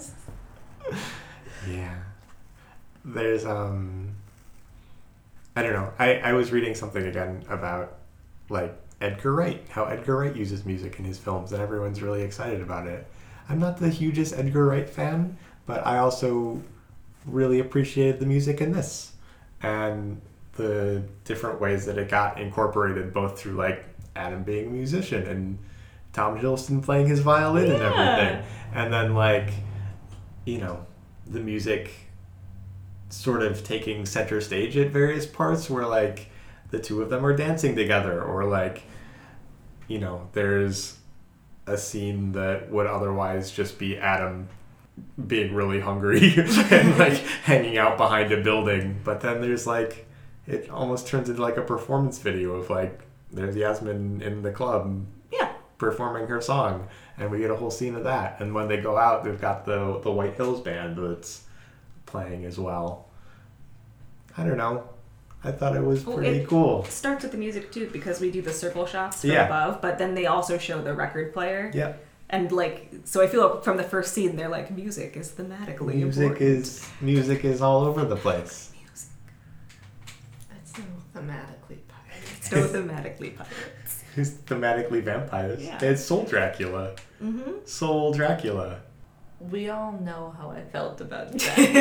yeah. 1.70 1.96
There's 3.06 3.46
um 3.46 4.10
I 5.56 5.62
don't 5.62 5.74
know. 5.74 5.92
I, 6.00 6.16
I 6.16 6.34
was 6.34 6.52
reading 6.52 6.74
something 6.74 7.06
again 7.06 7.44
about 7.48 7.98
like 8.50 8.76
Edgar 9.02 9.34
Wright, 9.34 9.64
how 9.70 9.86
Edgar 9.86 10.18
Wright 10.18 10.36
uses 10.36 10.66
music 10.66 10.98
in 11.00 11.06
his 11.06 11.18
films 11.18 11.52
and 11.52 11.62
everyone's 11.62 12.02
really 12.02 12.22
excited 12.24 12.62
about 12.62 12.88
it. 12.88 13.06
I'm 13.50 13.60
not 13.60 13.78
the 13.78 13.90
hugest 13.90 14.34
Edgar 14.34 14.66
Wright 14.66 14.90
fan, 14.90 15.38
but 15.66 15.86
I 15.86 15.98
also 15.98 16.62
really 17.26 17.60
appreciated 17.60 18.20
the 18.20 18.26
music 18.26 18.62
in 18.62 18.72
this 18.72 19.14
and 19.62 20.22
the 20.56 21.04
different 21.24 21.60
ways 21.60 21.86
that 21.86 21.98
it 21.98 22.10
got 22.10 22.40
incorporated 22.40 23.14
both 23.14 23.40
through 23.40 23.54
like 23.54 23.86
Adam 24.16 24.44
being 24.44 24.68
a 24.68 24.70
musician 24.70 25.24
and 25.28 25.58
Tom 26.14 26.38
Hiddleston 26.38 26.84
playing 26.84 27.08
his 27.08 27.20
violin 27.20 27.72
and 27.72 27.82
everything. 27.82 28.44
And 28.74 28.92
then 28.94 29.14
like 29.14 29.52
you 30.46 30.58
know, 30.60 30.86
the 31.34 31.40
music 31.40 31.92
sort 33.10 33.44
of 33.44 33.64
taking 33.64 34.06
center 34.06 34.42
stage 34.42 34.76
at 34.78 34.90
various 34.92 35.26
parts 35.26 35.70
where 35.70 35.86
like 35.86 36.30
the 36.72 36.80
two 36.80 37.02
of 37.02 37.10
them 37.10 37.26
are 37.26 37.36
dancing 37.36 37.76
together 37.76 38.22
or 38.24 38.46
like 38.46 38.84
you 39.88 40.00
know, 40.00 40.30
there's 40.32 40.98
a 41.68 41.78
scene 41.78 42.32
that 42.32 42.72
would 42.72 42.88
otherwise 42.88 43.52
just 43.52 43.78
be 43.78 43.98
Adam 43.98 44.48
being 45.28 45.54
really 45.54 45.80
hungry 45.82 46.34
and 46.72 46.98
like 46.98 47.18
hanging 47.44 47.78
out 47.78 47.98
behind 47.98 48.32
a 48.32 48.42
building, 48.42 49.00
but 49.04 49.22
then 49.22 49.42
there's 49.42 49.68
like 49.68 50.08
it 50.48 50.70
almost 50.70 51.08
turns 51.08 51.30
into 51.30 51.42
like 51.42 51.58
a 51.58 51.62
performance 51.62 52.18
video 52.20 52.54
of 52.56 52.70
like 52.70 53.02
there's 53.32 53.56
Yasmin 53.56 54.22
in 54.22 54.42
the 54.42 54.52
club 54.52 55.06
Yeah. 55.32 55.52
performing 55.78 56.28
her 56.28 56.42
song 56.42 56.88
and 57.18 57.30
we 57.32 57.40
get 57.40 57.52
a 57.52 57.56
whole 57.56 57.72
scene 57.72 57.96
of 57.96 58.04
that 58.06 58.40
and 58.40 58.54
when 58.54 58.68
they 58.68 58.78
go 58.78 58.98
out 58.98 59.24
they've 59.24 59.40
got 59.42 59.66
the 59.66 60.00
the 60.04 60.12
White 60.12 60.34
Hills 60.36 60.62
band 60.62 60.98
that's 60.98 61.44
playing 62.06 62.46
as 62.46 62.58
well. 62.60 63.08
I 64.38 64.44
don't 64.44 64.58
know. 64.58 64.90
I 65.44 65.52
thought 65.52 65.76
it 65.76 65.84
was 65.84 66.04
pretty 66.04 66.40
it- 66.40 66.48
cool. 66.48 66.86
Starts 66.86 67.24
with 67.24 67.32
the 67.34 67.38
music 67.38 67.72
too 67.72 67.90
because 67.92 68.20
we 68.22 68.32
do 68.32 68.42
the 68.42 68.54
circle 68.54 68.86
shots 68.86 69.22
from 69.22 69.32
Yeah. 69.32 69.46
above, 69.46 69.82
but 69.82 69.98
then 69.98 70.16
they 70.16 70.26
also 70.26 70.58
show 70.58 70.82
the 70.82 70.94
record 70.94 71.34
player. 71.34 71.70
Yeah. 71.74 71.94
And 72.30 72.52
like, 72.52 72.92
so 73.04 73.22
I 73.22 73.28
feel 73.28 73.48
like 73.48 73.64
from 73.64 73.78
the 73.78 73.84
first 73.84 74.14
scene, 74.14 74.36
they're 74.38 74.50
like, 74.50 74.72
music 74.72 75.16
is 75.18 75.32
thematically 75.32 75.96
Music 75.96 76.24
important. 76.24 76.42
is 76.42 76.88
music 77.02 77.46
is 77.46 77.62
all 77.62 77.82
over 77.84 78.06
the 78.06 78.16
place. 78.16 78.72
music. 78.80 79.10
it's 80.62 80.72
so 80.78 80.82
thematically 81.16 81.80
pirates. 81.88 82.50
So 82.50 82.68
thematically 82.68 83.36
pirates. 83.36 84.03
Who's 84.16 84.32
thematically 84.32 85.02
vampires? 85.02 85.64
Yeah. 85.64 85.80
It's 85.82 86.04
Soul 86.04 86.24
Dracula. 86.24 86.96
Mm-hmm. 87.22 87.52
Soul 87.66 88.14
Dracula. 88.14 88.80
We 89.40 89.70
all 89.70 89.92
know 89.92 90.34
how 90.38 90.52
I 90.52 90.62
felt 90.62 91.02
about 91.02 91.36
Dracula. 91.38 91.74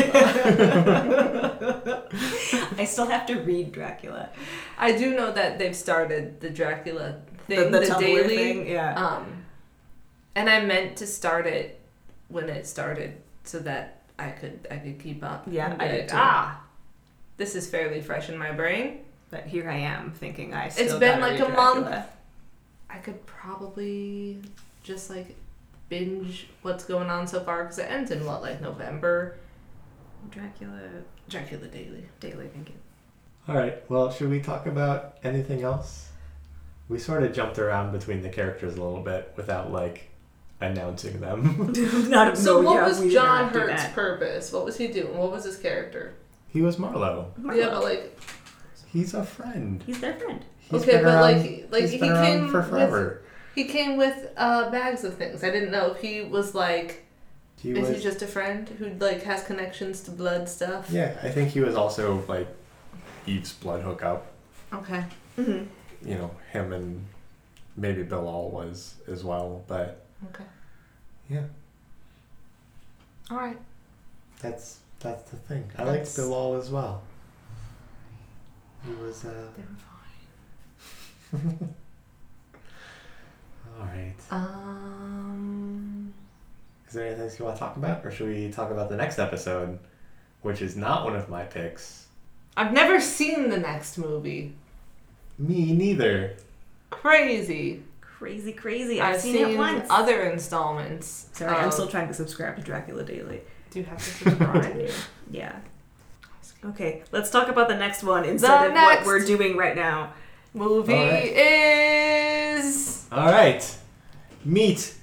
I 2.79 2.85
still 2.85 3.07
have 3.07 3.27
to 3.27 3.37
read 3.37 3.73
Dracula. 3.73 4.31
I 4.79 4.97
do 4.97 5.15
know 5.15 5.31
that 5.33 5.59
they've 5.59 5.77
started 5.77 6.41
the 6.41 6.51
Dracula 6.51 7.21
thing, 7.47 7.71
the, 7.71 7.81
the, 7.81 7.87
Tumblr 7.87 8.01
daily. 8.01 8.37
thing, 8.37 8.67
yeah. 8.67 8.95
Um, 8.95 9.45
and 10.35 10.49
I 10.49 10.65
meant 10.65 10.97
to 10.99 11.07
start 11.07 11.47
it 11.47 11.81
when 12.29 12.49
it 12.49 12.67
started 12.67 13.21
so 13.45 13.59
that 13.61 14.03
I 14.19 14.31
could 14.31 14.67
I 14.71 14.77
could 14.77 14.99
keep 14.99 15.23
up. 15.23 15.45
Yeah, 15.47 15.77
I 15.79 15.89
did 15.89 16.09
too. 16.09 16.17
Ah, 16.19 16.63
this 17.37 17.55
is 17.55 17.69
fairly 17.69 18.01
fresh 18.01 18.29
in 18.29 18.39
my 18.39 18.53
brain. 18.53 19.01
but 19.31 19.47
here 19.47 19.69
I 19.69 19.77
am 19.77 20.13
thinking 20.13 20.55
I 20.55 20.69
still 20.69 20.99
been 20.99 21.21
gotta 21.21 21.33
like 21.33 21.41
read 21.41 21.51
a 21.51 21.55
month. 21.55 22.07
Dracula. 22.93 23.01
I 23.01 23.05
could 23.05 23.27
probably 23.27 24.39
just 24.83 25.11
like 25.11 25.35
binge 25.89 26.49
what's 26.63 26.85
going 26.85 27.11
on 27.11 27.27
so 27.27 27.41
far 27.41 27.65
because 27.65 27.79
it 27.79 27.91
ends 27.91 28.11
in 28.11 28.25
what 28.25 28.43
like 28.43 28.61
November. 28.61 29.37
Dracula 30.31 30.81
Dracula 31.29 31.67
Daily. 31.69 32.05
Daily, 32.21 32.49
thank 32.49 32.69
you. 32.69 32.75
All 33.49 33.57
right. 33.57 33.89
Well, 33.91 34.11
should 34.11 34.31
we 34.31 34.41
talk 34.41 34.67
about 34.67 35.19
anything 35.25 35.63
else? 35.63 36.09
We 36.89 36.99
sort 36.99 37.23
of 37.23 37.33
jumped 37.33 37.59
around 37.59 37.93
between 37.93 38.23
the 38.23 38.29
characters 38.29 38.77
a 38.77 38.83
little 38.83 39.03
bit 39.03 39.33
without 39.37 39.73
like 39.73 40.11
announcing 40.61 41.21
them. 41.21 41.73
Not 42.09 42.39
So 42.39 42.61
no, 42.61 42.71
what 42.71 42.75
yeah, 42.77 42.89
was 42.89 43.13
John 43.13 43.49
Hurt's 43.53 43.87
purpose? 43.89 44.53
What 44.53 44.65
was 44.65 44.77
he 44.77 44.89
doing? 44.89 45.17
What 45.17 45.33
was 45.33 45.45
his 45.45 45.57
character? 45.57 46.15
he 46.49 46.61
was 46.61 46.79
Marlowe. 46.79 47.33
Yeah, 47.55 47.71
but 47.71 47.83
like 47.83 48.19
He's 48.93 49.15
a 49.15 49.25
friend. 49.25 49.83
He's 49.87 50.01
their 50.01 50.15
friend. 50.15 50.45
He's 50.73 50.83
okay, 50.83 50.93
been 50.93 51.05
but 51.05 51.15
around, 51.15 51.21
like 51.23 51.69
like 51.71 51.81
he's 51.83 51.91
he 51.93 51.99
been 51.99 52.13
around 52.13 52.25
came 52.25 52.51
for 52.51 52.61
With, 52.63 53.19
he 53.55 53.65
came 53.65 53.97
with 53.97 54.31
uh, 54.37 54.71
bags 54.71 55.05
of 55.05 55.15
things. 55.17 55.45
I 55.45 55.51
didn't 55.51 55.71
know 55.71 55.93
if 55.93 56.01
he 56.01 56.23
was 56.23 56.55
like 56.55 57.05
He 57.63 57.71
is 57.73 57.79
was. 57.89 57.97
he 57.99 58.03
just 58.03 58.23
a 58.23 58.27
friend 58.27 58.69
who 58.79 58.91
like 58.99 59.23
has 59.23 59.45
connections 59.45 60.01
to 60.05 60.11
blood 60.11 60.49
stuff? 60.49 60.91
yeah, 60.91 61.17
I 61.23 61.29
think 61.29 61.51
he 61.51 61.61
was 61.61 61.75
also 61.77 62.25
like 62.29 62.49
Eve's 63.27 63.53
blood 63.53 63.83
hookup. 63.83 64.27
Okay. 64.73 65.05
Mm-hmm. 65.39 66.09
You 66.09 66.15
know, 66.17 66.31
him 66.53 66.73
and 66.73 67.05
maybe 67.77 68.03
Bilal 68.03 68.51
was 68.51 68.95
as 69.07 69.23
well. 69.23 69.63
But 69.69 70.05
Okay. 70.31 70.45
yeah, 71.29 71.45
All 73.31 73.37
right. 73.39 73.59
that's 74.41 74.79
that's 75.01 75.31
the 75.31 75.37
thing. 75.37 75.65
I 75.77 75.85
That's- 75.85 76.17
liked 76.17 76.17
Bilal 76.17 76.55
as 76.57 76.71
well. 76.71 77.03
He 78.87 78.93
was. 78.95 79.25
Uh, 79.25 79.29
They 79.57 79.63
were 79.63 79.69
all 83.79 83.87
right. 83.87 84.15
Um. 84.31 86.13
Is 86.87 86.95
there 86.95 87.07
anything 87.07 87.25
else 87.25 87.39
you 87.39 87.45
want 87.47 87.57
to 87.57 87.61
talk 87.61 87.77
about, 87.77 88.05
or 88.05 88.11
should 88.11 88.29
we 88.29 88.51
talk 88.51 88.71
about 88.71 88.91
the 88.91 88.97
next 88.97 89.19
episode, 89.19 89.79
which 90.43 90.61
is 90.61 90.77
not 90.77 91.05
one 91.05 91.17
of 91.17 91.29
my 91.31 91.43
picks? 91.45 92.07
I've 92.57 92.73
never 92.73 93.01
seen 93.01 93.49
the 93.49 93.57
next 93.59 93.97
movie. 93.97 94.53
Me 95.39 95.73
neither. 95.73 96.37
Crazy. 96.91 97.83
Crazy, 98.03 98.53
crazy. 98.53 99.01
I've, 99.01 99.15
I've 99.15 99.21
seen, 99.23 99.37
seen 99.37 99.49
it 99.49 99.57
once. 99.59 99.87
other 99.91 100.23
installments. 100.31 101.29
Sorry, 101.33 101.57
I'm 101.57 101.71
still 101.73 101.89
trying 101.89 102.09
to 102.09 102.15
subscribe 102.15 102.57
to 102.57 102.63
Dracula 102.63 103.05
Daily. 103.05 103.41
Do 103.71 103.79
you 103.81 103.87
have 103.87 103.99
to 103.99 104.05
subscribe? 104.05 104.91
Yeah. 105.31 105.57
Okay, 106.65 107.03
let's 107.11 107.31
talk 107.31 107.49
about 107.49 107.69
the 107.69 107.75
next 107.77 108.05
one 108.05 108.25
instead 108.27 108.67
of 108.67 108.75
next- 108.75 108.99
what 108.99 109.07
we're 109.07 109.25
doing 109.25 109.57
right 109.57 109.75
now. 109.75 110.13
Movie 110.55 110.93
All 110.95 111.07
right. 111.07 111.33
is 111.33 113.07
All 113.11 113.27
right. 113.27 113.79
Meet 114.45 114.95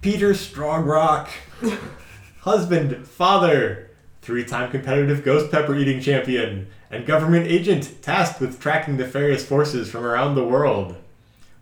Peter 0.00 0.30
Strongrock, 0.32 1.28
husband, 2.40 3.06
father, 3.06 3.90
three-time 4.20 4.70
competitive 4.70 5.24
ghost 5.24 5.50
pepper 5.52 5.76
eating 5.76 6.00
champion, 6.00 6.68
and 6.90 7.06
government 7.06 7.46
agent 7.46 8.02
tasked 8.02 8.40
with 8.40 8.60
tracking 8.60 8.96
nefarious 8.96 9.46
forces 9.46 9.90
from 9.90 10.04
around 10.04 10.34
the 10.34 10.44
world. 10.44 10.96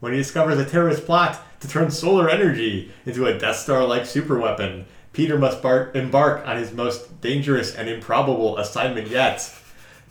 When 0.01 0.13
he 0.13 0.19
discovers 0.19 0.59
a 0.59 0.65
terrorist 0.65 1.05
plot 1.05 1.39
to 1.61 1.69
turn 1.69 1.91
solar 1.91 2.31
energy 2.31 2.91
into 3.05 3.27
a 3.27 3.39
Death 3.39 3.57
Star-like 3.57 4.03
superweapon, 4.05 4.85
Peter 5.13 5.39
must 5.39 5.61
bar- 5.61 5.91
embark 5.95 6.47
on 6.47 6.57
his 6.57 6.73
most 6.73 7.21
dangerous 7.21 7.75
and 7.75 7.89
improbable 7.89 8.57
assignment 8.57 9.09
yet. 9.09 9.55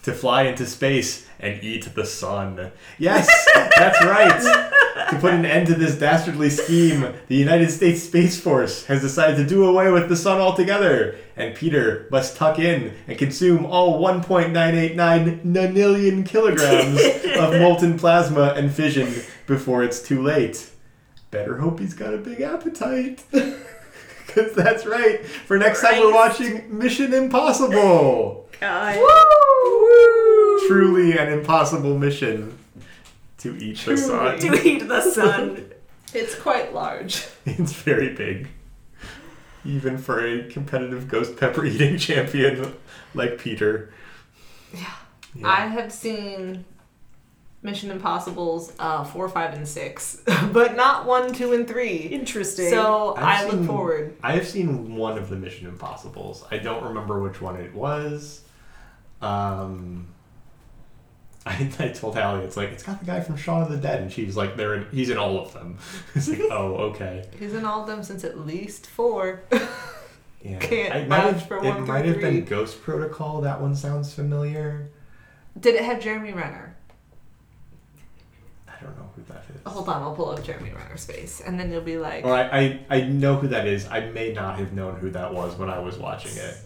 To 0.04 0.14
fly 0.14 0.44
into 0.44 0.66
space 0.66 1.28
and 1.40 1.64
eat 1.64 1.94
the 1.94 2.06
sun. 2.06 2.72
Yes, 2.98 3.28
that's 3.78 4.04
right. 4.04 4.70
To 5.10 5.18
put 5.20 5.34
an 5.34 5.46
end 5.46 5.68
to 5.68 5.76
this 5.76 5.98
dastardly 5.98 6.50
scheme, 6.50 7.14
the 7.28 7.36
United 7.36 7.72
States 7.72 8.04
Space 8.04 8.40
Force 8.40 8.86
has 8.86 9.02
decided 9.02 9.38
to 9.38 9.46
do 9.46 9.66
away 9.66 9.92
with 9.92 10.10
the 10.10 10.16
sun 10.16 10.40
altogether, 10.40 11.16
and 11.36 11.56
Peter 11.56 12.08
must 12.12 12.36
tuck 12.38 12.60
in 12.60 12.94
and 13.08 13.18
consume 13.18 13.66
all 13.66 14.02
1.989 14.02 15.44
nonillion 15.44 16.26
kilograms 16.26 17.00
of 17.38 17.60
molten 17.60 17.98
plasma 17.98 18.54
and 18.56 18.72
fission 18.72 19.14
before 19.48 19.84
it's 19.84 20.02
too 20.02 20.22
late. 20.22 20.70
Better 21.32 21.58
hope 21.58 21.80
he's 21.80 21.94
got 21.94 22.14
a 22.14 22.18
big 22.18 22.42
appetite. 22.42 23.24
Because 24.30 24.54
that's 24.54 24.86
right. 24.86 25.26
For 25.26 25.58
next 25.58 25.82
time, 25.82 26.02
we're 26.02 26.14
watching 26.14 26.78
Mission 26.78 27.16
Impossible. 27.16 28.48
God. 28.60 29.46
Truly 30.68 31.18
an 31.18 31.32
impossible 31.34 31.98
mission 31.98 32.58
to 33.40 33.56
eat 33.58 33.78
the 33.86 33.98
sun. 33.98 34.40
To 34.40 34.68
eat 34.68 34.88
the 34.88 35.02
sun. 35.02 35.66
It's 36.12 36.34
quite 36.34 36.74
large. 36.74 37.28
It's 37.46 37.72
very 37.74 38.14
big. 38.16 38.48
Even 39.64 40.00
for 40.00 40.26
a 40.26 40.44
competitive 40.50 41.08
ghost 41.08 41.38
pepper 41.38 41.64
eating 41.66 41.98
champion 42.08 42.74
like 43.14 43.38
Peter. 43.38 43.94
Yeah. 44.74 44.92
Yeah. 45.36 45.48
I 45.48 45.68
have 45.68 45.92
seen 45.94 46.66
Mission 47.62 47.92
Impossible's 47.92 48.74
uh, 48.80 49.04
four, 49.04 49.30
five, 49.30 49.54
and 49.54 49.68
six, 49.68 50.24
but 50.52 50.76
not 50.76 51.06
one, 51.06 51.32
two, 51.32 51.54
and 51.54 51.68
three. 51.68 51.98
Interesting. 51.98 52.72
So 52.72 53.14
I've 53.16 53.24
I 53.24 53.44
look 53.44 53.52
seen- 53.54 53.68
forward. 53.68 54.16
I 54.24 54.32
have 54.34 54.48
seen 54.48 54.96
one 54.96 55.18
of 55.20 55.30
the 55.30 55.36
Mission 55.36 55.68
Impossibles. 55.68 56.44
I 56.50 56.58
don't 56.58 56.84
remember 56.84 57.22
which 57.22 57.40
one 57.40 57.56
it 57.58 57.72
was. 57.76 58.42
Um, 59.22 60.08
I, 61.46 61.70
I 61.80 61.88
told 61.90 62.16
Hallie, 62.18 62.44
it's 62.44 62.58
like 62.58 62.70
it's 62.70 62.84
got 62.84 63.00
the 63.00 63.06
guy 63.06 63.22
from 63.22 63.38
Shaun 63.38 63.64
of 63.64 63.70
the 63.70 63.78
Dead, 63.78 64.02
and 64.02 64.12
she's 64.12 64.36
like, 64.38 64.56
"They're 64.56 64.76
in, 64.76 64.88
he's 64.92 65.10
in 65.10 65.18
all 65.18 65.40
of 65.40 65.54
them." 65.54 65.78
it's 66.16 66.28
like, 66.28 66.42
oh, 66.52 66.76
okay, 66.92 67.28
He's 67.38 67.54
in 67.54 67.66
all 67.66 67.82
of 67.82 67.88
them 67.88 68.04
since 68.04 68.24
at 68.24 68.40
least 68.46 68.88
four. 68.88 69.42
yeah. 70.44 70.60
Can't 70.60 70.94
I 70.94 71.06
might 71.06 71.20
have, 71.22 71.48
for 71.48 71.58
it 71.58 71.64
one 71.64 71.78
through 71.78 71.86
might 71.88 72.06
have 72.06 72.16
three. 72.16 72.24
been 72.24 72.46
Ghost 72.46 72.82
Protocol. 72.82 73.42
That 73.42 73.60
one 73.62 73.76
sounds 73.76 74.14
familiar. 74.14 74.90
Did 75.60 75.76
it 75.76 75.84
have 75.84 76.00
Jeremy 76.02 76.34
Renner? 76.34 76.76
I 78.68 78.82
don't 78.84 78.96
know 78.98 79.10
who 79.16 79.24
that 79.24 79.44
is. 79.54 79.62
Hold 79.66 79.90
on, 79.90 80.02
I'll 80.02 80.16
pull 80.16 80.30
up 80.30 80.42
Jeremy 80.44 80.72
Renner's 80.72 81.06
face, 81.06 81.42
and 81.42 81.60
then 81.60 81.70
you'll 81.72 81.82
be 81.82 81.98
like, 81.98 82.24
Or 82.24 82.34
I, 82.34 82.80
I, 82.90 82.98
I 82.98 83.02
know 83.02 83.36
who 83.36 83.48
that 83.50 83.68
is. 83.68 83.88
I 83.88 84.02
may 84.12 84.32
not 84.32 84.58
have 84.60 84.72
known 84.72 84.96
who 84.98 85.10
that 85.12 85.34
was 85.34 85.58
when 85.58 85.70
I 85.70 85.80
was 85.80 85.98
watching 85.98 86.32
it. 86.38 86.58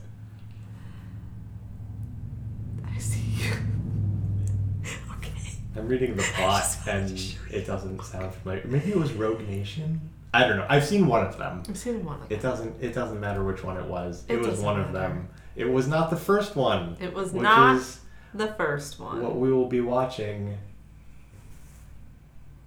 I 2.85 2.97
see. 2.99 3.32
okay. 5.18 5.32
I'm 5.76 5.88
reading 5.88 6.15
the 6.15 6.24
plot 6.36 6.65
and 6.88 7.11
it 7.52 7.65
doesn't 7.65 8.03
sound 8.03 8.34
familiar. 8.36 8.64
Maybe 8.65 8.91
it 8.91 8.98
was 8.98 9.14
Rogue 9.14 9.48
Nation. 9.48 10.02
I 10.34 10.48
don't 10.48 10.57
know. 10.57 10.65
I've 10.68 10.84
seen 10.86 11.06
one 11.07 11.24
of 11.26 11.38
them. 11.38 11.61
I've 11.70 11.78
seen 11.78 12.03
one 12.03 12.15
of 12.22 12.28
them. 12.30 12.38
It 12.38 12.41
doesn't. 12.41 12.82
It 12.84 12.94
doesn't 12.94 13.20
matter 13.20 13.44
which 13.44 13.64
one 13.64 13.78
it 13.78 13.86
was. 13.86 14.24
It, 14.28 14.36
It 14.36 14.41
was 14.41 14.60
one 14.60 14.80
of 14.80 14.91
matter. 14.91 15.10
them. 15.14 15.30
It 15.56 15.65
was 15.70 15.88
not 15.88 16.10
the 16.10 16.18
first 16.18 16.56
one, 16.56 16.98
It 16.99 17.14
was 17.14 17.32
which 17.32 17.44
not 17.44 17.76
is 17.76 17.99
the 18.34 18.48
first 18.48 18.99
one. 18.99 19.22
what 19.22 19.36
we 19.36 19.52
will 19.53 19.68
be 19.68 19.82
watching 19.82 20.57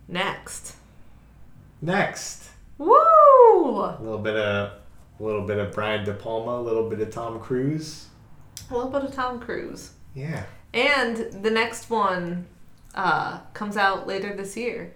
Next. 0.09 0.77
next. 1.83 2.51
Woo! 2.79 2.95
A 2.95 3.99
little 4.01 4.19
bit 4.19 4.37
of, 4.37 4.71
a 5.19 5.23
little 5.23 5.43
bit 5.47 5.59
of 5.59 5.73
Brian 5.73 6.05
De 6.05 6.13
Palma, 6.13 6.61
a 6.61 6.63
little 6.63 6.89
bit 6.89 7.01
of 7.01 7.11
Tom 7.11 7.41
Cruise. 7.41 8.07
A 8.71 8.75
little 8.77 8.91
bit 8.91 9.03
of 9.03 9.13
Tom 9.15 9.41
Cruise. 9.41 9.91
Yeah. 10.15 10.45
And 10.73 11.17
the 11.43 11.51
next 11.51 11.89
one 11.91 12.47
uh, 12.95 13.41
comes 13.55 13.77
out 13.77 14.07
later 14.07 14.35
this 14.35 14.57
year. 14.57 14.93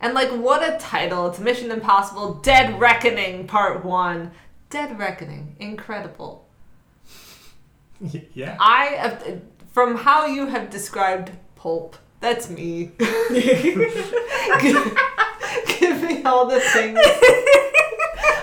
And 0.00 0.14
like, 0.14 0.30
what 0.30 0.62
a 0.62 0.78
title! 0.78 1.26
It's 1.26 1.40
Mission 1.40 1.70
Impossible: 1.70 2.34
Dead 2.34 2.78
Reckoning 2.78 3.46
Part 3.46 3.84
One. 3.84 4.30
Dead 4.70 4.98
Reckoning, 4.98 5.56
incredible. 5.58 6.46
yeah. 8.34 8.56
I 8.60 8.84
have, 8.84 9.42
from 9.72 9.96
how 9.96 10.26
you 10.26 10.46
have 10.46 10.70
described 10.70 11.32
Pulp, 11.56 11.96
that's 12.20 12.48
me. 12.50 12.92
give, 12.98 13.12
give 15.80 16.02
me 16.02 16.22
all 16.22 16.46
the 16.46 16.60
things. 16.60 16.98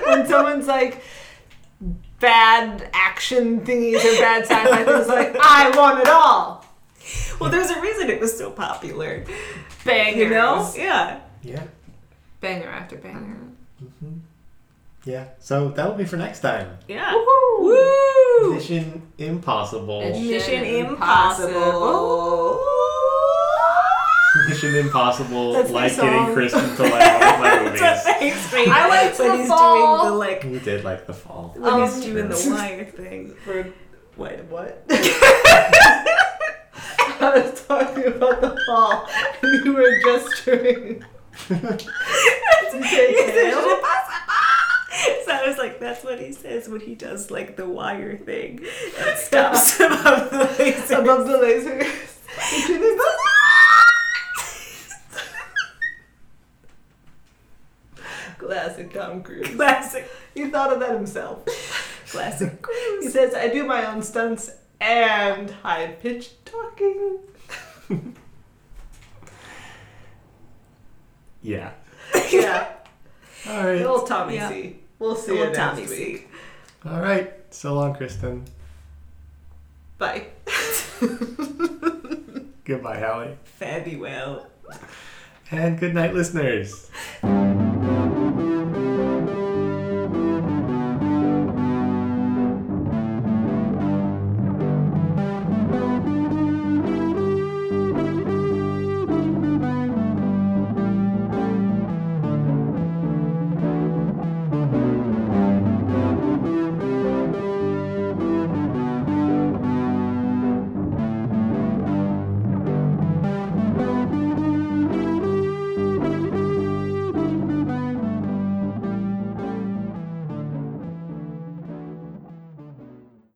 when 0.06 0.27
someone's 0.27 0.68
like 0.68 1.02
bad 2.19 2.89
action 2.93 3.61
thingies 3.61 3.97
or 3.97 4.19
bad 4.19 4.43
sci-fi 4.43 4.84
things, 4.84 5.07
like 5.07 5.35
I 5.39 5.69
want 5.77 5.99
it 5.99 6.10
all. 6.10 6.64
Well, 7.40 7.49
there's 7.49 7.70
a 7.70 7.80
reason 7.82 8.10
it 8.10 8.20
was 8.20 8.38
so 8.38 8.49
popular. 8.52 9.26
Bangers. 9.84 10.18
You 10.20 10.30
know? 10.30 10.72
Yeah. 10.76 11.20
Yeah. 11.44 11.64
Banger 12.41 12.68
after 12.70 12.95
banger. 12.98 13.38
hmm 13.99 14.14
Yeah. 15.03 15.26
So 15.40 15.70
that 15.70 15.88
will 15.88 15.95
be 15.95 16.06
for 16.06 16.18
next 16.18 16.40
time. 16.41 16.78
Yeah. 16.88 17.12
Woohoo! 17.14 17.60
Woo! 17.62 18.53
Mission 18.56 19.02
Impossible. 19.18 20.02
Mission 20.02 20.28
Mission 20.30 20.64
Impossible. 20.64 21.49
Impossible. 21.56 22.62
Mission 24.49 24.76
Impossible, 24.76 25.53
That's 25.53 25.70
my 25.72 25.76
like 25.88 25.95
getting 25.95 26.26
song. 26.26 26.34
Kristen 26.34 26.76
to 26.76 26.84
like 26.91 26.91
all 26.94 27.38
my 27.40 27.49
That's 27.49 28.06
what 28.06 28.22
movies. 28.22 28.52
makes. 28.52 28.68
I 28.68 28.88
like 28.90 29.18
when 29.20 29.28
the 29.32 29.38
he's 29.38 29.48
fall. 29.48 29.98
doing 30.02 30.12
the 30.12 30.18
like 30.18 30.44
You 30.44 30.60
did 30.60 30.84
like 30.84 31.07
the 31.07 31.14
fall. 31.14 31.53
when 31.57 31.74
Um, 31.74 31.82
he's 31.84 32.02
doing 32.03 32.28
the 32.28 32.49
wire 32.53 32.86
thing 32.86 33.34
for 33.45 33.66
what 34.18 34.44
what? 34.45 34.84
I 37.19 37.39
was 37.39 37.65
talking 37.65 38.05
about 38.05 38.41
the 38.41 38.57
fall, 38.65 39.07
and 39.41 39.65
you 39.65 39.73
were 39.73 39.99
gesturing. 40.03 41.03
So 45.25 45.31
I 45.31 45.47
was 45.47 45.57
like, 45.57 45.79
that's 45.79 46.03
what 46.03 46.19
he 46.19 46.31
says 46.31 46.69
when 46.69 46.81
he 46.81 46.95
does 46.95 47.29
like 47.31 47.55
the 47.57 47.67
wire 47.67 48.17
thing 48.17 48.59
and 48.99 49.17
stops 49.17 49.79
above 49.79 50.29
the 50.31 50.55
laser. 50.57 50.95
above 50.95 51.27
the 51.27 51.33
lasers. 51.37 52.11
Classic 58.37 58.93
Tom 58.93 59.23
Cruise. 59.23 59.55
Classic, 59.55 60.09
He 60.33 60.45
thought 60.49 60.73
of 60.73 60.79
that 60.79 60.91
himself. 60.95 61.45
classic 62.09 62.65
He 63.01 63.07
says, 63.09 63.33
I 63.33 63.47
do 63.49 63.65
my 63.65 63.85
own 63.85 64.01
stunts 64.01 64.51
and 64.81 65.49
high 65.52 65.88
pitched 66.02 66.45
talking. 66.45 67.19
Yeah. 71.41 71.72
Yeah. 72.31 72.73
All 73.47 73.64
right. 73.64 73.77
Little 73.77 74.02
Tommy 74.02 74.35
Yeah. 74.35 74.49
C. 74.49 74.77
We'll 74.97 75.15
see 75.15 75.31
Little 75.34 75.49
you 75.49 75.53
Tommy 75.56 75.81
next 75.81 75.91
C. 75.91 75.97
week. 76.14 76.30
All 76.84 76.99
right. 76.99 77.31
So 77.52 77.76
long, 77.76 77.93
Kristen. 77.93 78.45
Bye. 79.99 80.26
Goodbye, 82.65 82.99
Hallie. 82.99 83.38
Fabby 83.61 83.99
well. 83.99 84.47
And 85.52 85.80
good 85.80 85.93
night, 85.93 86.15
listeners. 86.15 86.89